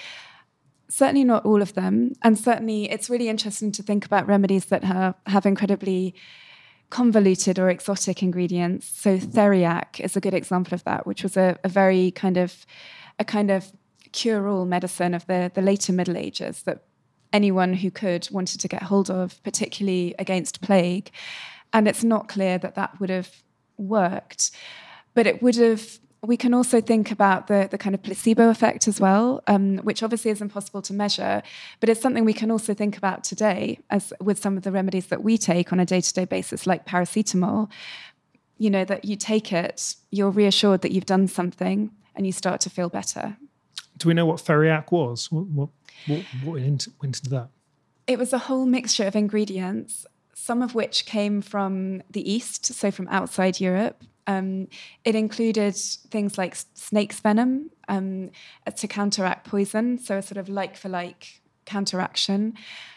Certainly 0.89 1.25
not 1.25 1.45
all 1.45 1.61
of 1.61 1.73
them. 1.73 2.13
And 2.21 2.39
certainly 2.39 2.89
it's 2.89 3.09
really 3.09 3.27
interesting 3.27 3.73
to 3.73 3.83
think 3.83 4.05
about 4.05 4.27
remedies 4.27 4.65
that 4.65 4.83
have, 4.85 5.15
have 5.25 5.45
incredibly 5.45 6.15
convoluted 6.89 7.59
or 7.59 7.69
exotic 7.69 8.23
ingredients. 8.23 8.87
So 8.87 9.17
theriac 9.17 9.99
is 9.99 10.15
a 10.15 10.21
good 10.21 10.33
example 10.33 10.73
of 10.73 10.83
that, 10.85 11.05
which 11.05 11.23
was 11.23 11.35
a, 11.35 11.57
a 11.63 11.69
very 11.69 12.11
kind 12.11 12.37
of 12.37 12.65
a 13.19 13.25
kind 13.25 13.51
of 13.51 13.71
cure-all 14.11 14.65
medicine 14.65 15.13
of 15.13 15.25
the, 15.27 15.51
the 15.53 15.61
later 15.61 15.93
Middle 15.93 16.17
Ages 16.17 16.63
that 16.63 16.83
anyone 17.33 17.73
who 17.73 17.91
could 17.91 18.27
wanted 18.31 18.59
to 18.61 18.67
get 18.67 18.83
hold 18.83 19.09
of, 19.09 19.41
particularly 19.43 20.15
against 20.19 20.61
plague. 20.61 21.11
And 21.73 21.87
it's 21.87 22.03
not 22.03 22.27
clear 22.27 22.57
that 22.57 22.75
that 22.75 22.99
would 22.99 23.09
have 23.09 23.29
worked. 23.77 24.51
But 25.13 25.27
it 25.27 25.41
would 25.41 25.55
have 25.55 25.99
we 26.23 26.37
can 26.37 26.53
also 26.53 26.79
think 26.81 27.09
about 27.09 27.47
the, 27.47 27.67
the 27.71 27.77
kind 27.77 27.95
of 27.95 28.03
placebo 28.03 28.49
effect 28.49 28.87
as 28.87 28.99
well, 28.99 29.41
um, 29.47 29.77
which 29.79 30.03
obviously 30.03 30.29
is 30.29 30.39
impossible 30.39 30.81
to 30.83 30.93
measure, 30.93 31.41
but 31.79 31.89
it's 31.89 31.99
something 31.99 32.25
we 32.25 32.33
can 32.33 32.51
also 32.51 32.73
think 32.75 32.95
about 32.95 33.23
today 33.23 33.79
as 33.89 34.13
with 34.21 34.37
some 34.37 34.55
of 34.55 34.63
the 34.63 34.71
remedies 34.71 35.07
that 35.07 35.23
we 35.23 35.37
take 35.37 35.73
on 35.73 35.79
a 35.79 35.85
day-to-day 35.85 36.25
basis, 36.25 36.67
like 36.67 36.85
paracetamol. 36.85 37.69
You 38.59 38.69
know, 38.69 38.85
that 38.85 39.05
you 39.05 39.15
take 39.15 39.51
it, 39.51 39.95
you're 40.11 40.29
reassured 40.29 40.83
that 40.83 40.91
you've 40.91 41.07
done 41.07 41.27
something 41.27 41.89
and 42.15 42.27
you 42.27 42.31
start 42.31 42.61
to 42.61 42.69
feel 42.69 42.89
better. 42.89 43.37
Do 44.01 44.07
we 44.07 44.15
know 44.15 44.25
what 44.25 44.37
theriac 44.37 44.91
was? 44.91 45.31
What, 45.31 45.45
what, 45.45 45.69
what, 46.07 46.23
what 46.43 46.53
went, 46.53 46.65
into, 46.65 46.91
went 46.99 47.19
into 47.19 47.29
that? 47.29 47.49
It 48.07 48.17
was 48.17 48.33
a 48.33 48.39
whole 48.39 48.65
mixture 48.65 49.05
of 49.05 49.15
ingredients, 49.15 50.07
some 50.33 50.63
of 50.63 50.73
which 50.73 51.05
came 51.05 51.39
from 51.43 52.01
the 52.09 52.27
East, 52.29 52.65
so 52.65 52.89
from 52.89 53.07
outside 53.09 53.59
Europe. 53.59 54.03
Um, 54.25 54.69
it 55.05 55.13
included 55.13 55.75
things 55.75 56.39
like 56.39 56.55
snake's 56.73 57.19
venom 57.19 57.69
um, 57.89 58.31
to 58.75 58.87
counteract 58.87 59.47
poison, 59.47 59.99
so 59.99 60.17
a 60.17 60.23
sort 60.23 60.37
of 60.37 60.49
like 60.49 60.75
for 60.75 60.89
like 60.89 61.41
counteraction. 61.65 62.55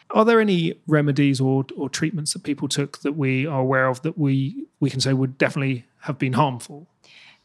Are 0.09 0.25
there 0.25 0.41
any 0.41 0.81
remedies 0.87 1.39
or, 1.39 1.67
or 1.77 1.91
treatments 1.91 2.33
that 2.33 2.45
people 2.45 2.67
took 2.67 3.01
that 3.01 3.13
we 3.13 3.47
are 3.47 3.61
aware 3.61 3.89
of 3.89 4.01
that 4.03 4.17
we, 4.17 4.69
we 4.81 4.89
can 4.89 5.01
say 5.01 5.13
would 5.13 5.37
definitely 5.37 5.85
have 6.01 6.19
been 6.19 6.33
harmful? 6.33 6.89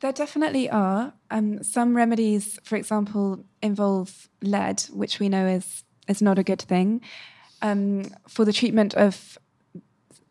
There 0.01 0.13
definitely 0.13 0.69
are. 0.69 1.13
Um, 1.29 1.61
some 1.61 1.95
remedies, 1.95 2.57
for 2.63 2.77
example, 2.77 3.43
involve 3.61 4.29
lead, 4.41 4.81
which 4.91 5.19
we 5.19 5.29
know 5.29 5.45
is 5.45 5.83
is 6.07 6.21
not 6.21 6.39
a 6.39 6.43
good 6.43 6.61
thing. 6.61 7.01
Um, 7.61 8.05
for 8.27 8.45
the 8.45 8.53
treatment 8.53 8.93
of 8.95 9.37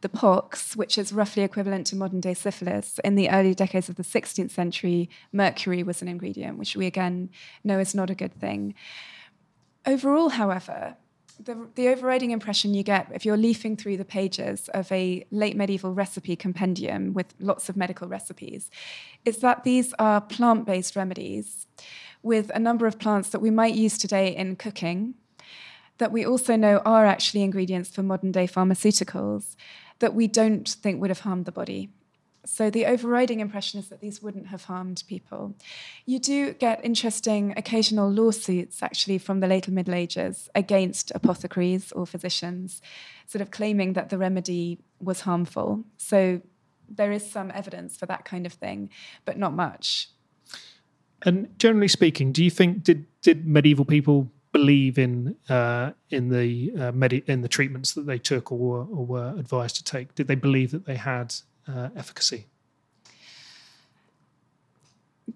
the 0.00 0.08
pox, 0.08 0.74
which 0.76 0.96
is 0.96 1.12
roughly 1.12 1.42
equivalent 1.42 1.86
to 1.88 1.96
modern 1.96 2.20
day 2.20 2.34
syphilis, 2.34 2.98
in 3.04 3.14
the 3.14 3.30
early 3.30 3.54
decades 3.54 3.88
of 3.88 3.96
the 3.96 4.02
16th 4.02 4.50
century, 4.50 5.10
mercury 5.32 5.82
was 5.82 6.02
an 6.02 6.08
ingredient, 6.08 6.58
which 6.58 6.76
we 6.76 6.86
again 6.86 7.30
know 7.62 7.78
is 7.78 7.94
not 7.94 8.10
a 8.10 8.14
good 8.14 8.32
thing. 8.34 8.74
Overall, 9.86 10.30
however, 10.30 10.96
the, 11.42 11.68
the, 11.76 11.88
overriding 11.88 12.30
impression 12.32 12.74
you 12.74 12.82
get 12.82 13.08
if 13.14 13.24
you're 13.24 13.36
leafing 13.36 13.76
through 13.76 13.96
the 13.96 14.04
pages 14.04 14.68
of 14.74 14.90
a 14.90 15.24
late 15.30 15.56
medieval 15.56 15.94
recipe 15.94 16.36
compendium 16.36 17.12
with 17.12 17.34
lots 17.38 17.68
of 17.68 17.76
medical 17.76 18.08
recipes 18.08 18.70
is 19.24 19.38
that 19.38 19.64
these 19.64 19.94
are 19.98 20.20
plant 20.20 20.66
based 20.66 20.96
remedies 20.96 21.66
with 22.22 22.50
a 22.54 22.58
number 22.58 22.86
of 22.86 22.98
plants 22.98 23.28
that 23.30 23.40
we 23.40 23.50
might 23.50 23.74
use 23.74 23.96
today 23.96 24.34
in 24.34 24.56
cooking, 24.56 25.14
that 25.98 26.12
we 26.12 26.24
also 26.24 26.56
know 26.56 26.78
are 26.84 27.06
actually 27.06 27.42
ingredients 27.42 27.90
for 27.90 28.02
modern 28.02 28.32
day 28.32 28.46
pharmaceuticals 28.46 29.56
that 30.00 30.14
we 30.14 30.26
don't 30.26 30.68
think 30.68 31.00
would 31.00 31.10
have 31.10 31.20
harmed 31.20 31.44
the 31.44 31.52
body. 31.52 31.90
So 32.48 32.70
the 32.70 32.86
overriding 32.86 33.40
impression 33.40 33.78
is 33.78 33.88
that 33.88 34.00
these 34.00 34.22
wouldn't 34.22 34.48
have 34.48 34.64
harmed 34.64 35.04
people. 35.06 35.54
You 36.06 36.18
do 36.18 36.54
get 36.54 36.84
interesting 36.84 37.52
occasional 37.56 38.10
lawsuits, 38.10 38.82
actually, 38.82 39.18
from 39.18 39.40
the 39.40 39.46
later 39.46 39.70
Middle 39.70 39.94
Ages 39.94 40.48
against 40.54 41.12
apothecaries 41.14 41.92
or 41.92 42.06
physicians, 42.06 42.80
sort 43.26 43.42
of 43.42 43.50
claiming 43.50 43.92
that 43.92 44.08
the 44.08 44.18
remedy 44.18 44.78
was 45.00 45.20
harmful. 45.20 45.84
So 45.98 46.40
there 46.88 47.12
is 47.12 47.30
some 47.30 47.52
evidence 47.54 47.96
for 47.96 48.06
that 48.06 48.24
kind 48.24 48.46
of 48.46 48.54
thing, 48.54 48.90
but 49.24 49.38
not 49.38 49.52
much. 49.52 50.08
And 51.22 51.56
generally 51.58 51.88
speaking, 51.88 52.32
do 52.32 52.42
you 52.42 52.50
think 52.50 52.82
did 52.82 53.06
did 53.20 53.46
medieval 53.46 53.84
people 53.84 54.32
believe 54.52 54.98
in 54.98 55.36
uh, 55.48 55.92
in 56.10 56.30
the 56.30 56.72
uh, 56.78 56.92
medi- 56.92 57.24
in 57.26 57.42
the 57.42 57.48
treatments 57.48 57.92
that 57.92 58.06
they 58.06 58.18
took 58.18 58.50
or, 58.50 58.88
or 58.90 59.04
were 59.04 59.34
advised 59.38 59.76
to 59.76 59.84
take? 59.84 60.14
Did 60.14 60.28
they 60.28 60.34
believe 60.34 60.70
that 60.70 60.86
they 60.86 60.96
had 60.96 61.34
uh, 61.68 61.90
efficacy? 61.96 62.46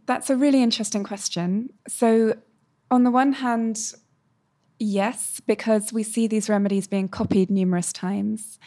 That's 0.07 0.31
a 0.31 0.37
really 0.37 0.63
interesting 0.63 1.05
question. 1.05 1.71
So, 1.87 2.37
on 2.91 3.05
the 3.05 3.11
one 3.11 3.35
hand, 3.35 3.95
yes, 4.79 5.41
because 5.47 5.93
we 5.93 6.03
see 6.03 6.27
these 6.27 6.49
remedies 6.49 6.87
being 6.87 7.09
copied 7.09 7.51
numerous 7.51 7.93
times. 7.93 8.59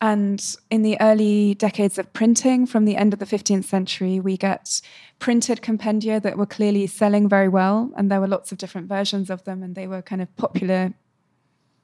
And 0.00 0.44
in 0.70 0.82
the 0.82 0.96
early 1.00 1.54
decades 1.54 1.98
of 1.98 2.12
printing, 2.12 2.66
from 2.66 2.84
the 2.84 2.96
end 2.96 3.12
of 3.12 3.18
the 3.18 3.26
15th 3.26 3.64
century, 3.64 4.20
we 4.20 4.36
get 4.36 4.80
printed 5.18 5.60
compendia 5.60 6.22
that 6.22 6.38
were 6.38 6.46
clearly 6.46 6.86
selling 6.86 7.28
very 7.28 7.48
well. 7.48 7.92
And 7.96 8.10
there 8.10 8.20
were 8.20 8.28
lots 8.28 8.52
of 8.52 8.58
different 8.58 8.88
versions 8.88 9.28
of 9.28 9.44
them, 9.44 9.62
and 9.62 9.74
they 9.74 9.88
were 9.88 10.02
kind 10.02 10.22
of 10.22 10.34
popular, 10.36 10.94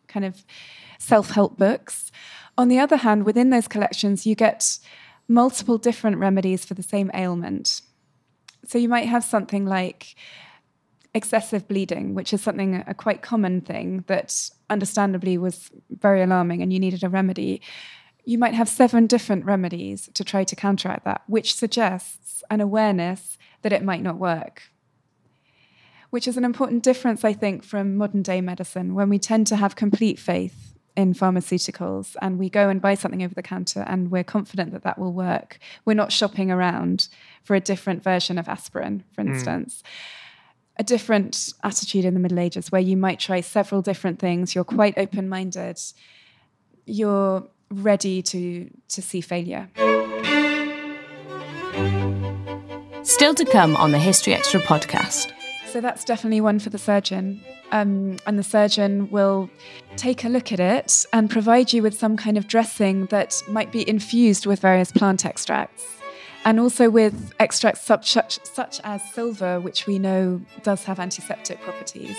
kind 0.06 0.24
of 0.24 0.44
self 0.98 1.30
help 1.30 1.58
books. 1.58 2.12
On 2.56 2.68
the 2.68 2.78
other 2.78 2.98
hand, 2.98 3.24
within 3.24 3.50
those 3.50 3.66
collections, 3.66 4.26
you 4.26 4.36
get 4.36 4.78
multiple 5.28 5.78
different 5.78 6.18
remedies 6.18 6.64
for 6.64 6.74
the 6.74 6.82
same 6.82 7.10
ailment. 7.14 7.82
So 8.66 8.78
you 8.78 8.88
might 8.88 9.08
have 9.08 9.24
something 9.24 9.66
like 9.66 10.14
excessive 11.14 11.68
bleeding, 11.68 12.14
which 12.14 12.32
is 12.32 12.42
something 12.42 12.82
a 12.86 12.94
quite 12.94 13.22
common 13.22 13.60
thing 13.60 14.04
that 14.08 14.50
understandably 14.68 15.38
was 15.38 15.70
very 15.90 16.22
alarming 16.22 16.60
and 16.60 16.72
you 16.72 16.80
needed 16.80 17.04
a 17.04 17.08
remedy. 17.08 17.62
You 18.24 18.38
might 18.38 18.54
have 18.54 18.68
seven 18.68 19.06
different 19.06 19.44
remedies 19.44 20.10
to 20.14 20.24
try 20.24 20.44
to 20.44 20.56
counteract 20.56 21.04
that, 21.04 21.22
which 21.26 21.54
suggests 21.54 22.42
an 22.50 22.60
awareness 22.60 23.38
that 23.62 23.72
it 23.72 23.84
might 23.84 24.02
not 24.02 24.16
work. 24.16 24.70
Which 26.10 26.26
is 26.26 26.36
an 26.36 26.44
important 26.44 26.82
difference, 26.82 27.24
I 27.24 27.32
think, 27.32 27.64
from 27.64 27.96
modern 27.96 28.22
day 28.22 28.40
medicine, 28.40 28.94
when 28.94 29.08
we 29.08 29.18
tend 29.18 29.46
to 29.48 29.56
have 29.56 29.76
complete 29.76 30.18
faith 30.18 30.73
in 30.96 31.12
pharmaceuticals 31.12 32.14
and 32.22 32.38
we 32.38 32.48
go 32.48 32.68
and 32.68 32.80
buy 32.80 32.94
something 32.94 33.22
over 33.22 33.34
the 33.34 33.42
counter 33.42 33.84
and 33.86 34.10
we're 34.10 34.24
confident 34.24 34.72
that 34.72 34.82
that 34.82 34.98
will 34.98 35.12
work. 35.12 35.58
We're 35.84 35.94
not 35.94 36.12
shopping 36.12 36.50
around 36.50 37.08
for 37.42 37.56
a 37.56 37.60
different 37.60 38.02
version 38.02 38.38
of 38.38 38.48
aspirin, 38.48 39.04
for 39.12 39.22
hmm. 39.22 39.32
instance. 39.32 39.82
Mm. 39.82 39.90
A 40.76 40.82
different 40.84 41.52
attitude 41.62 42.04
in 42.04 42.14
the 42.14 42.20
Middle 42.20 42.40
Ages 42.40 42.72
where 42.72 42.80
you 42.80 42.96
might 42.96 43.20
try 43.20 43.40
several 43.40 43.82
different 43.82 44.18
things, 44.18 44.54
you're 44.54 44.64
quite 44.64 44.98
open 44.98 45.28
minded, 45.28 45.80
you're 46.84 47.46
ready 47.70 48.22
to, 48.22 48.70
to 48.88 49.02
see 49.02 49.20
failure. 49.20 49.68
Still 53.04 53.34
to 53.34 53.44
come 53.44 53.76
on 53.76 53.92
the 53.92 53.98
History 53.98 54.34
Extra 54.34 54.60
podcast. 54.60 55.33
So 55.74 55.80
that's 55.80 56.04
definitely 56.04 56.40
one 56.40 56.60
for 56.60 56.70
the 56.70 56.78
surgeon. 56.78 57.40
Um, 57.72 58.18
and 58.28 58.38
the 58.38 58.44
surgeon 58.44 59.10
will 59.10 59.50
take 59.96 60.22
a 60.22 60.28
look 60.28 60.52
at 60.52 60.60
it 60.60 61.04
and 61.12 61.28
provide 61.28 61.72
you 61.72 61.82
with 61.82 61.94
some 61.94 62.16
kind 62.16 62.38
of 62.38 62.46
dressing 62.46 63.06
that 63.06 63.42
might 63.48 63.72
be 63.72 63.88
infused 63.88 64.46
with 64.46 64.60
various 64.60 64.92
plant 64.92 65.26
extracts. 65.26 65.84
And 66.44 66.60
also 66.60 66.90
with 66.90 67.32
extracts 67.40 67.80
such, 67.80 68.12
such, 68.12 68.80
as 68.84 69.02
silver, 69.14 69.58
which 69.58 69.88
we 69.88 69.98
know 69.98 70.40
does 70.62 70.84
have 70.84 71.00
antiseptic 71.00 71.60
properties 71.62 72.18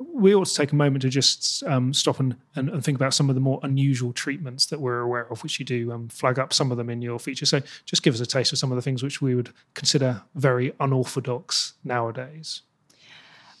we 0.00 0.34
ought 0.34 0.46
to 0.46 0.54
take 0.54 0.72
a 0.72 0.76
moment 0.76 1.02
to 1.02 1.10
just 1.10 1.62
um, 1.64 1.92
stop 1.92 2.20
and, 2.20 2.34
and, 2.56 2.70
and, 2.70 2.82
think 2.82 2.96
about 2.96 3.12
some 3.12 3.28
of 3.28 3.34
the 3.34 3.40
more 3.40 3.60
unusual 3.62 4.14
treatments 4.14 4.66
that 4.66 4.80
we're 4.80 5.00
aware 5.00 5.30
of, 5.30 5.42
which 5.42 5.58
you 5.58 5.64
do 5.64 5.92
um, 5.92 6.08
flag 6.08 6.38
up 6.38 6.54
some 6.54 6.70
of 6.70 6.78
them 6.78 6.88
in 6.88 7.02
your 7.02 7.18
feature. 7.18 7.44
So 7.44 7.60
just 7.84 8.02
give 8.02 8.14
us 8.14 8.20
a 8.20 8.26
taste 8.26 8.52
of 8.52 8.58
some 8.58 8.72
of 8.72 8.76
the 8.76 8.82
things 8.82 9.02
which 9.02 9.20
we 9.20 9.34
would 9.34 9.50
consider 9.74 10.22
very 10.34 10.72
unorthodox 10.80 11.74
nowadays. 11.84 12.62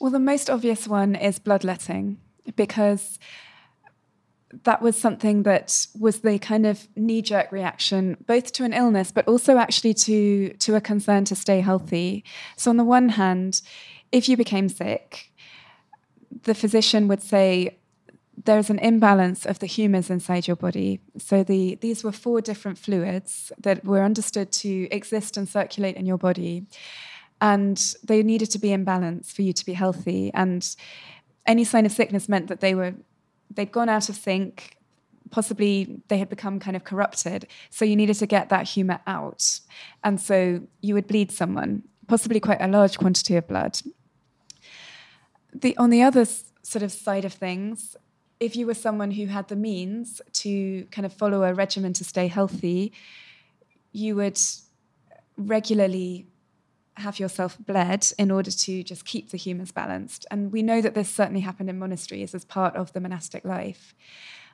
Well, 0.00 0.10
the 0.10 0.18
most 0.18 0.48
obvious 0.48 0.88
one 0.88 1.14
is 1.14 1.38
bloodletting, 1.38 2.18
because 2.56 3.18
that 4.64 4.80
was 4.80 4.96
something 4.96 5.42
that 5.42 5.86
was 5.98 6.20
the 6.20 6.38
kind 6.38 6.66
of 6.66 6.88
knee-jerk 6.96 7.52
reaction 7.52 8.16
both 8.26 8.50
to 8.50 8.64
an 8.64 8.72
illness 8.72 9.12
but 9.12 9.28
also 9.28 9.58
actually 9.58 9.94
to 9.94 10.52
to 10.54 10.74
a 10.74 10.80
concern 10.80 11.24
to 11.24 11.36
stay 11.36 11.60
healthy 11.60 12.24
so 12.56 12.68
on 12.68 12.76
the 12.76 12.82
one 12.82 13.10
hand 13.10 13.62
if 14.10 14.28
you 14.28 14.36
became 14.36 14.68
sick 14.68 15.29
the 16.44 16.54
physician 16.54 17.08
would 17.08 17.22
say 17.22 17.76
there's 18.44 18.70
an 18.70 18.78
imbalance 18.78 19.44
of 19.44 19.58
the 19.58 19.66
humors 19.66 20.10
inside 20.10 20.46
your 20.46 20.56
body. 20.56 21.00
So 21.18 21.42
the 21.42 21.76
these 21.80 22.02
were 22.02 22.12
four 22.12 22.40
different 22.40 22.78
fluids 22.78 23.52
that 23.58 23.84
were 23.84 24.02
understood 24.02 24.52
to 24.52 24.88
exist 24.90 25.36
and 25.36 25.48
circulate 25.48 25.96
in 25.96 26.06
your 26.06 26.18
body, 26.18 26.66
and 27.40 27.94
they 28.02 28.22
needed 28.22 28.50
to 28.52 28.58
be 28.58 28.72
in 28.72 28.84
balance 28.84 29.32
for 29.32 29.42
you 29.42 29.52
to 29.52 29.66
be 29.66 29.74
healthy. 29.74 30.30
And 30.34 30.66
any 31.46 31.64
sign 31.64 31.86
of 31.86 31.92
sickness 31.92 32.28
meant 32.28 32.48
that 32.48 32.60
they 32.60 32.74
were 32.74 32.94
they'd 33.50 33.72
gone 33.72 33.88
out 33.88 34.08
of 34.08 34.16
sync. 34.16 34.76
Possibly 35.30 36.02
they 36.08 36.18
had 36.18 36.28
become 36.28 36.58
kind 36.58 36.76
of 36.76 36.84
corrupted. 36.84 37.46
So 37.70 37.84
you 37.84 37.94
needed 37.94 38.16
to 38.16 38.26
get 38.26 38.48
that 38.48 38.68
humor 38.68 39.00
out. 39.06 39.60
And 40.02 40.20
so 40.20 40.60
you 40.80 40.94
would 40.94 41.06
bleed 41.06 41.30
someone, 41.30 41.82
possibly 42.08 42.40
quite 42.40 42.60
a 42.60 42.66
large 42.66 42.98
quantity 42.98 43.36
of 43.36 43.46
blood 43.46 43.78
the 45.54 45.76
on 45.76 45.90
the 45.90 46.02
other 46.02 46.26
sort 46.62 46.82
of 46.82 46.92
side 46.92 47.24
of 47.24 47.32
things, 47.32 47.96
if 48.38 48.56
you 48.56 48.66
were 48.66 48.74
someone 48.74 49.12
who 49.12 49.26
had 49.26 49.48
the 49.48 49.56
means 49.56 50.20
to 50.32 50.84
kind 50.90 51.06
of 51.06 51.12
follow 51.12 51.42
a 51.42 51.54
regimen 51.54 51.92
to 51.94 52.04
stay 52.04 52.26
healthy, 52.26 52.92
you 53.92 54.16
would 54.16 54.40
regularly 55.36 56.26
have 56.94 57.18
yourself 57.18 57.56
bled 57.58 58.06
in 58.18 58.30
order 58.30 58.50
to 58.50 58.82
just 58.82 59.04
keep 59.04 59.30
the 59.30 59.36
humors 59.36 59.72
balanced. 59.72 60.26
And 60.30 60.52
we 60.52 60.62
know 60.62 60.80
that 60.80 60.94
this 60.94 61.08
certainly 61.08 61.40
happened 61.40 61.70
in 61.70 61.78
monasteries 61.78 62.34
as 62.34 62.44
part 62.44 62.76
of 62.76 62.92
the 62.92 63.00
monastic 63.00 63.44
life. 63.44 63.94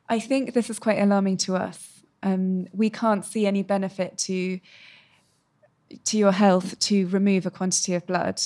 I 0.08 0.20
think 0.20 0.54
this 0.54 0.70
is 0.70 0.78
quite 0.78 0.98
alarming 0.98 1.38
to 1.38 1.56
us. 1.56 2.04
Um, 2.22 2.66
we 2.72 2.90
can't 2.90 3.24
see 3.24 3.46
any 3.46 3.62
benefit 3.62 4.18
to 4.18 4.60
to 6.04 6.18
your 6.18 6.32
health 6.32 6.76
to 6.80 7.06
remove 7.08 7.46
a 7.46 7.50
quantity 7.50 7.94
of 7.94 8.04
blood. 8.06 8.42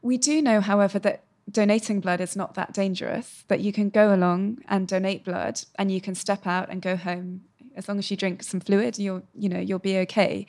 We 0.00 0.16
do 0.16 0.40
know, 0.40 0.62
however, 0.62 0.98
that 1.00 1.24
donating 1.50 2.00
blood 2.00 2.20
is 2.20 2.36
not 2.36 2.54
that 2.54 2.72
dangerous, 2.72 3.44
that 3.48 3.60
you 3.60 3.72
can 3.72 3.90
go 3.90 4.14
along 4.14 4.58
and 4.68 4.86
donate 4.86 5.24
blood 5.24 5.60
and 5.76 5.90
you 5.90 6.00
can 6.00 6.14
step 6.14 6.46
out 6.46 6.68
and 6.70 6.82
go 6.82 6.96
home. 6.96 7.42
As 7.76 7.88
long 7.88 7.98
as 7.98 8.10
you 8.10 8.16
drink 8.16 8.42
some 8.42 8.60
fluid, 8.60 8.98
you'll, 8.98 9.22
you 9.34 9.48
know, 9.48 9.60
you'll 9.60 9.78
be 9.78 9.98
okay. 9.98 10.46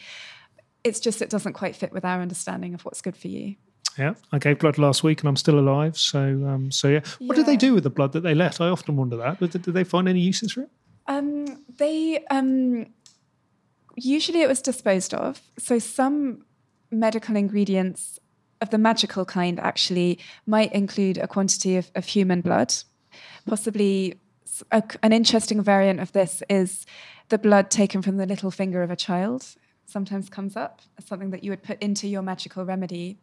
It's 0.84 1.00
just 1.00 1.22
it 1.22 1.30
doesn't 1.30 1.54
quite 1.54 1.76
fit 1.76 1.92
with 1.92 2.04
our 2.04 2.22
understanding 2.22 2.74
of 2.74 2.84
what's 2.84 3.02
good 3.02 3.16
for 3.16 3.28
you. 3.28 3.56
Yeah, 3.98 4.14
I 4.32 4.40
gave 4.40 4.60
blood 4.60 4.78
last 4.78 5.04
week 5.04 5.20
and 5.20 5.30
I'm 5.30 5.36
still 5.36 5.60
alive. 5.60 5.98
So, 5.98 6.20
um, 6.20 6.72
so 6.72 6.88
yeah. 6.88 7.02
What 7.20 7.38
yeah. 7.38 7.44
did 7.44 7.46
they 7.46 7.58
do 7.58 7.74
with 7.74 7.84
the 7.84 7.90
blood 7.90 8.14
that 8.14 8.22
they 8.22 8.34
left? 8.34 8.62
I 8.62 8.68
often 8.68 8.96
wonder 8.96 9.18
that. 9.18 9.40
Did, 9.40 9.62
did 9.62 9.74
they 9.74 9.84
find 9.84 10.08
any 10.08 10.22
uses 10.22 10.54
for 10.54 10.62
it? 10.62 10.70
Um, 11.08 11.64
they 11.78 12.24
um, 12.28 12.88
usually 13.96 14.42
it 14.42 14.48
was 14.48 14.62
disposed 14.62 15.14
of. 15.14 15.42
So 15.60 15.78
some 15.80 16.46
medical 16.90 17.36
ingredients 17.36 18.20
of 18.62 18.70
the 18.70 18.78
magical 18.78 19.26
kind 19.26 19.60
actually 19.60 20.20
might 20.46 20.72
include 20.74 21.18
a 21.18 21.28
quantity 21.28 21.78
of, 21.78 21.92
of 21.96 22.06
human 22.06 22.42
blood. 22.42 22.74
Possibly 23.46 24.20
a, 24.72 24.84
an 25.02 25.14
interesting 25.14 25.62
variant 25.62 26.00
of 26.00 26.12
this 26.12 26.44
is 26.50 26.86
the 27.30 27.38
blood 27.38 27.72
taken 27.72 28.02
from 28.02 28.18
the 28.18 28.26
little 28.26 28.52
finger 28.52 28.84
of 28.84 28.92
a 28.92 28.96
child. 28.96 29.46
Sometimes 29.86 30.30
comes 30.30 30.56
up 30.56 30.82
as 30.98 31.06
something 31.06 31.32
that 31.32 31.44
you 31.44 31.52
would 31.52 31.64
put 31.64 31.82
into 31.82 32.08
your 32.08 32.22
magical 32.22 32.64
remedy. 32.64 33.18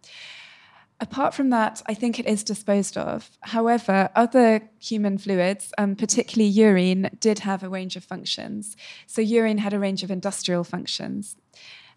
Apart 1.01 1.33
from 1.33 1.51
that, 1.51 1.81
I 1.87 1.94
think 1.94 2.18
it 2.18 2.27
is 2.27 2.42
disposed 2.42 2.98
of. 2.98 3.31
However, 3.42 4.11
other 4.16 4.68
human 4.81 5.16
fluids, 5.16 5.72
um, 5.79 5.94
particularly 5.94 6.51
urine, 6.51 7.11
did 7.20 7.40
have 7.40 7.62
a 7.62 7.68
range 7.68 7.94
of 7.94 8.03
functions. 8.03 8.77
So, 9.07 9.22
urine 9.22 9.59
had 9.59 9.72
a 9.72 9.79
range 9.79 10.03
of 10.03 10.11
industrial 10.11 10.64
functions, 10.64 11.37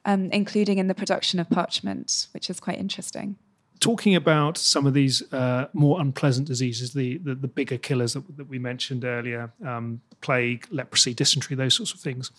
um, 0.05 0.29
including 0.31 0.77
in 0.77 0.87
the 0.87 0.95
production 0.95 1.39
of 1.39 1.49
parchment, 1.49 2.27
which 2.33 2.49
is 2.49 2.59
quite 2.59 2.79
interesting. 2.79 3.35
Talking 3.79 4.15
about 4.15 4.57
some 4.57 4.85
of 4.85 4.93
these 4.93 5.23
uh, 5.33 5.67
more 5.73 5.99
unpleasant 5.99 6.47
diseases, 6.47 6.93
the, 6.93 7.17
the, 7.17 7.33
the 7.33 7.47
bigger 7.47 7.77
killers 7.77 8.13
that, 8.13 8.37
that, 8.37 8.47
we 8.47 8.59
mentioned 8.59 9.03
earlier, 9.03 9.51
um, 9.65 10.01
plague, 10.21 10.67
leprosy, 10.69 11.15
dysentery, 11.15 11.55
those 11.55 11.75
sorts 11.75 11.93
of 11.93 11.99
things, 11.99 12.31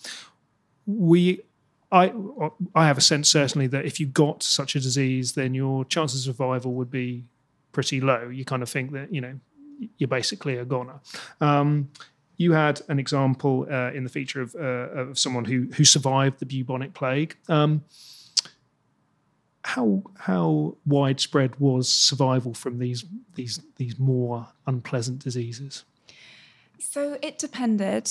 we 0.85 1.41
I 1.91 2.11
I 2.73 2.87
have 2.87 2.97
a 2.97 3.01
sense 3.01 3.29
certainly 3.29 3.67
that 3.67 3.85
if 3.85 3.99
you 3.99 4.07
got 4.07 4.41
such 4.41 4.75
a 4.75 4.79
disease, 4.79 5.33
then 5.33 5.53
your 5.53 5.85
chances 5.85 6.27
of 6.27 6.35
survival 6.35 6.73
would 6.73 6.89
be 6.89 7.23
pretty 7.71 8.01
low. 8.01 8.29
You 8.29 8.43
kind 8.45 8.63
of 8.63 8.69
think 8.69 8.91
that 8.93 9.13
you 9.13 9.21
know 9.21 9.39
you're 9.97 10.07
basically 10.07 10.57
a 10.57 10.65
goner. 10.65 10.99
Um, 11.39 11.89
you 12.37 12.53
had 12.53 12.81
an 12.87 12.99
example 12.99 13.67
uh, 13.69 13.91
in 13.91 14.03
the 14.03 14.09
feature 14.09 14.41
of, 14.41 14.55
uh, 14.55 14.59
of 14.59 15.19
someone 15.19 15.45
who 15.45 15.67
who 15.75 15.85
survived 15.85 16.39
the 16.39 16.45
bubonic 16.45 16.93
plague. 16.93 17.35
Um, 17.47 17.83
how 19.63 20.03
how 20.19 20.75
widespread 20.85 21.59
was 21.59 21.89
survival 21.89 22.53
from 22.53 22.79
these 22.79 23.05
these 23.35 23.61
these 23.77 23.97
more 23.99 24.47
unpleasant 24.67 25.19
diseases? 25.19 25.85
So 26.79 27.17
it 27.21 27.37
depended 27.37 28.09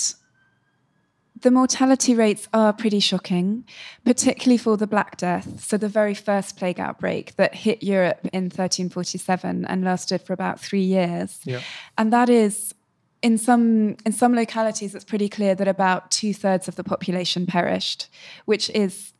the 1.43 1.51
mortality 1.51 2.15
rates 2.15 2.49
are 2.53 2.73
pretty 2.73 3.01
shocking, 3.01 3.65
particularly 4.05 4.59
for 4.59 4.77
the 4.77 4.87
Black 4.87 5.17
Death, 5.17 5.61
so 5.65 5.77
the 5.77 5.89
very 5.89 6.15
first 6.15 6.57
plague 6.57 6.79
outbreak 6.79 7.35
that 7.37 7.55
hit 7.55 7.83
Europe 7.83 8.21
in 8.33 8.45
1347 8.45 9.65
and 9.65 9.85
lasted 9.85 10.23
for 10.23 10.33
about 10.33 10.61
three 10.61 10.83
years. 10.83 11.41
Yeah. 11.45 11.61
And 11.99 12.13
that 12.13 12.29
is 12.29 12.75
in 13.23 13.39
some 13.39 13.97
in 14.05 14.13
some 14.13 14.35
localities 14.35 14.95
it's 14.95 15.05
pretty 15.05 15.29
clear 15.29 15.55
that 15.55 15.69
about 15.69 16.11
two 16.11 16.35
thirds 16.35 16.69
of 16.69 16.75
the 16.75 16.85
population 16.85 17.47
perished, 17.47 18.09
which 18.45 18.69
is 18.71 19.13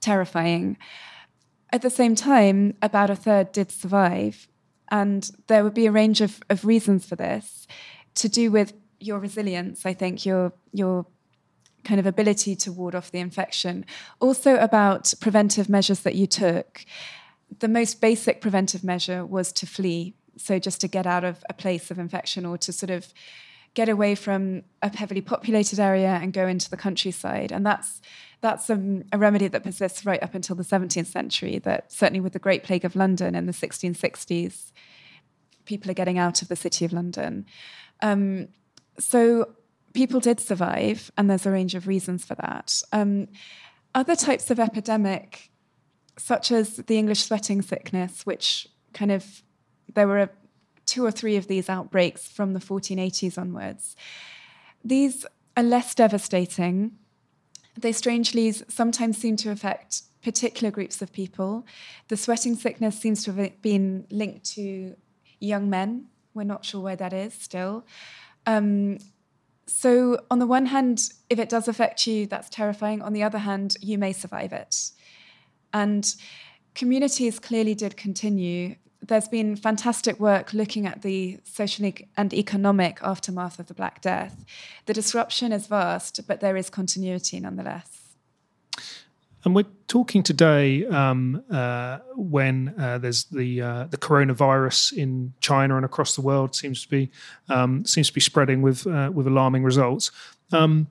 terrifying. 0.00 0.76
At 1.72 1.82
the 1.82 1.90
same 1.90 2.14
time, 2.14 2.74
about 2.82 3.10
a 3.10 3.16
third 3.16 3.52
did 3.52 3.70
survive. 3.70 4.48
And 4.90 5.30
there 5.46 5.62
would 5.62 5.74
be 5.74 5.86
a 5.86 5.92
range 5.92 6.20
of, 6.20 6.40
of 6.50 6.64
reasons 6.64 7.06
for 7.06 7.14
this 7.14 7.68
to 8.16 8.28
do 8.28 8.50
with 8.50 8.72
your 8.98 9.20
resilience, 9.20 9.86
I 9.86 9.94
think, 9.94 10.26
your 10.26 10.52
your 10.72 11.06
kind 11.84 11.98
of 11.98 12.06
ability 12.06 12.54
to 12.54 12.72
ward 12.72 12.94
off 12.94 13.10
the 13.10 13.20
infection. 13.20 13.86
Also, 14.20 14.56
about 14.56 15.14
preventive 15.20 15.68
measures 15.68 16.00
that 16.00 16.14
you 16.14 16.26
took. 16.26 16.84
The 17.58 17.68
most 17.68 18.00
basic 18.00 18.40
preventive 18.40 18.84
measure 18.84 19.24
was 19.24 19.50
to 19.54 19.66
flee. 19.66 20.14
So, 20.36 20.58
just 20.58 20.80
to 20.82 20.88
get 20.88 21.06
out 21.06 21.24
of 21.24 21.44
a 21.48 21.54
place 21.54 21.90
of 21.90 21.98
infection 21.98 22.46
or 22.46 22.58
to 22.58 22.72
sort 22.72 22.90
of 22.90 23.12
get 23.74 23.88
away 23.88 24.14
from 24.14 24.62
a 24.82 24.94
heavily 24.94 25.20
populated 25.20 25.78
area 25.78 26.18
and 26.20 26.32
go 26.32 26.46
into 26.46 26.68
the 26.68 26.76
countryside. 26.76 27.52
And 27.52 27.64
that's 27.64 28.00
that's 28.40 28.70
a, 28.70 29.02
a, 29.12 29.18
remedy 29.18 29.48
that 29.48 29.62
persists 29.62 30.06
right 30.06 30.22
up 30.22 30.34
until 30.34 30.56
the 30.56 30.64
17th 30.64 31.06
century. 31.06 31.58
That 31.58 31.92
certainly 31.92 32.20
with 32.20 32.32
the 32.32 32.38
Great 32.38 32.64
Plague 32.64 32.84
of 32.84 32.96
London 32.96 33.34
in 33.34 33.46
the 33.46 33.52
1660s, 33.52 34.72
people 35.66 35.90
are 35.90 35.94
getting 35.94 36.18
out 36.18 36.42
of 36.42 36.48
the 36.48 36.56
city 36.56 36.84
of 36.84 36.92
London. 36.92 37.44
Um, 38.00 38.48
so 38.98 39.50
people 39.92 40.20
did 40.20 40.40
survive, 40.40 41.10
and 41.16 41.28
there's 41.28 41.46
a 41.46 41.50
range 41.50 41.74
of 41.74 41.86
reasons 41.86 42.24
for 42.24 42.34
that. 42.36 42.82
Um, 42.92 43.28
other 43.94 44.16
types 44.16 44.50
of 44.50 44.58
epidemic, 44.58 45.50
such 46.16 46.50
as 46.50 46.76
the 46.76 46.96
English 46.96 47.24
sweating 47.24 47.60
sickness, 47.60 48.24
which 48.24 48.68
kind 48.94 49.12
of 49.12 49.42
there 49.94 50.06
were 50.06 50.18
a, 50.18 50.30
two 50.86 51.04
or 51.04 51.10
three 51.10 51.36
of 51.36 51.46
these 51.46 51.68
outbreaks 51.68 52.28
from 52.28 52.52
the 52.52 52.60
1480s 52.60 53.38
onwards. 53.38 53.96
These 54.84 55.26
are 55.56 55.62
less 55.62 55.94
devastating. 55.94 56.92
They 57.78 57.92
strangely 57.92 58.52
sometimes 58.52 59.18
seem 59.18 59.36
to 59.36 59.50
affect 59.50 60.02
particular 60.22 60.70
groups 60.70 61.00
of 61.00 61.12
people. 61.12 61.66
The 62.08 62.16
sweating 62.16 62.56
sickness 62.56 62.98
seems 62.98 63.24
to 63.24 63.32
have 63.32 63.62
been 63.62 64.06
linked 64.10 64.44
to 64.54 64.96
young 65.40 65.70
men. 65.70 66.06
We're 66.34 66.44
not 66.44 66.64
sure 66.64 66.82
why 66.82 66.94
that 66.96 67.12
is 67.12 67.34
still. 67.34 67.86
Um, 68.46 68.98
so, 69.66 70.18
on 70.30 70.40
the 70.40 70.46
one 70.46 70.66
hand, 70.66 71.10
if 71.28 71.38
it 71.38 71.48
does 71.48 71.68
affect 71.68 72.06
you, 72.06 72.26
that's 72.26 72.48
terrifying. 72.48 73.02
On 73.02 73.12
the 73.12 73.22
other 73.22 73.38
hand, 73.38 73.76
you 73.80 73.98
may 73.98 74.12
survive 74.12 74.52
it. 74.52 74.90
And 75.72 76.12
communities 76.74 77.38
clearly 77.38 77.74
did 77.74 77.96
continue. 77.96 78.76
There's 79.10 79.26
been 79.26 79.56
fantastic 79.56 80.20
work 80.20 80.54
looking 80.54 80.86
at 80.86 81.02
the 81.02 81.40
social 81.42 81.90
and 82.16 82.32
economic 82.32 83.00
aftermath 83.02 83.58
of 83.58 83.66
the 83.66 83.74
Black 83.74 84.00
Death. 84.00 84.44
The 84.86 84.94
disruption 84.94 85.50
is 85.50 85.66
vast, 85.66 86.20
but 86.28 86.38
there 86.40 86.56
is 86.56 86.70
continuity 86.70 87.40
nonetheless. 87.40 88.14
And 89.44 89.56
we're 89.56 89.66
talking 89.88 90.22
today 90.22 90.86
um, 90.86 91.42
uh, 91.50 91.98
when 92.14 92.72
uh, 92.78 92.98
there's 92.98 93.24
the 93.24 93.60
uh, 93.60 93.84
the 93.90 93.96
coronavirus 93.96 94.92
in 94.92 95.32
China 95.40 95.74
and 95.74 95.84
across 95.84 96.14
the 96.14 96.20
world 96.20 96.54
seems 96.54 96.80
to 96.84 96.88
be 96.88 97.10
um, 97.48 97.84
seems 97.84 98.06
to 98.06 98.14
be 98.14 98.20
spreading 98.20 98.62
with 98.62 98.86
uh, 98.86 99.10
with 99.12 99.26
alarming 99.26 99.64
results. 99.64 100.12
Um, 100.52 100.86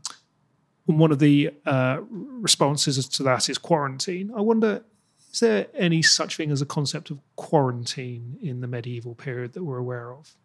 one 0.88 1.14
of 1.14 1.20
the 1.20 1.52
uh, 1.66 2.00
responses 2.10 3.08
to 3.08 3.24
that 3.24 3.48
is 3.48 3.58
quarantine. 3.58 4.30
I 4.36 4.42
wonder, 4.42 4.84
is 5.32 5.40
there 5.40 5.68
any 5.76 6.02
such 6.02 6.38
thing 6.38 6.52
as 6.52 6.62
a 6.62 6.66
concept 6.66 7.12
of 7.12 7.20
quarantine 7.36 8.38
in 8.42 8.62
the 8.62 8.68
medieval 8.68 9.16
period 9.16 9.54
that 9.54 9.64
we're 9.64 9.78
aware 9.78 10.12
of? 10.12 10.36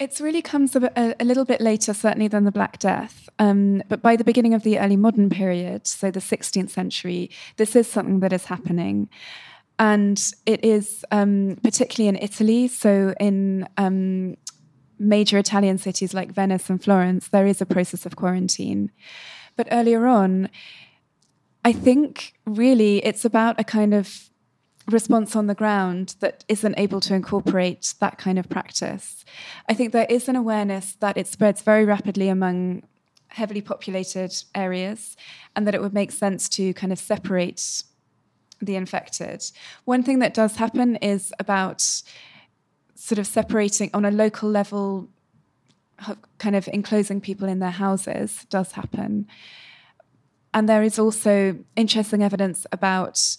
It 0.00 0.18
really 0.20 0.42
comes 0.42 0.74
a, 0.74 1.14
a, 1.20 1.24
little 1.24 1.44
bit 1.44 1.60
later, 1.60 1.94
certainly, 1.94 2.26
than 2.26 2.44
the 2.44 2.50
Black 2.50 2.80
Death. 2.80 3.28
Um, 3.38 3.82
but 3.88 4.02
by 4.02 4.16
the 4.16 4.24
beginning 4.24 4.52
of 4.52 4.64
the 4.64 4.78
early 4.78 4.96
modern 4.96 5.30
period, 5.30 5.86
so 5.86 6.10
the 6.10 6.20
16th 6.20 6.70
century, 6.70 7.30
this 7.56 7.76
is 7.76 7.86
something 7.86 8.18
that 8.20 8.32
is 8.32 8.46
happening. 8.46 9.08
And 9.78 10.20
it 10.46 10.64
is 10.64 11.04
um, 11.12 11.58
particularly 11.62 12.08
in 12.08 12.16
Italy, 12.22 12.68
so 12.68 13.14
in 13.20 13.68
um, 13.76 14.36
major 14.98 15.38
Italian 15.38 15.78
cities 15.78 16.12
like 16.12 16.32
Venice 16.32 16.68
and 16.68 16.82
Florence, 16.82 17.28
there 17.28 17.46
is 17.46 17.60
a 17.60 17.66
process 17.66 18.04
of 18.04 18.16
quarantine. 18.16 18.90
But 19.56 19.68
earlier 19.70 20.06
on, 20.06 20.50
I 21.64 21.72
think 21.72 22.34
really 22.44 22.98
it's 23.04 23.24
about 23.24 23.58
a 23.58 23.64
kind 23.64 23.94
of 23.94 24.30
response 24.86 25.34
on 25.34 25.46
the 25.46 25.54
ground 25.54 26.14
that 26.20 26.44
isn't 26.46 26.78
able 26.78 27.00
to 27.00 27.14
incorporate 27.14 27.94
that 28.00 28.18
kind 28.18 28.38
of 28.38 28.50
practice. 28.50 29.24
I 29.68 29.72
think 29.72 29.92
there 29.92 30.06
is 30.10 30.28
an 30.28 30.36
awareness 30.36 30.94
that 31.00 31.16
it 31.16 31.26
spreads 31.26 31.62
very 31.62 31.86
rapidly 31.86 32.28
among 32.28 32.82
heavily 33.28 33.62
populated 33.62 34.32
areas 34.54 35.16
and 35.56 35.66
that 35.66 35.74
it 35.74 35.80
would 35.80 35.94
make 35.94 36.12
sense 36.12 36.48
to 36.50 36.74
kind 36.74 36.92
of 36.92 36.98
separate 36.98 37.82
the 38.60 38.76
infected. 38.76 39.42
One 39.84 40.02
thing 40.02 40.18
that 40.18 40.34
does 40.34 40.56
happen 40.56 40.96
is 40.96 41.32
about 41.38 42.02
sort 42.94 43.18
of 43.18 43.26
separating 43.26 43.90
on 43.92 44.04
a 44.04 44.10
local 44.10 44.50
level, 44.50 45.08
kind 46.38 46.56
of 46.56 46.68
enclosing 46.68 47.20
people 47.20 47.48
in 47.48 47.58
their 47.58 47.70
houses 47.70 48.46
does 48.50 48.72
happen. 48.72 49.26
And 50.54 50.68
there 50.68 50.84
is 50.84 51.00
also 51.00 51.58
interesting 51.74 52.22
evidence 52.22 52.64
about 52.70 53.36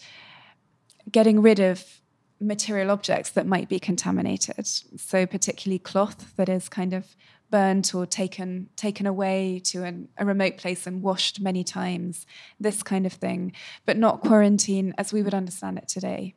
getting 1.09 1.41
rid 1.41 1.59
of 1.59 2.01
material 2.41 2.91
objects 2.91 3.31
that 3.31 3.47
might 3.47 3.69
be 3.69 3.79
contaminated. 3.79 4.67
So, 4.67 5.25
particularly 5.25 5.79
cloth 5.79 6.35
that 6.35 6.49
is 6.49 6.67
kind 6.67 6.93
of 6.93 7.15
burnt 7.49 7.95
or 7.95 8.05
taken 8.05 8.69
taken 8.75 9.05
away 9.05 9.61
to 9.63 9.83
an, 9.83 10.09
a 10.17 10.25
remote 10.25 10.57
place 10.57 10.85
and 10.85 11.01
washed 11.01 11.39
many 11.39 11.63
times, 11.63 12.25
this 12.59 12.83
kind 12.83 13.05
of 13.05 13.13
thing, 13.13 13.53
but 13.85 13.97
not 13.97 14.19
quarantine 14.19 14.93
as 14.97 15.13
we 15.13 15.23
would 15.23 15.33
understand 15.33 15.77
it 15.77 15.87
today. 15.87 16.35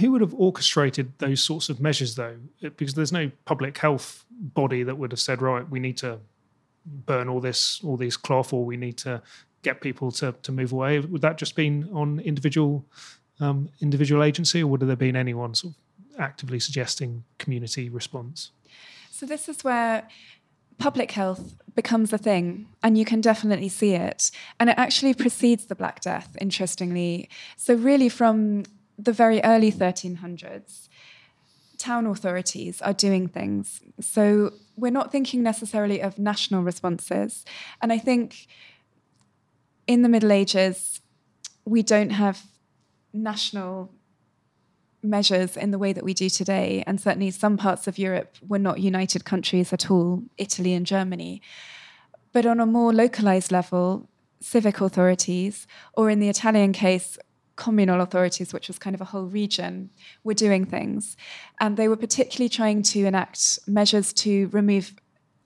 Who 0.00 0.10
would 0.10 0.22
have 0.22 0.34
orchestrated 0.34 1.12
those 1.18 1.40
sorts 1.40 1.68
of 1.68 1.80
measures, 1.80 2.16
though? 2.16 2.36
Because 2.60 2.94
there's 2.94 3.12
no 3.12 3.30
public 3.44 3.78
health 3.78 4.24
body 4.28 4.82
that 4.82 4.98
would 4.98 5.12
have 5.12 5.20
said, 5.20 5.40
right, 5.40 5.68
we 5.70 5.78
need 5.78 5.96
to 5.98 6.18
burn 6.84 7.28
all 7.28 7.40
this, 7.40 7.80
all 7.84 7.96
these 7.96 8.16
cloth, 8.16 8.52
or 8.52 8.64
we 8.64 8.76
need 8.76 8.96
to 8.98 9.22
get 9.64 9.80
people 9.80 10.12
to, 10.12 10.32
to 10.42 10.52
move 10.52 10.72
away. 10.72 11.00
Would 11.00 11.22
that 11.22 11.38
just 11.38 11.56
been 11.56 11.88
on 11.92 12.20
individual 12.20 12.84
um, 13.40 13.68
individual 13.80 14.22
agency, 14.22 14.62
or 14.62 14.68
would 14.68 14.80
there 14.80 14.94
been 14.94 15.16
anyone 15.16 15.54
sort 15.54 15.74
of 15.74 16.20
actively 16.20 16.60
suggesting 16.60 17.24
community 17.38 17.88
response? 17.88 18.52
So 19.10 19.26
this 19.26 19.48
is 19.48 19.64
where 19.64 20.08
public 20.78 21.10
health 21.12 21.56
becomes 21.74 22.12
a 22.12 22.18
thing, 22.18 22.68
and 22.82 22.96
you 22.96 23.04
can 23.04 23.20
definitely 23.20 23.68
see 23.68 23.94
it. 23.94 24.30
And 24.60 24.70
it 24.70 24.78
actually 24.78 25.14
precedes 25.14 25.66
the 25.66 25.74
Black 25.74 26.00
Death, 26.00 26.36
interestingly. 26.40 27.28
So 27.56 27.74
really, 27.74 28.08
from 28.08 28.64
the 28.96 29.12
very 29.12 29.42
early 29.42 29.72
1300s, 29.72 30.88
town 31.78 32.06
authorities 32.06 32.80
are 32.82 32.92
doing 32.92 33.28
things. 33.28 33.80
So 34.00 34.52
we're 34.76 34.92
not 34.92 35.12
thinking 35.12 35.42
necessarily 35.42 36.00
of 36.00 36.18
national 36.18 36.62
responses. 36.62 37.44
And 37.82 37.92
I 37.92 37.98
think 37.98 38.46
in 39.86 40.02
the 40.02 40.08
Middle 40.08 40.32
Ages, 40.32 41.00
we 41.64 41.82
don't 41.82 42.10
have 42.10 42.42
national 43.12 43.90
measures 45.02 45.56
in 45.56 45.70
the 45.70 45.78
way 45.78 45.92
that 45.92 46.04
we 46.04 46.14
do 46.14 46.28
today. 46.28 46.82
And 46.86 47.00
certainly 47.00 47.30
some 47.30 47.56
parts 47.56 47.86
of 47.86 47.98
Europe 47.98 48.36
were 48.46 48.58
not 48.58 48.80
united 48.80 49.24
countries 49.24 49.72
at 49.72 49.90
all, 49.90 50.22
Italy 50.38 50.72
and 50.72 50.86
Germany. 50.86 51.42
But 52.32 52.46
on 52.46 52.58
a 52.58 52.66
more 52.66 52.92
localized 52.92 53.52
level, 53.52 54.08
civic 54.40 54.80
authorities, 54.80 55.66
or 55.92 56.10
in 56.10 56.20
the 56.20 56.28
Italian 56.28 56.72
case, 56.72 57.18
communal 57.56 58.00
authorities, 58.00 58.52
which 58.52 58.68
was 58.68 58.78
kind 58.78 58.94
of 58.94 59.00
a 59.00 59.06
whole 59.06 59.26
region, 59.26 59.90
were 60.24 60.34
doing 60.34 60.64
things. 60.64 61.16
And 61.60 61.76
they 61.76 61.86
were 61.86 61.96
particularly 61.96 62.48
trying 62.48 62.82
to 62.82 63.04
enact 63.04 63.60
measures 63.66 64.12
to 64.14 64.48
remove 64.48 64.94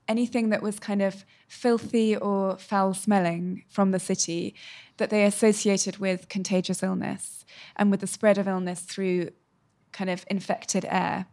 anything 0.08 0.48
that 0.50 0.62
was 0.62 0.78
kind 0.78 1.02
of 1.02 1.24
filthy 1.46 2.16
or 2.16 2.56
foul 2.56 2.94
smelling 2.94 3.64
from 3.68 3.90
the 3.90 4.00
city 4.00 4.54
that 4.96 5.10
they 5.10 5.24
associated 5.24 5.98
with 5.98 6.28
contagious 6.28 6.82
illness 6.82 7.44
and 7.76 7.90
with 7.90 8.00
the 8.00 8.06
spread 8.06 8.38
of 8.38 8.48
illness 8.48 8.80
through 8.80 9.30
kind 9.92 10.10
of 10.10 10.24
infected 10.28 10.84
air 10.88 11.26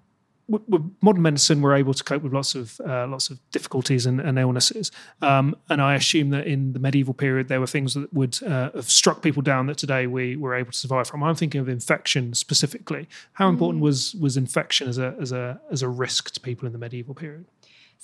with 0.47 0.91
modern 1.01 1.23
medicine, 1.23 1.61
we're 1.61 1.75
able 1.75 1.93
to 1.93 2.03
cope 2.03 2.21
with 2.21 2.33
lots 2.33 2.53
of 2.53 2.79
uh, 2.85 3.07
lots 3.07 3.29
of 3.29 3.39
difficulties 3.51 4.05
and, 4.05 4.19
and 4.19 4.37
illnesses. 4.37 4.91
Um, 5.21 5.55
and 5.69 5.81
I 5.81 5.95
assume 5.95 6.29
that 6.31 6.45
in 6.45 6.73
the 6.73 6.79
medieval 6.79 7.13
period, 7.13 7.47
there 7.47 7.59
were 7.59 7.67
things 7.67 7.95
that 7.95 8.13
would 8.13 8.41
uh, 8.43 8.71
have 8.75 8.89
struck 8.89 9.21
people 9.21 9.41
down 9.41 9.65
that 9.67 9.77
today 9.77 10.05
we 10.07 10.35
were 10.35 10.53
able 10.53 10.71
to 10.71 10.77
survive 10.77 11.07
from. 11.07 11.23
I'm 11.23 11.35
thinking 11.35 11.61
of 11.61 11.69
infection 11.69 12.33
specifically. 12.33 13.07
How 13.33 13.49
important 13.49 13.81
mm. 13.81 13.85
was 13.85 14.13
was 14.15 14.37
infection 14.37 14.87
as 14.87 14.97
a 14.97 15.15
as 15.19 15.31
a 15.31 15.59
as 15.71 15.81
a 15.81 15.89
risk 15.89 16.31
to 16.31 16.39
people 16.39 16.67
in 16.67 16.73
the 16.73 16.79
medieval 16.79 17.15
period? 17.15 17.45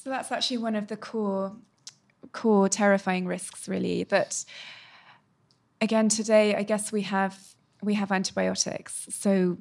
So 0.03 0.09
that's 0.09 0.31
actually 0.31 0.57
one 0.57 0.75
of 0.75 0.87
the 0.87 0.97
core 0.97 1.55
core 2.31 2.67
terrifying 2.69 3.27
risks, 3.27 3.67
really. 3.67 4.03
That 4.05 4.43
again 5.79 6.09
today, 6.09 6.55
I 6.55 6.63
guess 6.63 6.91
we 6.91 7.03
have 7.03 7.37
we 7.83 7.93
have 7.93 8.11
antibiotics. 8.11 9.07
So 9.11 9.59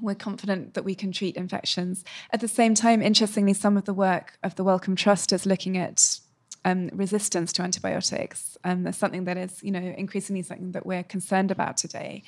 we're 0.00 0.14
confident 0.14 0.74
that 0.74 0.84
we 0.84 0.94
can 0.94 1.10
treat 1.10 1.36
infections. 1.36 2.04
At 2.32 2.40
the 2.40 2.48
same 2.48 2.74
time, 2.74 3.02
interestingly, 3.02 3.54
some 3.54 3.76
of 3.76 3.86
the 3.86 3.94
work 3.94 4.38
of 4.42 4.54
the 4.54 4.62
Wellcome 4.62 4.94
Trust 4.94 5.32
is 5.32 5.46
looking 5.46 5.76
at 5.76 6.20
um, 6.64 6.90
resistance 6.92 7.52
to 7.54 7.62
antibiotics. 7.62 8.56
Um, 8.62 8.84
that's 8.84 8.98
something 8.98 9.24
that 9.24 9.36
is, 9.36 9.62
you 9.62 9.72
know, 9.72 9.94
increasingly 9.96 10.42
something 10.42 10.72
that 10.72 10.86
we're 10.86 11.02
concerned 11.02 11.50
about 11.50 11.76
today. 11.76 12.22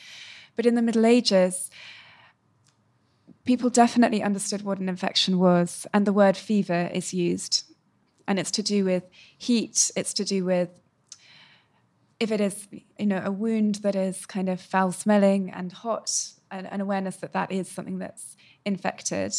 But 0.57 0.67
in 0.67 0.75
the 0.75 0.83
Middle 0.83 1.07
Ages, 1.07 1.71
people 3.49 3.71
definitely 3.71 4.23
understood 4.23 4.61
what 4.61 4.79
an 4.79 4.91
infection 4.91 5.39
was, 5.39 5.87
and 5.95 6.07
the 6.07 6.13
word 6.13 6.37
fever 6.37 6.91
is 6.93 7.15
used, 7.15 7.65
and 8.27 8.39
it's 8.39 8.51
to 8.51 8.63
do 8.63 8.85
with 8.85 9.05
heat. 9.39 9.91
It's 9.97 10.13
to 10.21 10.25
do 10.25 10.45
with 10.45 10.69
if 12.21 12.31
it 12.31 12.43
is, 12.43 12.69
you 12.99 13.07
know, 13.07 13.23
a 13.25 13.33
wound 13.33 13.77
that 13.77 13.97
is 13.97 14.27
kind 14.27 14.51
of 14.51 14.61
foul 14.61 14.93
smelling 14.93 15.51
and 15.51 15.73
hot 15.73 16.11
an, 16.51 16.67
an 16.67 16.83
awareness 16.83 17.17
that 17.17 17.33
that 17.33 17.51
is 17.51 17.71
something 17.71 17.99
that's 17.99 18.37
infected. 18.67 19.35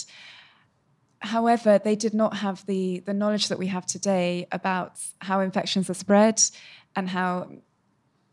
However, 1.19 1.77
they 1.77 1.95
did 1.95 2.15
not 2.15 2.37
have 2.37 2.65
the, 2.65 3.01
the 3.01 3.13
knowledge 3.13 3.49
that 3.49 3.59
we 3.59 3.67
have 3.67 3.85
today 3.85 4.47
about 4.51 4.93
how 5.19 5.41
infections 5.41 5.87
are 5.87 5.93
spread 5.93 6.41
and 6.95 7.07
how, 7.07 7.51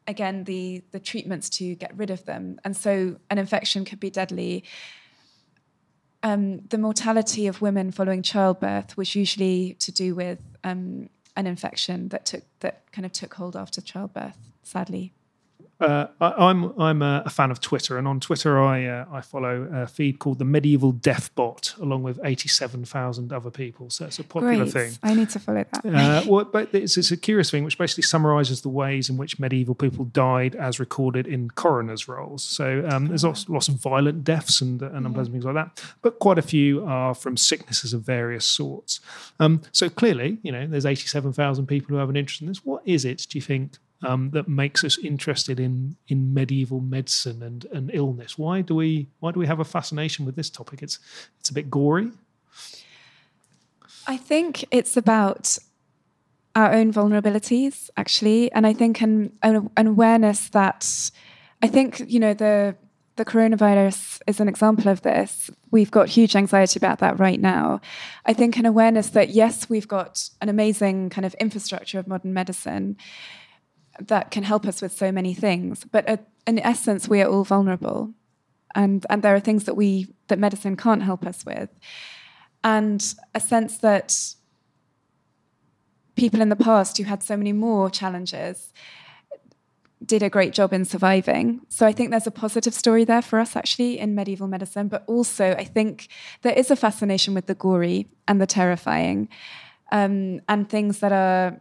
again, 0.06 0.44
the, 0.44 0.84
the 0.92 1.00
treatments 1.00 1.50
to 1.58 1.74
get 1.74 1.94
rid 1.98 2.10
of 2.10 2.24
them. 2.24 2.60
And 2.64 2.74
so 2.74 3.16
an 3.28 3.36
infection 3.36 3.84
could 3.84 4.00
be 4.00 4.08
deadly. 4.08 4.64
Um, 6.26 6.62
the 6.70 6.78
mortality 6.78 7.46
of 7.46 7.62
women 7.62 7.92
following 7.92 8.20
childbirth 8.20 8.96
was 8.96 9.14
usually 9.14 9.74
to 9.78 9.92
do 9.92 10.12
with 10.16 10.40
um, 10.64 11.08
an 11.36 11.46
infection 11.46 12.08
that 12.08 12.26
took 12.26 12.42
that 12.58 12.90
kind 12.90 13.06
of 13.06 13.12
took 13.12 13.34
hold 13.34 13.54
after 13.54 13.80
childbirth, 13.80 14.36
sadly 14.64 15.12
uh, 15.78 16.06
I, 16.22 16.50
am 16.50 16.72
I'm, 16.78 17.02
I'm 17.02 17.02
a, 17.02 17.30
fan 17.30 17.50
of 17.50 17.60
Twitter, 17.60 17.98
and 17.98 18.08
on 18.08 18.18
Twitter 18.18 18.58
I 18.58 18.86
uh, 18.86 19.04
I 19.12 19.20
follow 19.20 19.68
a 19.70 19.86
feed 19.86 20.18
called 20.18 20.38
the 20.38 20.44
Medieval 20.44 20.92
Death 20.92 21.34
Bot, 21.34 21.74
along 21.78 22.02
with 22.02 22.18
eighty 22.24 22.48
seven 22.48 22.84
thousand 22.86 23.30
other 23.30 23.50
people. 23.50 23.90
So 23.90 24.06
it's 24.06 24.18
a 24.18 24.24
popular 24.24 24.64
Great. 24.64 24.72
thing. 24.72 24.92
I 25.02 25.12
need 25.12 25.28
to 25.30 25.38
follow 25.38 25.64
that. 25.70 25.84
Uh, 25.84 26.24
well, 26.26 26.46
but 26.46 26.74
it's, 26.74 26.96
it's, 26.96 27.10
a 27.10 27.16
curious 27.16 27.50
thing, 27.50 27.62
which 27.62 27.76
basically 27.76 28.04
summarises 28.04 28.62
the 28.62 28.70
ways 28.70 29.10
in 29.10 29.18
which 29.18 29.38
medieval 29.38 29.74
people 29.74 30.06
died 30.06 30.54
as 30.54 30.80
recorded 30.80 31.26
in 31.26 31.50
coroners' 31.50 32.08
rolls. 32.08 32.42
So 32.42 32.86
um, 32.90 33.08
there's 33.08 33.24
lots, 33.24 33.46
lots, 33.48 33.68
of 33.68 33.74
violent 33.74 34.24
deaths 34.24 34.62
and, 34.62 34.80
and 34.80 34.92
mm-hmm. 34.92 35.06
unpleasant 35.06 35.34
things 35.34 35.44
like 35.44 35.56
that, 35.56 35.82
but 36.00 36.18
quite 36.20 36.38
a 36.38 36.42
few 36.42 36.86
are 36.86 37.14
from 37.14 37.36
sicknesses 37.36 37.92
of 37.92 38.00
various 38.00 38.46
sorts. 38.46 39.00
Um, 39.40 39.60
so 39.72 39.90
clearly, 39.90 40.38
you 40.42 40.52
know, 40.52 40.66
there's 40.66 40.86
eighty 40.86 41.06
seven 41.06 41.34
thousand 41.34 41.66
people 41.66 41.88
who 41.88 41.96
have 41.96 42.08
an 42.08 42.16
interest 42.16 42.40
in 42.40 42.48
this. 42.48 42.64
What 42.64 42.82
is 42.86 43.04
it? 43.04 43.26
Do 43.28 43.36
you 43.36 43.42
think 43.42 43.72
um, 44.06 44.30
that 44.30 44.48
makes 44.48 44.84
us 44.84 44.98
interested 44.98 45.58
in 45.58 45.96
in 46.08 46.32
medieval 46.32 46.80
medicine 46.80 47.42
and, 47.42 47.64
and 47.66 47.90
illness? 47.92 48.38
Why 48.38 48.60
do 48.60 48.74
we 48.74 49.08
why 49.20 49.32
do 49.32 49.40
we 49.40 49.46
have 49.46 49.60
a 49.60 49.64
fascination 49.64 50.24
with 50.24 50.36
this 50.36 50.50
topic? 50.50 50.82
It's 50.82 50.98
it's 51.40 51.50
a 51.50 51.54
bit 51.54 51.70
gory. 51.70 52.12
I 54.06 54.16
think 54.16 54.64
it's 54.70 54.96
about 54.96 55.58
our 56.54 56.72
own 56.72 56.92
vulnerabilities, 56.92 57.90
actually, 57.96 58.50
and 58.52 58.66
I 58.66 58.72
think 58.72 59.02
an, 59.02 59.32
an, 59.42 59.86
awareness 59.86 60.48
that 60.50 61.10
I 61.60 61.68
think 61.68 62.02
you 62.06 62.20
know 62.20 62.32
the 62.32 62.76
the 63.16 63.24
coronavirus 63.24 64.20
is 64.26 64.40
an 64.40 64.48
example 64.48 64.88
of 64.88 65.02
this. 65.02 65.50
We've 65.70 65.90
got 65.90 66.08
huge 66.08 66.36
anxiety 66.36 66.78
about 66.78 66.98
that 67.00 67.18
right 67.18 67.40
now. 67.40 67.80
I 68.26 68.34
think 68.34 68.56
an 68.56 68.66
awareness 68.66 69.08
that 69.10 69.30
yes, 69.30 69.68
we've 69.68 69.88
got 69.88 70.30
an 70.40 70.48
amazing 70.48 71.10
kind 71.10 71.24
of 71.24 71.34
infrastructure 71.34 71.98
of 71.98 72.06
modern 72.06 72.32
medicine 72.32 72.96
that 74.00 74.30
can 74.30 74.42
help 74.42 74.66
us 74.66 74.82
with 74.82 74.92
so 74.92 75.12
many 75.12 75.34
things. 75.34 75.84
But 75.84 76.08
uh, 76.08 76.16
in 76.46 76.58
essence, 76.58 77.08
we 77.08 77.22
are 77.22 77.28
all 77.28 77.44
vulnerable, 77.44 78.12
and 78.74 79.04
and 79.10 79.22
there 79.22 79.34
are 79.34 79.40
things 79.40 79.64
that 79.64 79.74
we 79.74 80.08
that 80.28 80.38
medicine 80.38 80.76
can't 80.76 81.02
help 81.02 81.26
us 81.26 81.44
with, 81.44 81.70
and 82.62 83.14
a 83.34 83.40
sense 83.40 83.78
that 83.78 84.34
people 86.16 86.40
in 86.40 86.48
the 86.48 86.56
past 86.56 86.96
who 86.96 87.04
had 87.04 87.22
so 87.22 87.36
many 87.36 87.52
more 87.52 87.90
challenges 87.90 88.72
did 90.04 90.22
a 90.22 90.30
great 90.30 90.52
job 90.52 90.72
in 90.72 90.84
surviving. 90.84 91.60
So 91.68 91.86
I 91.86 91.92
think 91.92 92.10
there's 92.10 92.26
a 92.26 92.30
positive 92.30 92.74
story 92.74 93.04
there 93.04 93.22
for 93.22 93.38
us 93.38 93.56
actually 93.56 93.98
in 93.98 94.14
medieval 94.14 94.46
medicine, 94.46 94.88
but 94.88 95.04
also 95.06 95.52
I 95.52 95.64
think 95.64 96.08
there 96.42 96.52
is 96.52 96.70
a 96.70 96.76
fascination 96.76 97.34
with 97.34 97.46
the 97.46 97.54
gory 97.54 98.08
and 98.28 98.40
the 98.40 98.46
terrifying 98.46 99.28
um, 99.92 100.40
and 100.48 100.68
things 100.68 100.98
that 101.00 101.12
are 101.12 101.60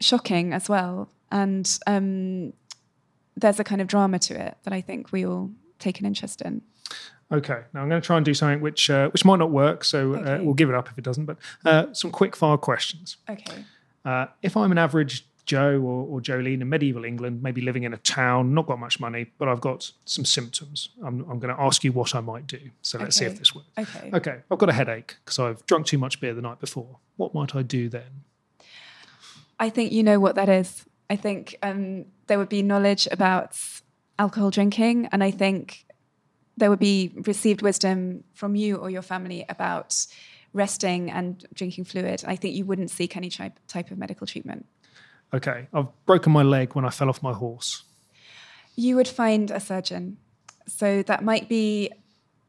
shocking 0.00 0.52
as 0.52 0.68
well. 0.68 1.10
And 1.30 1.78
um, 1.86 2.52
there's 3.36 3.60
a 3.60 3.64
kind 3.64 3.80
of 3.80 3.86
drama 3.86 4.18
to 4.20 4.34
it 4.34 4.56
that 4.64 4.72
I 4.72 4.80
think 4.80 5.12
we 5.12 5.24
all 5.24 5.50
take 5.78 6.00
an 6.00 6.06
interest 6.06 6.42
in. 6.42 6.62
Okay, 7.32 7.62
now 7.72 7.82
I'm 7.82 7.88
going 7.88 8.02
to 8.02 8.06
try 8.06 8.16
and 8.16 8.24
do 8.24 8.34
something 8.34 8.60
which 8.60 8.90
uh, 8.90 9.08
which 9.10 9.24
might 9.24 9.38
not 9.38 9.50
work, 9.50 9.84
so 9.84 10.14
uh, 10.14 10.18
okay. 10.18 10.32
uh, 10.32 10.42
we'll 10.42 10.54
give 10.54 10.68
it 10.68 10.74
up 10.74 10.88
if 10.88 10.98
it 10.98 11.04
doesn't. 11.04 11.26
But 11.26 11.36
uh, 11.64 11.92
some 11.92 12.10
quick 12.10 12.34
fire 12.34 12.56
questions. 12.56 13.18
Okay. 13.28 13.64
Uh, 14.04 14.26
if 14.42 14.56
I'm 14.56 14.72
an 14.72 14.78
average 14.78 15.24
Joe 15.44 15.80
or, 15.80 16.06
or 16.06 16.20
Jolene 16.20 16.60
in 16.60 16.68
medieval 16.68 17.04
England, 17.04 17.42
maybe 17.42 17.60
living 17.60 17.84
in 17.84 17.94
a 17.94 17.98
town, 17.98 18.54
not 18.54 18.66
got 18.66 18.78
much 18.78 19.00
money, 19.00 19.26
but 19.38 19.48
I've 19.48 19.60
got 19.60 19.90
some 20.04 20.24
symptoms. 20.24 20.90
I'm, 21.04 21.28
I'm 21.30 21.38
going 21.38 21.54
to 21.54 21.60
ask 21.60 21.84
you 21.84 21.92
what 21.92 22.14
I 22.14 22.20
might 22.20 22.46
do. 22.46 22.60
So 22.82 22.98
let's 22.98 23.16
okay. 23.16 23.26
see 23.26 23.32
if 23.32 23.38
this 23.38 23.54
works. 23.54 23.68
Okay. 23.78 24.10
Okay. 24.12 24.36
I've 24.50 24.58
got 24.58 24.68
a 24.68 24.72
headache 24.72 25.16
because 25.24 25.38
I've 25.38 25.64
drunk 25.66 25.86
too 25.86 25.98
much 25.98 26.20
beer 26.20 26.34
the 26.34 26.42
night 26.42 26.60
before. 26.60 26.98
What 27.16 27.34
might 27.34 27.54
I 27.54 27.62
do 27.62 27.88
then? 27.88 28.24
I 29.60 29.68
think 29.68 29.92
you 29.92 30.02
know 30.02 30.18
what 30.18 30.34
that 30.36 30.48
is. 30.48 30.86
I 31.10 31.16
think 31.16 31.56
um, 31.62 32.06
there 32.26 32.38
would 32.38 32.48
be 32.48 32.62
knowledge 32.62 33.06
about 33.12 33.56
alcohol 34.18 34.50
drinking, 34.50 35.08
and 35.12 35.22
I 35.22 35.30
think 35.30 35.84
there 36.56 36.70
would 36.70 36.78
be 36.78 37.12
received 37.26 37.60
wisdom 37.62 38.24
from 38.32 38.56
you 38.56 38.76
or 38.76 38.88
your 38.90 39.02
family 39.02 39.44
about 39.48 40.06
resting 40.52 41.10
and 41.10 41.46
drinking 41.52 41.84
fluid. 41.84 42.24
I 42.26 42.36
think 42.36 42.54
you 42.54 42.64
wouldn't 42.64 42.90
seek 42.90 43.16
any 43.16 43.28
type, 43.28 43.60
type 43.68 43.90
of 43.90 43.98
medical 43.98 44.26
treatment. 44.26 44.66
Okay, 45.32 45.68
I've 45.72 45.88
broken 46.06 46.32
my 46.32 46.42
leg 46.42 46.74
when 46.74 46.84
I 46.84 46.90
fell 46.90 47.08
off 47.08 47.22
my 47.22 47.32
horse. 47.32 47.84
You 48.76 48.96
would 48.96 49.08
find 49.08 49.50
a 49.50 49.60
surgeon. 49.60 50.16
So 50.66 51.02
that 51.02 51.22
might 51.22 51.48
be 51.48 51.90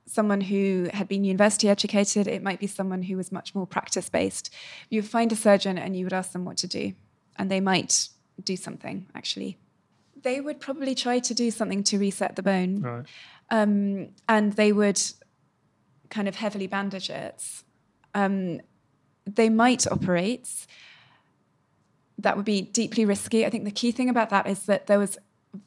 someone 0.06 0.42
who 0.42 0.90
had 0.94 1.08
been 1.08 1.24
university 1.24 1.70
educated, 1.70 2.28
it 2.28 2.44
might 2.44 2.60
be 2.60 2.68
someone 2.68 3.04
who 3.04 3.18
was 3.18 3.32
much 3.32 3.56
more 3.56 3.66
practice 3.66 4.10
based. 4.10 4.54
You 4.90 5.02
find 5.02 5.32
a 5.32 5.36
surgeon 5.36 5.78
and 5.78 5.96
you 5.96 6.06
would 6.06 6.14
ask 6.14 6.32
them 6.32 6.46
what 6.46 6.58
to 6.58 6.68
do, 6.68 6.94
and 7.38 7.50
they 7.50 7.62
might 7.62 8.10
do 8.44 8.56
something 8.56 9.08
actually. 9.16 9.58
They 10.22 10.42
would 10.42 10.60
probably 10.60 10.96
try 10.96 11.20
to 11.20 11.34
do 11.34 11.50
something 11.50 11.84
to 11.86 11.98
reset 11.98 12.36
the 12.36 12.44
bone, 12.44 12.82
right. 12.82 13.06
um, 13.50 14.10
and 14.28 14.54
they 14.54 14.72
would 14.72 15.02
kind 16.10 16.28
of 16.28 16.36
heavily 16.36 16.68
bandage 16.68 17.10
it. 17.10 17.44
Um, 18.14 18.62
they 19.26 19.50
might 19.50 19.88
operate. 19.88 20.68
That 22.18 22.36
would 22.36 22.46
be 22.46 22.62
deeply 22.62 23.06
risky. 23.06 23.46
I 23.46 23.50
think 23.50 23.64
the 23.64 23.72
key 23.72 23.92
thing 23.92 24.10
about 24.10 24.30
that 24.30 24.46
is 24.46 24.66
that 24.66 24.88
there 24.88 25.00
was 25.00 25.18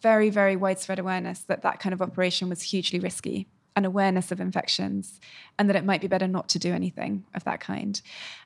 very, 0.00 0.30
very 0.30 0.54
widespread 0.54 0.98
awareness 0.98 1.40
that 1.40 1.62
that 1.62 1.80
kind 1.80 1.92
of 1.92 2.00
operation 2.00 2.48
was 2.48 2.62
hugely 2.62 3.00
risky 3.00 3.48
an 3.76 3.84
awareness 3.84 4.30
of 4.30 4.40
infections 4.40 5.20
and 5.58 5.68
that 5.68 5.76
it 5.76 5.84
might 5.84 6.00
be 6.00 6.06
better 6.06 6.28
not 6.28 6.48
to 6.50 6.58
do 6.58 6.72
anything 6.72 7.24
of 7.34 7.44
that 7.44 7.60
kind. 7.60 8.00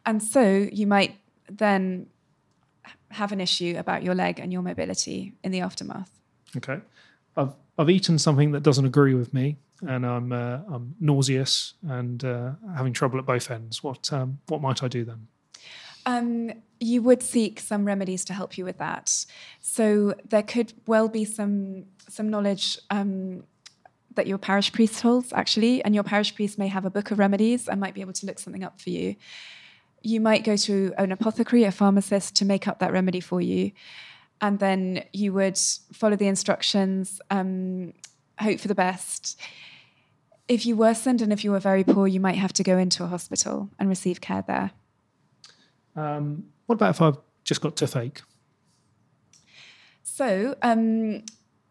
And 0.07 0.23
so 0.23 0.69
you 0.73 0.87
might 0.87 1.17
then 1.51 2.07
have 3.11 3.33
an 3.33 3.41
issue 3.41 3.75
about 3.79 4.03
your 4.03 4.15
leg 4.15 4.39
and 4.39 4.53
your 4.53 4.63
mobility 4.63 5.35
in 5.43 5.53
the 5.53 5.61
aftermath. 5.61 6.11
Okay. 6.57 6.81
I've, 7.37 7.55
I've 7.79 7.91
eaten 7.91 8.19
something 8.19 8.53
that 8.53 8.63
doesn't 8.63 8.87
agree 8.87 9.15
with 9.15 9.33
me. 9.35 9.57
and 9.87 10.05
I'm 10.05 10.33
uh, 10.33 10.59
I'm 10.69 10.95
nauseous 11.01 11.75
and 11.87 12.25
uh, 12.25 12.53
having 12.77 12.93
trouble 12.93 13.19
at 13.19 13.27
both 13.27 13.51
ends. 13.51 13.83
What 13.83 14.13
um, 14.13 14.39
what 14.49 14.61
might 14.61 14.83
I 14.83 14.89
do 14.89 15.05
then? 15.05 15.29
Um, 16.07 16.53
you 16.81 17.03
would 17.03 17.23
seek 17.23 17.61
some 17.61 17.85
remedies 17.85 18.25
to 18.27 18.33
help 18.33 18.57
you 18.57 18.65
with 18.65 18.79
that. 18.79 19.27
So 19.61 20.15
there 20.29 20.43
could 20.43 20.73
well 20.87 21.09
be 21.09 21.25
some 21.25 21.87
some 22.09 22.29
knowledge 22.29 22.79
um, 22.91 23.45
that 24.15 24.27
your 24.27 24.39
parish 24.39 24.73
priest 24.73 25.01
holds 25.01 25.33
actually, 25.33 25.83
and 25.85 25.95
your 25.95 26.05
parish 26.05 26.35
priest 26.35 26.59
may 26.59 26.69
have 26.69 26.85
a 26.85 26.91
book 26.91 27.11
of 27.11 27.19
remedies 27.19 27.69
and 27.69 27.81
might 27.81 27.95
be 27.95 28.01
able 28.01 28.13
to 28.15 28.27
look 28.27 28.39
something 28.39 28.65
up 28.65 28.81
for 28.81 28.91
you. 28.91 29.17
You 30.03 30.21
might 30.21 30.45
go 30.45 30.57
to 30.57 30.93
an 30.99 31.13
apothecary, 31.13 31.65
a 31.65 31.73
pharmacist, 31.73 32.37
to 32.37 32.45
make 32.45 32.69
up 32.69 32.79
that 32.79 32.93
remedy 32.93 33.21
for 33.21 33.41
you, 33.41 33.73
and 34.41 34.59
then 34.59 35.05
you 35.13 35.33
would 35.33 35.59
follow 35.93 36.17
the 36.17 36.29
instructions, 36.29 37.21
um, 37.31 37.93
hope 38.39 38.61
for 38.61 38.69
the 38.69 38.75
best. 38.75 39.41
If 40.47 40.65
you 40.65 40.77
worsened 40.77 41.21
and 41.21 41.33
if 41.33 41.45
you 41.45 41.51
were 41.51 41.61
very 41.61 41.85
poor, 41.85 42.07
you 42.07 42.21
might 42.21 42.37
have 42.37 42.53
to 42.55 42.63
go 42.63 42.79
into 42.79 43.05
a 43.05 43.07
hospital 43.07 43.69
and 43.79 43.89
receive 43.89 44.21
care 44.21 44.45
there. 44.47 44.71
Um, 45.95 46.45
what 46.67 46.77
about 46.77 46.91
if 46.91 47.03
I've 47.03 47.19
just 47.45 47.61
got 47.61 47.77
toothache? 47.77 48.23
So, 50.03 50.57
um, 50.63 51.23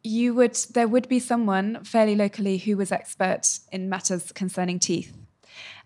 you 0.08 0.34
would 0.34 0.56
there 0.72 0.88
would 0.88 1.10
be 1.10 1.20
someone 1.20 1.84
fairly 1.84 2.16
locally 2.16 2.58
who 2.58 2.78
was 2.78 2.92
expert 2.92 3.60
in 3.72 3.90
matters 3.90 4.32
concerning 4.32 4.80
teeth. 4.80 5.16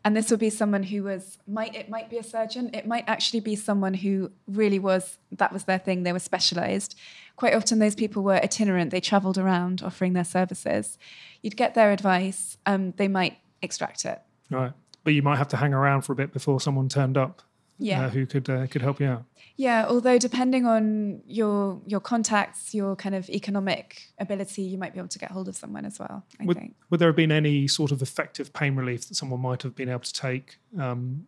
And 0.04 0.18
this 0.18 0.32
would 0.32 0.40
be 0.40 0.50
someone 0.50 0.84
who 0.84 1.04
was 1.04 1.38
might 1.48 1.76
it 1.76 1.90
might 1.90 2.10
be 2.10 2.18
a 2.18 2.24
surgeon. 2.24 2.70
It 2.74 2.88
might 2.88 3.04
actually 3.08 3.40
be 3.40 3.56
someone 3.56 3.94
who 3.94 4.32
really 4.48 4.80
was 4.80 5.18
that 5.32 5.52
was 5.52 5.64
their 5.64 5.80
thing. 5.80 6.04
They 6.04 6.14
were 6.14 6.20
specialized. 6.20 6.98
Quite 7.36 7.56
often 7.56 7.80
those 7.80 7.96
people 7.96 8.24
were 8.24 8.36
itinerant. 8.36 8.92
They 8.92 9.02
traveled 9.02 9.38
around 9.38 9.82
offering 9.84 10.14
their 10.14 10.24
services. 10.24 10.98
You'd 11.42 11.58
get 11.58 11.74
their 11.74 11.92
advice. 11.92 12.58
Um, 12.66 12.94
they 12.98 13.08
might 13.08 13.38
extract 13.62 14.06
it. 14.06 14.22
Right. 14.50 14.74
But 15.04 15.14
you 15.14 15.24
might 15.24 15.38
have 15.38 15.48
to 15.50 15.58
hang 15.58 15.74
around 15.74 16.02
for 16.04 16.14
a 16.14 16.16
bit 16.16 16.32
before 16.32 16.62
someone 16.62 16.90
turned 16.90 17.18
up 17.18 17.42
yeah. 17.82 18.06
Uh, 18.06 18.10
who 18.10 18.26
could 18.26 18.50
uh, 18.50 18.68
could 18.68 18.82
help 18.82 19.00
you 19.00 19.08
out 19.08 19.26
yeah, 19.62 19.86
although 19.88 20.18
depending 20.18 20.66
on 20.66 21.22
your 21.28 21.80
your 21.86 22.00
contacts, 22.00 22.74
your 22.74 22.96
kind 22.96 23.14
of 23.14 23.30
economic 23.30 24.08
ability, 24.18 24.64
you 24.64 24.78
might 24.80 24.92
be 24.92 25.00
able 25.00 25.10
to 25.10 25.20
get 25.20 25.30
hold 25.30 25.48
of 25.48 25.56
someone 25.56 25.86
as 25.86 26.00
well. 26.00 26.26
I 26.40 26.46
would, 26.46 26.58
think. 26.58 26.76
Would 26.90 27.00
there 27.00 27.10
have 27.10 27.16
been 27.16 27.32
any 27.32 27.68
sort 27.68 27.92
of 27.92 28.02
effective 28.02 28.54
pain 28.54 28.76
relief 28.76 29.08
that 29.08 29.14
someone 29.14 29.40
might 29.40 29.62
have 29.62 29.76
been 29.76 29.88
able 29.88 30.00
to 30.00 30.14
take 30.14 30.58
um, 30.80 31.28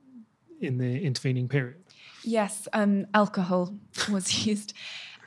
in 0.60 0.80
the 0.80 1.04
intervening 1.04 1.48
period? 1.48 1.84
Yes, 2.24 2.68
um, 2.74 3.06
alcohol 3.14 3.76
was 4.10 4.46
used. 4.48 4.74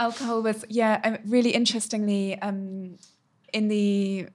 alcohol 0.00 0.42
was 0.42 0.64
yeah, 0.68 1.00
um, 1.04 1.18
really 1.26 1.50
interestingly 1.50 2.40
um, 2.42 2.98
in 3.52 3.68
the 3.68 4.26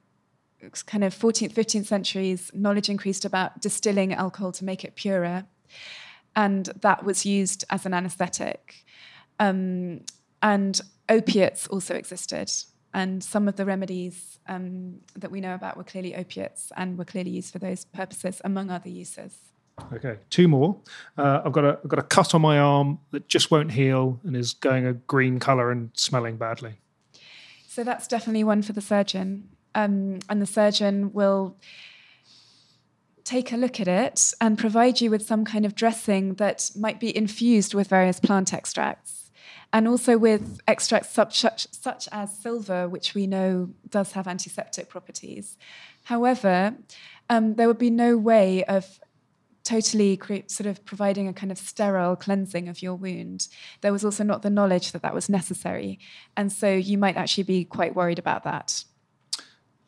kind 0.86 1.04
of 1.04 1.14
14th, 1.14 1.52
15th 1.52 1.86
centuries, 1.86 2.50
knowledge 2.54 2.88
increased 2.88 3.26
about 3.26 3.60
distilling 3.60 4.14
alcohol 4.14 4.52
to 4.52 4.64
make 4.64 4.82
it 4.82 4.94
purer 4.94 5.44
and 6.34 6.66
that 6.80 7.04
was 7.04 7.24
used 7.26 7.64
as 7.70 7.86
an 7.86 7.94
anesthetic. 7.94 8.84
Um, 9.38 10.00
and 10.42 10.80
opiates 11.08 11.66
also 11.68 11.94
existed, 11.94 12.50
and 12.92 13.22
some 13.22 13.48
of 13.48 13.56
the 13.56 13.64
remedies 13.64 14.38
um, 14.48 15.00
that 15.14 15.30
we 15.30 15.40
know 15.40 15.54
about 15.54 15.76
were 15.76 15.84
clearly 15.84 16.14
opiates 16.16 16.72
and 16.76 16.98
were 16.98 17.04
clearly 17.04 17.30
used 17.30 17.52
for 17.52 17.58
those 17.58 17.84
purposes, 17.84 18.40
among 18.44 18.70
other 18.70 18.88
uses. 18.88 19.36
Okay, 19.92 20.18
two 20.30 20.48
more. 20.48 20.76
Uh, 21.16 21.42
I've 21.44 21.52
got 21.52 21.64
a 21.64 21.78
I've 21.82 21.88
got 21.88 21.98
a 21.98 22.02
cut 22.02 22.34
on 22.34 22.42
my 22.42 22.58
arm 22.58 22.98
that 23.10 23.28
just 23.28 23.50
won't 23.50 23.72
heal 23.72 24.20
and 24.24 24.36
is 24.36 24.52
going 24.52 24.86
a 24.86 24.92
green 24.92 25.38
color 25.38 25.70
and 25.70 25.90
smelling 25.94 26.36
badly. 26.36 26.74
So 27.66 27.82
that's 27.82 28.06
definitely 28.06 28.44
one 28.44 28.62
for 28.62 28.74
the 28.74 28.82
surgeon, 28.82 29.48
um, 29.74 30.18
and 30.28 30.42
the 30.42 30.46
surgeon 30.46 31.12
will 31.12 31.56
take 33.32 33.50
a 33.50 33.56
look 33.56 33.80
at 33.80 33.88
it 33.88 34.34
and 34.42 34.58
provide 34.58 35.00
you 35.00 35.10
with 35.10 35.22
some 35.22 35.42
kind 35.42 35.64
of 35.64 35.74
dressing 35.74 36.34
that 36.34 36.70
might 36.76 37.00
be 37.00 37.16
infused 37.16 37.72
with 37.72 37.88
various 37.88 38.20
plant 38.20 38.52
extracts 38.52 39.30
and 39.72 39.88
also 39.88 40.18
with 40.18 40.60
extracts 40.68 41.08
such, 41.08 41.40
such, 41.40 42.08
as 42.12 42.38
silver, 42.38 42.86
which 42.86 43.14
we 43.14 43.26
know 43.26 43.70
does 43.88 44.12
have 44.12 44.28
antiseptic 44.28 44.90
properties. 44.90 45.56
However, 46.04 46.74
um, 47.30 47.54
there 47.54 47.68
would 47.68 47.78
be 47.78 47.88
no 47.88 48.18
way 48.18 48.64
of 48.64 49.00
totally 49.64 50.20
sort 50.48 50.66
of 50.66 50.84
providing 50.84 51.26
a 51.26 51.32
kind 51.32 51.50
of 51.50 51.56
sterile 51.56 52.16
cleansing 52.16 52.68
of 52.68 52.82
your 52.82 52.96
wound. 52.96 53.48
There 53.80 53.92
was 53.92 54.04
also 54.04 54.24
not 54.24 54.42
the 54.42 54.50
knowledge 54.50 54.92
that 54.92 55.00
that 55.00 55.14
was 55.14 55.30
necessary. 55.30 55.98
And 56.36 56.52
so 56.52 56.70
you 56.70 56.98
might 56.98 57.16
actually 57.16 57.44
be 57.44 57.64
quite 57.64 57.96
worried 57.96 58.18
about 58.18 58.44
that. 58.44 58.84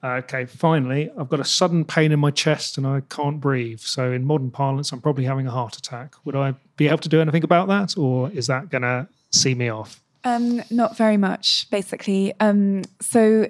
Okay, 0.04 0.44
finally, 0.44 1.10
I've 1.18 1.30
got 1.30 1.40
a 1.40 1.44
sudden 1.44 1.86
pain 1.86 2.12
in 2.12 2.20
my 2.20 2.30
chest 2.30 2.76
and 2.76 2.86
I 2.86 3.00
can't 3.08 3.40
breathe. 3.40 3.80
So, 3.80 4.12
in 4.12 4.24
modern 4.24 4.50
parlance, 4.50 4.92
I'm 4.92 5.00
probably 5.00 5.24
having 5.24 5.46
a 5.46 5.50
heart 5.50 5.78
attack. 5.78 6.14
Would 6.26 6.36
I 6.36 6.54
be 6.76 6.88
able 6.88 6.98
to 6.98 7.08
do 7.08 7.22
anything 7.22 7.42
about 7.42 7.68
that, 7.68 7.96
or 7.96 8.30
is 8.30 8.46
that 8.48 8.68
going 8.68 8.82
to 8.82 9.08
see 9.30 9.54
me 9.54 9.70
off? 9.70 10.02
Um, 10.22 10.62
not 10.70 10.98
very 10.98 11.16
much, 11.16 11.70
basically. 11.70 12.34
Um, 12.38 12.82
so, 13.00 13.48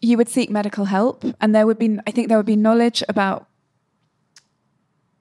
you 0.00 0.16
would 0.16 0.30
seek 0.30 0.48
medical 0.48 0.86
help, 0.86 1.24
and 1.42 1.54
there 1.54 1.66
would 1.66 1.78
be, 1.78 1.98
I 2.06 2.10
think, 2.10 2.28
there 2.28 2.38
would 2.38 2.46
be 2.46 2.56
knowledge 2.56 3.02
about 3.06 3.46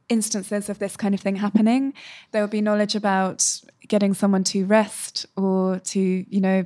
instances 0.07 0.69
of 0.69 0.79
this 0.79 0.95
kind 0.95 1.13
of 1.13 1.19
thing 1.19 1.35
happening. 1.35 1.93
There 2.31 2.41
would 2.41 2.51
be 2.51 2.61
knowledge 2.61 2.95
about 2.95 3.45
getting 3.89 4.13
someone 4.13 4.45
to 4.45 4.65
rest 4.65 5.25
or 5.35 5.79
to, 5.79 5.99
you 5.99 6.39
know, 6.39 6.65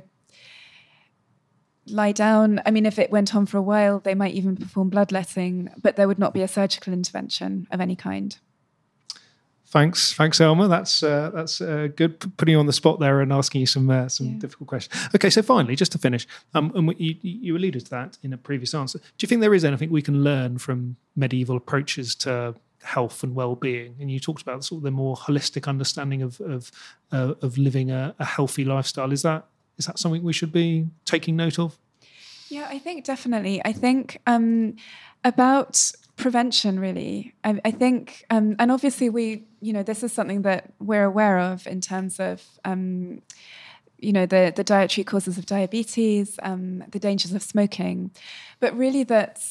lie 1.90 2.12
down. 2.12 2.60
I 2.64 2.70
mean, 2.70 2.86
if 2.86 2.98
it 2.98 3.10
went 3.10 3.34
on 3.34 3.46
for 3.46 3.58
a 3.58 3.62
while, 3.62 4.00
they 4.00 4.14
might 4.14 4.34
even 4.34 4.56
perform 4.56 4.90
bloodletting, 4.90 5.70
but 5.82 5.96
there 5.96 6.08
would 6.08 6.18
not 6.18 6.34
be 6.34 6.42
a 6.42 6.48
surgical 6.48 6.92
intervention 6.92 7.66
of 7.70 7.80
any 7.80 7.96
kind. 7.96 8.36
Thanks, 9.66 10.12
thanks, 10.14 10.40
Elma. 10.40 10.66
That's 10.66 11.00
uh, 11.00 11.30
that's 11.32 11.60
uh, 11.60 11.88
good. 11.94 12.18
Putting 12.36 12.54
you 12.54 12.58
on 12.58 12.66
the 12.66 12.72
spot 12.72 12.98
there 12.98 13.20
and 13.20 13.32
asking 13.32 13.60
you 13.60 13.66
some 13.66 13.88
uh, 13.88 14.08
some 14.08 14.26
yeah. 14.26 14.38
difficult 14.40 14.68
questions. 14.68 15.08
Okay, 15.14 15.30
so 15.30 15.42
finally, 15.42 15.76
just 15.76 15.92
to 15.92 15.98
finish, 15.98 16.26
um, 16.54 16.72
and 16.74 16.92
you, 16.98 17.14
you 17.22 17.56
alluded 17.56 17.84
to 17.84 17.90
that 17.90 18.18
in 18.24 18.32
a 18.32 18.36
previous 18.36 18.74
answer. 18.74 18.98
Do 18.98 19.04
you 19.20 19.28
think 19.28 19.42
there 19.42 19.54
is 19.54 19.64
anything 19.64 19.90
we 19.90 20.02
can 20.02 20.24
learn 20.24 20.58
from 20.58 20.96
medieval 21.14 21.56
approaches 21.56 22.16
to 22.16 22.56
health 22.82 23.22
and 23.22 23.36
well-being? 23.36 23.94
And 24.00 24.10
you 24.10 24.18
talked 24.18 24.42
about 24.42 24.64
sort 24.64 24.80
of 24.80 24.82
the 24.82 24.90
more 24.90 25.14
holistic 25.14 25.68
understanding 25.68 26.22
of 26.22 26.40
of, 26.40 26.72
uh, 27.12 27.34
of 27.40 27.56
living 27.56 27.92
a, 27.92 28.16
a 28.18 28.24
healthy 28.24 28.64
lifestyle. 28.64 29.12
Is 29.12 29.22
that 29.22 29.46
is 29.80 29.86
that 29.86 29.98
something 29.98 30.22
we 30.22 30.34
should 30.34 30.52
be 30.52 30.86
taking 31.06 31.36
note 31.36 31.58
of? 31.58 31.78
Yeah, 32.50 32.66
I 32.68 32.78
think 32.78 33.04
definitely. 33.04 33.62
I 33.64 33.72
think 33.72 34.18
um, 34.26 34.76
about 35.24 35.90
prevention, 36.16 36.78
really. 36.78 37.34
I, 37.42 37.60
I 37.64 37.70
think, 37.70 38.26
um, 38.28 38.56
and 38.58 38.70
obviously, 38.70 39.08
we, 39.08 39.44
you 39.62 39.72
know, 39.72 39.82
this 39.82 40.02
is 40.02 40.12
something 40.12 40.42
that 40.42 40.74
we're 40.78 41.04
aware 41.04 41.38
of 41.38 41.66
in 41.66 41.80
terms 41.80 42.20
of. 42.20 42.44
Um, 42.64 43.22
you 44.02 44.14
know 44.14 44.24
the 44.24 44.50
the 44.56 44.64
dietary 44.64 45.04
causes 45.04 45.36
of 45.36 45.44
diabetes, 45.44 46.38
um, 46.42 46.82
the 46.90 46.98
dangers 46.98 47.34
of 47.34 47.42
smoking, 47.42 48.10
but 48.58 48.74
really 48.74 49.04
that 49.04 49.44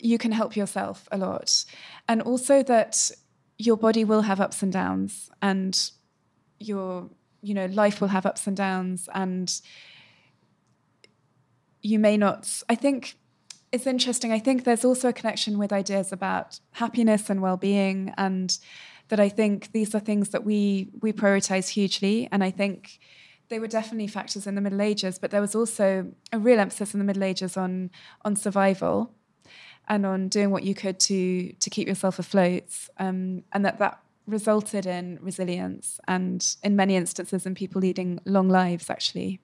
you 0.00 0.18
can 0.18 0.32
help 0.32 0.56
yourself 0.56 1.08
a 1.12 1.16
lot, 1.16 1.64
and 2.08 2.20
also 2.22 2.64
that 2.64 3.12
your 3.56 3.76
body 3.76 4.04
will 4.04 4.22
have 4.22 4.40
ups 4.40 4.64
and 4.64 4.72
downs, 4.72 5.30
and 5.40 5.92
your 6.58 7.08
you 7.42 7.54
know 7.54 7.66
life 7.66 8.00
will 8.00 8.08
have 8.08 8.26
ups 8.26 8.46
and 8.46 8.56
downs 8.56 9.08
and 9.14 9.60
you 11.82 11.98
may 11.98 12.16
not 12.16 12.62
i 12.68 12.74
think 12.74 13.16
it's 13.72 13.86
interesting 13.86 14.32
i 14.32 14.38
think 14.38 14.64
there's 14.64 14.84
also 14.84 15.08
a 15.08 15.12
connection 15.12 15.58
with 15.58 15.72
ideas 15.72 16.12
about 16.12 16.60
happiness 16.72 17.30
and 17.30 17.40
well-being 17.42 18.12
and 18.16 18.58
that 19.08 19.20
i 19.20 19.28
think 19.28 19.72
these 19.72 19.94
are 19.94 20.00
things 20.00 20.30
that 20.30 20.44
we 20.44 20.88
we 21.00 21.12
prioritize 21.12 21.68
hugely 21.70 22.28
and 22.32 22.42
i 22.42 22.50
think 22.50 22.98
they 23.48 23.60
were 23.60 23.68
definitely 23.68 24.08
factors 24.08 24.46
in 24.46 24.54
the 24.54 24.60
middle 24.60 24.82
ages 24.82 25.18
but 25.18 25.30
there 25.30 25.40
was 25.40 25.54
also 25.54 26.12
a 26.32 26.38
real 26.38 26.58
emphasis 26.58 26.94
in 26.94 26.98
the 26.98 27.04
middle 27.04 27.24
ages 27.24 27.56
on 27.56 27.90
on 28.24 28.34
survival 28.34 29.12
and 29.88 30.04
on 30.04 30.28
doing 30.28 30.50
what 30.50 30.64
you 30.64 30.74
could 30.74 30.98
to 30.98 31.52
to 31.52 31.70
keep 31.70 31.86
yourself 31.86 32.18
afloat 32.18 32.64
um, 32.98 33.42
and 33.52 33.64
that 33.64 33.78
that 33.78 34.00
resulted 34.26 34.86
in 34.86 35.18
resilience 35.20 36.00
and 36.08 36.56
in 36.62 36.76
many 36.76 36.96
instances 36.96 37.46
in 37.46 37.54
people 37.54 37.80
leading 37.80 38.18
long 38.24 38.48
lives 38.48 38.90
actually 38.90 39.40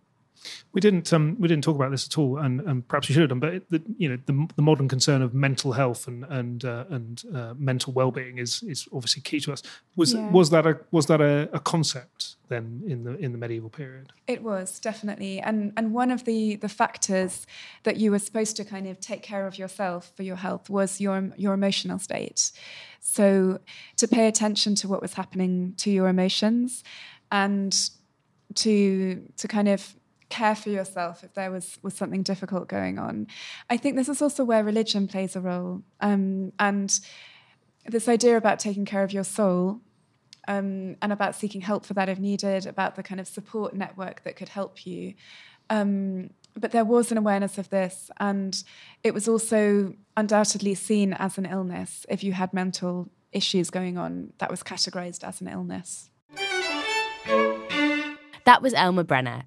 we 0.72 0.80
didn't 0.80 1.12
um, 1.12 1.36
we 1.38 1.48
didn't 1.48 1.64
talk 1.64 1.76
about 1.76 1.90
this 1.90 2.06
at 2.06 2.18
all, 2.18 2.38
and, 2.38 2.60
and 2.62 2.86
perhaps 2.88 3.08
we 3.08 3.14
should 3.14 3.22
have 3.22 3.28
done. 3.28 3.40
But 3.40 3.68
the, 3.68 3.82
you 3.96 4.08
know, 4.08 4.18
the, 4.26 4.48
the 4.56 4.62
modern 4.62 4.88
concern 4.88 5.22
of 5.22 5.34
mental 5.34 5.72
health 5.72 6.08
and 6.08 6.24
and 6.24 6.64
uh, 6.64 6.84
and 6.90 7.22
uh, 7.34 7.54
mental 7.56 7.92
well 7.92 8.10
being 8.10 8.38
is 8.38 8.62
is 8.64 8.88
obviously 8.92 9.22
key 9.22 9.40
to 9.40 9.52
us. 9.52 9.62
Was 9.96 10.14
yeah. 10.14 10.30
was 10.30 10.50
that 10.50 10.66
a 10.66 10.78
was 10.90 11.06
that 11.06 11.20
a, 11.20 11.48
a, 11.52 11.60
concept 11.60 12.31
then 12.52 12.82
in 12.86 13.04
the 13.04 13.16
in 13.16 13.32
the 13.32 13.38
medieval 13.38 13.70
period? 13.70 14.12
It 14.26 14.42
was 14.42 14.78
definitely, 14.78 15.40
and 15.40 15.72
and 15.76 15.92
one 15.92 16.10
of 16.10 16.24
the 16.24 16.56
the 16.56 16.68
factors 16.68 17.46
that 17.82 17.96
you 17.96 18.10
were 18.10 18.18
supposed 18.18 18.56
to 18.56 18.64
kind 18.64 18.86
of 18.86 19.00
take 19.00 19.22
care 19.22 19.46
of 19.46 19.58
yourself 19.58 20.12
for 20.16 20.22
your 20.22 20.36
health 20.36 20.70
was 20.70 21.00
your 21.00 21.32
your 21.36 21.54
emotional 21.54 21.98
state. 21.98 22.52
So 23.00 23.58
to 23.96 24.06
pay 24.06 24.28
attention 24.28 24.74
to 24.76 24.88
what 24.88 25.02
was 25.02 25.14
happening 25.14 25.74
to 25.78 25.90
your 25.90 26.08
emotions, 26.08 26.84
and 27.30 27.74
to 28.54 29.28
to 29.36 29.48
kind 29.48 29.68
of 29.68 29.94
care 30.28 30.54
for 30.54 30.70
yourself 30.70 31.24
if 31.24 31.34
there 31.34 31.50
was 31.50 31.78
was 31.82 31.94
something 31.94 32.22
difficult 32.22 32.68
going 32.68 32.98
on. 32.98 33.26
I 33.68 33.76
think 33.76 33.96
this 33.96 34.08
is 34.08 34.22
also 34.22 34.44
where 34.44 34.64
religion 34.64 35.08
plays 35.08 35.36
a 35.36 35.40
role, 35.40 35.82
um, 36.00 36.52
and 36.58 36.98
this 37.86 38.08
idea 38.08 38.36
about 38.36 38.58
taking 38.58 38.84
care 38.84 39.02
of 39.02 39.12
your 39.12 39.24
soul 39.24 39.80
um, 40.48 40.96
and 41.02 41.12
about 41.12 41.34
seeking 41.34 41.60
help 41.60 41.86
for 41.86 41.94
that 41.94 42.08
if 42.08 42.18
needed, 42.18 42.66
about 42.66 42.96
the 42.96 43.02
kind 43.02 43.20
of 43.20 43.28
support 43.28 43.74
network 43.74 44.22
that 44.24 44.36
could 44.36 44.48
help 44.48 44.86
you. 44.86 45.14
Um, 45.70 46.30
but 46.54 46.72
there 46.72 46.84
was 46.84 47.10
an 47.10 47.18
awareness 47.18 47.56
of 47.58 47.70
this, 47.70 48.10
and 48.18 48.62
it 49.02 49.14
was 49.14 49.26
also 49.28 49.94
undoubtedly 50.16 50.74
seen 50.74 51.14
as 51.14 51.38
an 51.38 51.46
illness. 51.46 52.04
If 52.08 52.22
you 52.22 52.32
had 52.32 52.52
mental 52.52 53.08
issues 53.32 53.70
going 53.70 53.96
on, 53.96 54.32
that 54.38 54.50
was 54.50 54.62
categorized 54.62 55.24
as 55.24 55.40
an 55.40 55.48
illness. 55.48 56.10
That 58.44 58.60
was 58.60 58.74
Elma 58.74 59.04
Brenner. 59.04 59.44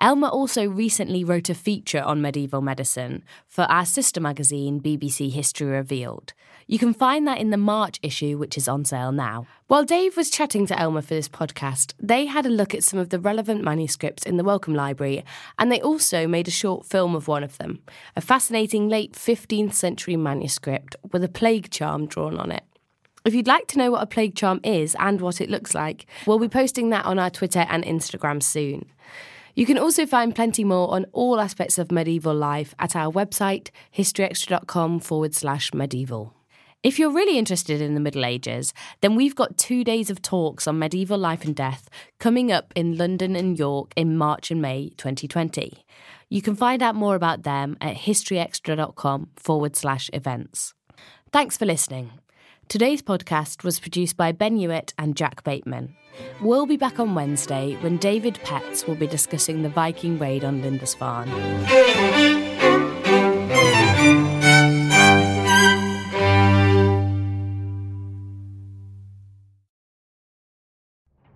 Elma 0.00 0.28
also 0.28 0.68
recently 0.68 1.24
wrote 1.24 1.48
a 1.48 1.54
feature 1.54 2.02
on 2.02 2.20
medieval 2.20 2.60
medicine 2.60 3.22
for 3.46 3.62
our 3.64 3.84
sister 3.84 4.20
magazine, 4.20 4.80
BBC 4.80 5.30
History 5.30 5.68
Revealed. 5.68 6.32
You 6.66 6.78
can 6.78 6.94
find 6.94 7.28
that 7.28 7.38
in 7.38 7.50
the 7.50 7.58
March 7.58 8.00
issue, 8.02 8.38
which 8.38 8.56
is 8.56 8.68
on 8.68 8.84
sale 8.84 9.12
now. 9.12 9.46
While 9.66 9.84
Dave 9.84 10.16
was 10.16 10.30
chatting 10.30 10.66
to 10.66 10.78
Elma 10.78 11.02
for 11.02 11.14
this 11.14 11.28
podcast, 11.28 11.92
they 12.00 12.26
had 12.26 12.46
a 12.46 12.50
look 12.50 12.74
at 12.74 12.84
some 12.84 12.98
of 12.98 13.10
the 13.10 13.18
relevant 13.18 13.62
manuscripts 13.62 14.24
in 14.24 14.38
the 14.38 14.44
Wellcome 14.44 14.74
Library, 14.74 15.24
and 15.58 15.70
they 15.70 15.80
also 15.80 16.26
made 16.26 16.48
a 16.48 16.52
short 16.52 16.86
film 16.86 17.14
of 17.14 17.28
one 17.28 17.44
of 17.44 17.58
them 17.58 17.82
a 18.16 18.20
fascinating 18.20 18.88
late 18.88 19.12
15th 19.12 19.74
century 19.74 20.16
manuscript 20.16 20.96
with 21.12 21.22
a 21.22 21.28
plague 21.28 21.70
charm 21.70 22.06
drawn 22.06 22.38
on 22.38 22.50
it. 22.50 22.64
If 23.24 23.34
you'd 23.34 23.46
like 23.46 23.68
to 23.68 23.78
know 23.78 23.90
what 23.90 24.02
a 24.02 24.06
plague 24.06 24.34
charm 24.34 24.60
is 24.62 24.94
and 24.98 25.20
what 25.20 25.40
it 25.40 25.48
looks 25.48 25.74
like, 25.74 26.06
we'll 26.26 26.38
be 26.38 26.48
posting 26.48 26.90
that 26.90 27.06
on 27.06 27.18
our 27.18 27.30
Twitter 27.30 27.66
and 27.70 27.82
Instagram 27.84 28.42
soon. 28.42 28.86
You 29.54 29.66
can 29.66 29.78
also 29.78 30.04
find 30.04 30.34
plenty 30.34 30.64
more 30.64 30.90
on 30.92 31.06
all 31.12 31.40
aspects 31.40 31.78
of 31.78 31.92
medieval 31.92 32.34
life 32.34 32.74
at 32.78 32.96
our 32.96 33.12
website, 33.12 33.70
historyextra.com 33.96 35.00
forward 35.00 35.34
slash 35.34 35.72
medieval. 35.72 36.34
If 36.82 36.98
you're 36.98 37.12
really 37.12 37.38
interested 37.38 37.80
in 37.80 37.94
the 37.94 38.00
Middle 38.00 38.26
Ages, 38.26 38.74
then 39.00 39.14
we've 39.14 39.34
got 39.34 39.56
two 39.56 39.84
days 39.84 40.10
of 40.10 40.20
talks 40.20 40.66
on 40.66 40.78
medieval 40.78 41.16
life 41.16 41.44
and 41.44 41.56
death 41.56 41.88
coming 42.18 42.52
up 42.52 42.72
in 42.76 42.98
London 42.98 43.36
and 43.36 43.58
York 43.58 43.92
in 43.96 44.18
March 44.18 44.50
and 44.50 44.60
May 44.60 44.90
2020. 44.98 45.84
You 46.28 46.42
can 46.42 46.54
find 46.54 46.82
out 46.82 46.94
more 46.94 47.14
about 47.14 47.44
them 47.44 47.78
at 47.80 47.96
historyextra.com 47.96 49.30
forward 49.36 49.76
slash 49.76 50.10
events. 50.12 50.74
Thanks 51.32 51.56
for 51.56 51.64
listening. 51.64 52.10
Today's 52.68 53.02
podcast 53.02 53.62
was 53.62 53.78
produced 53.78 54.16
by 54.16 54.32
Ben 54.32 54.56
Hewitt 54.56 54.94
and 54.98 55.16
Jack 55.16 55.44
Bateman. 55.44 55.94
We'll 56.40 56.66
be 56.66 56.76
back 56.76 56.98
on 56.98 57.14
Wednesday 57.14 57.76
when 57.80 57.98
David 57.98 58.38
Petts 58.42 58.86
will 58.86 58.94
be 58.96 59.06
discussing 59.06 59.62
the 59.62 59.68
Viking 59.68 60.18
raid 60.18 60.44
on 60.44 60.62
Lindisfarne. 60.62 61.28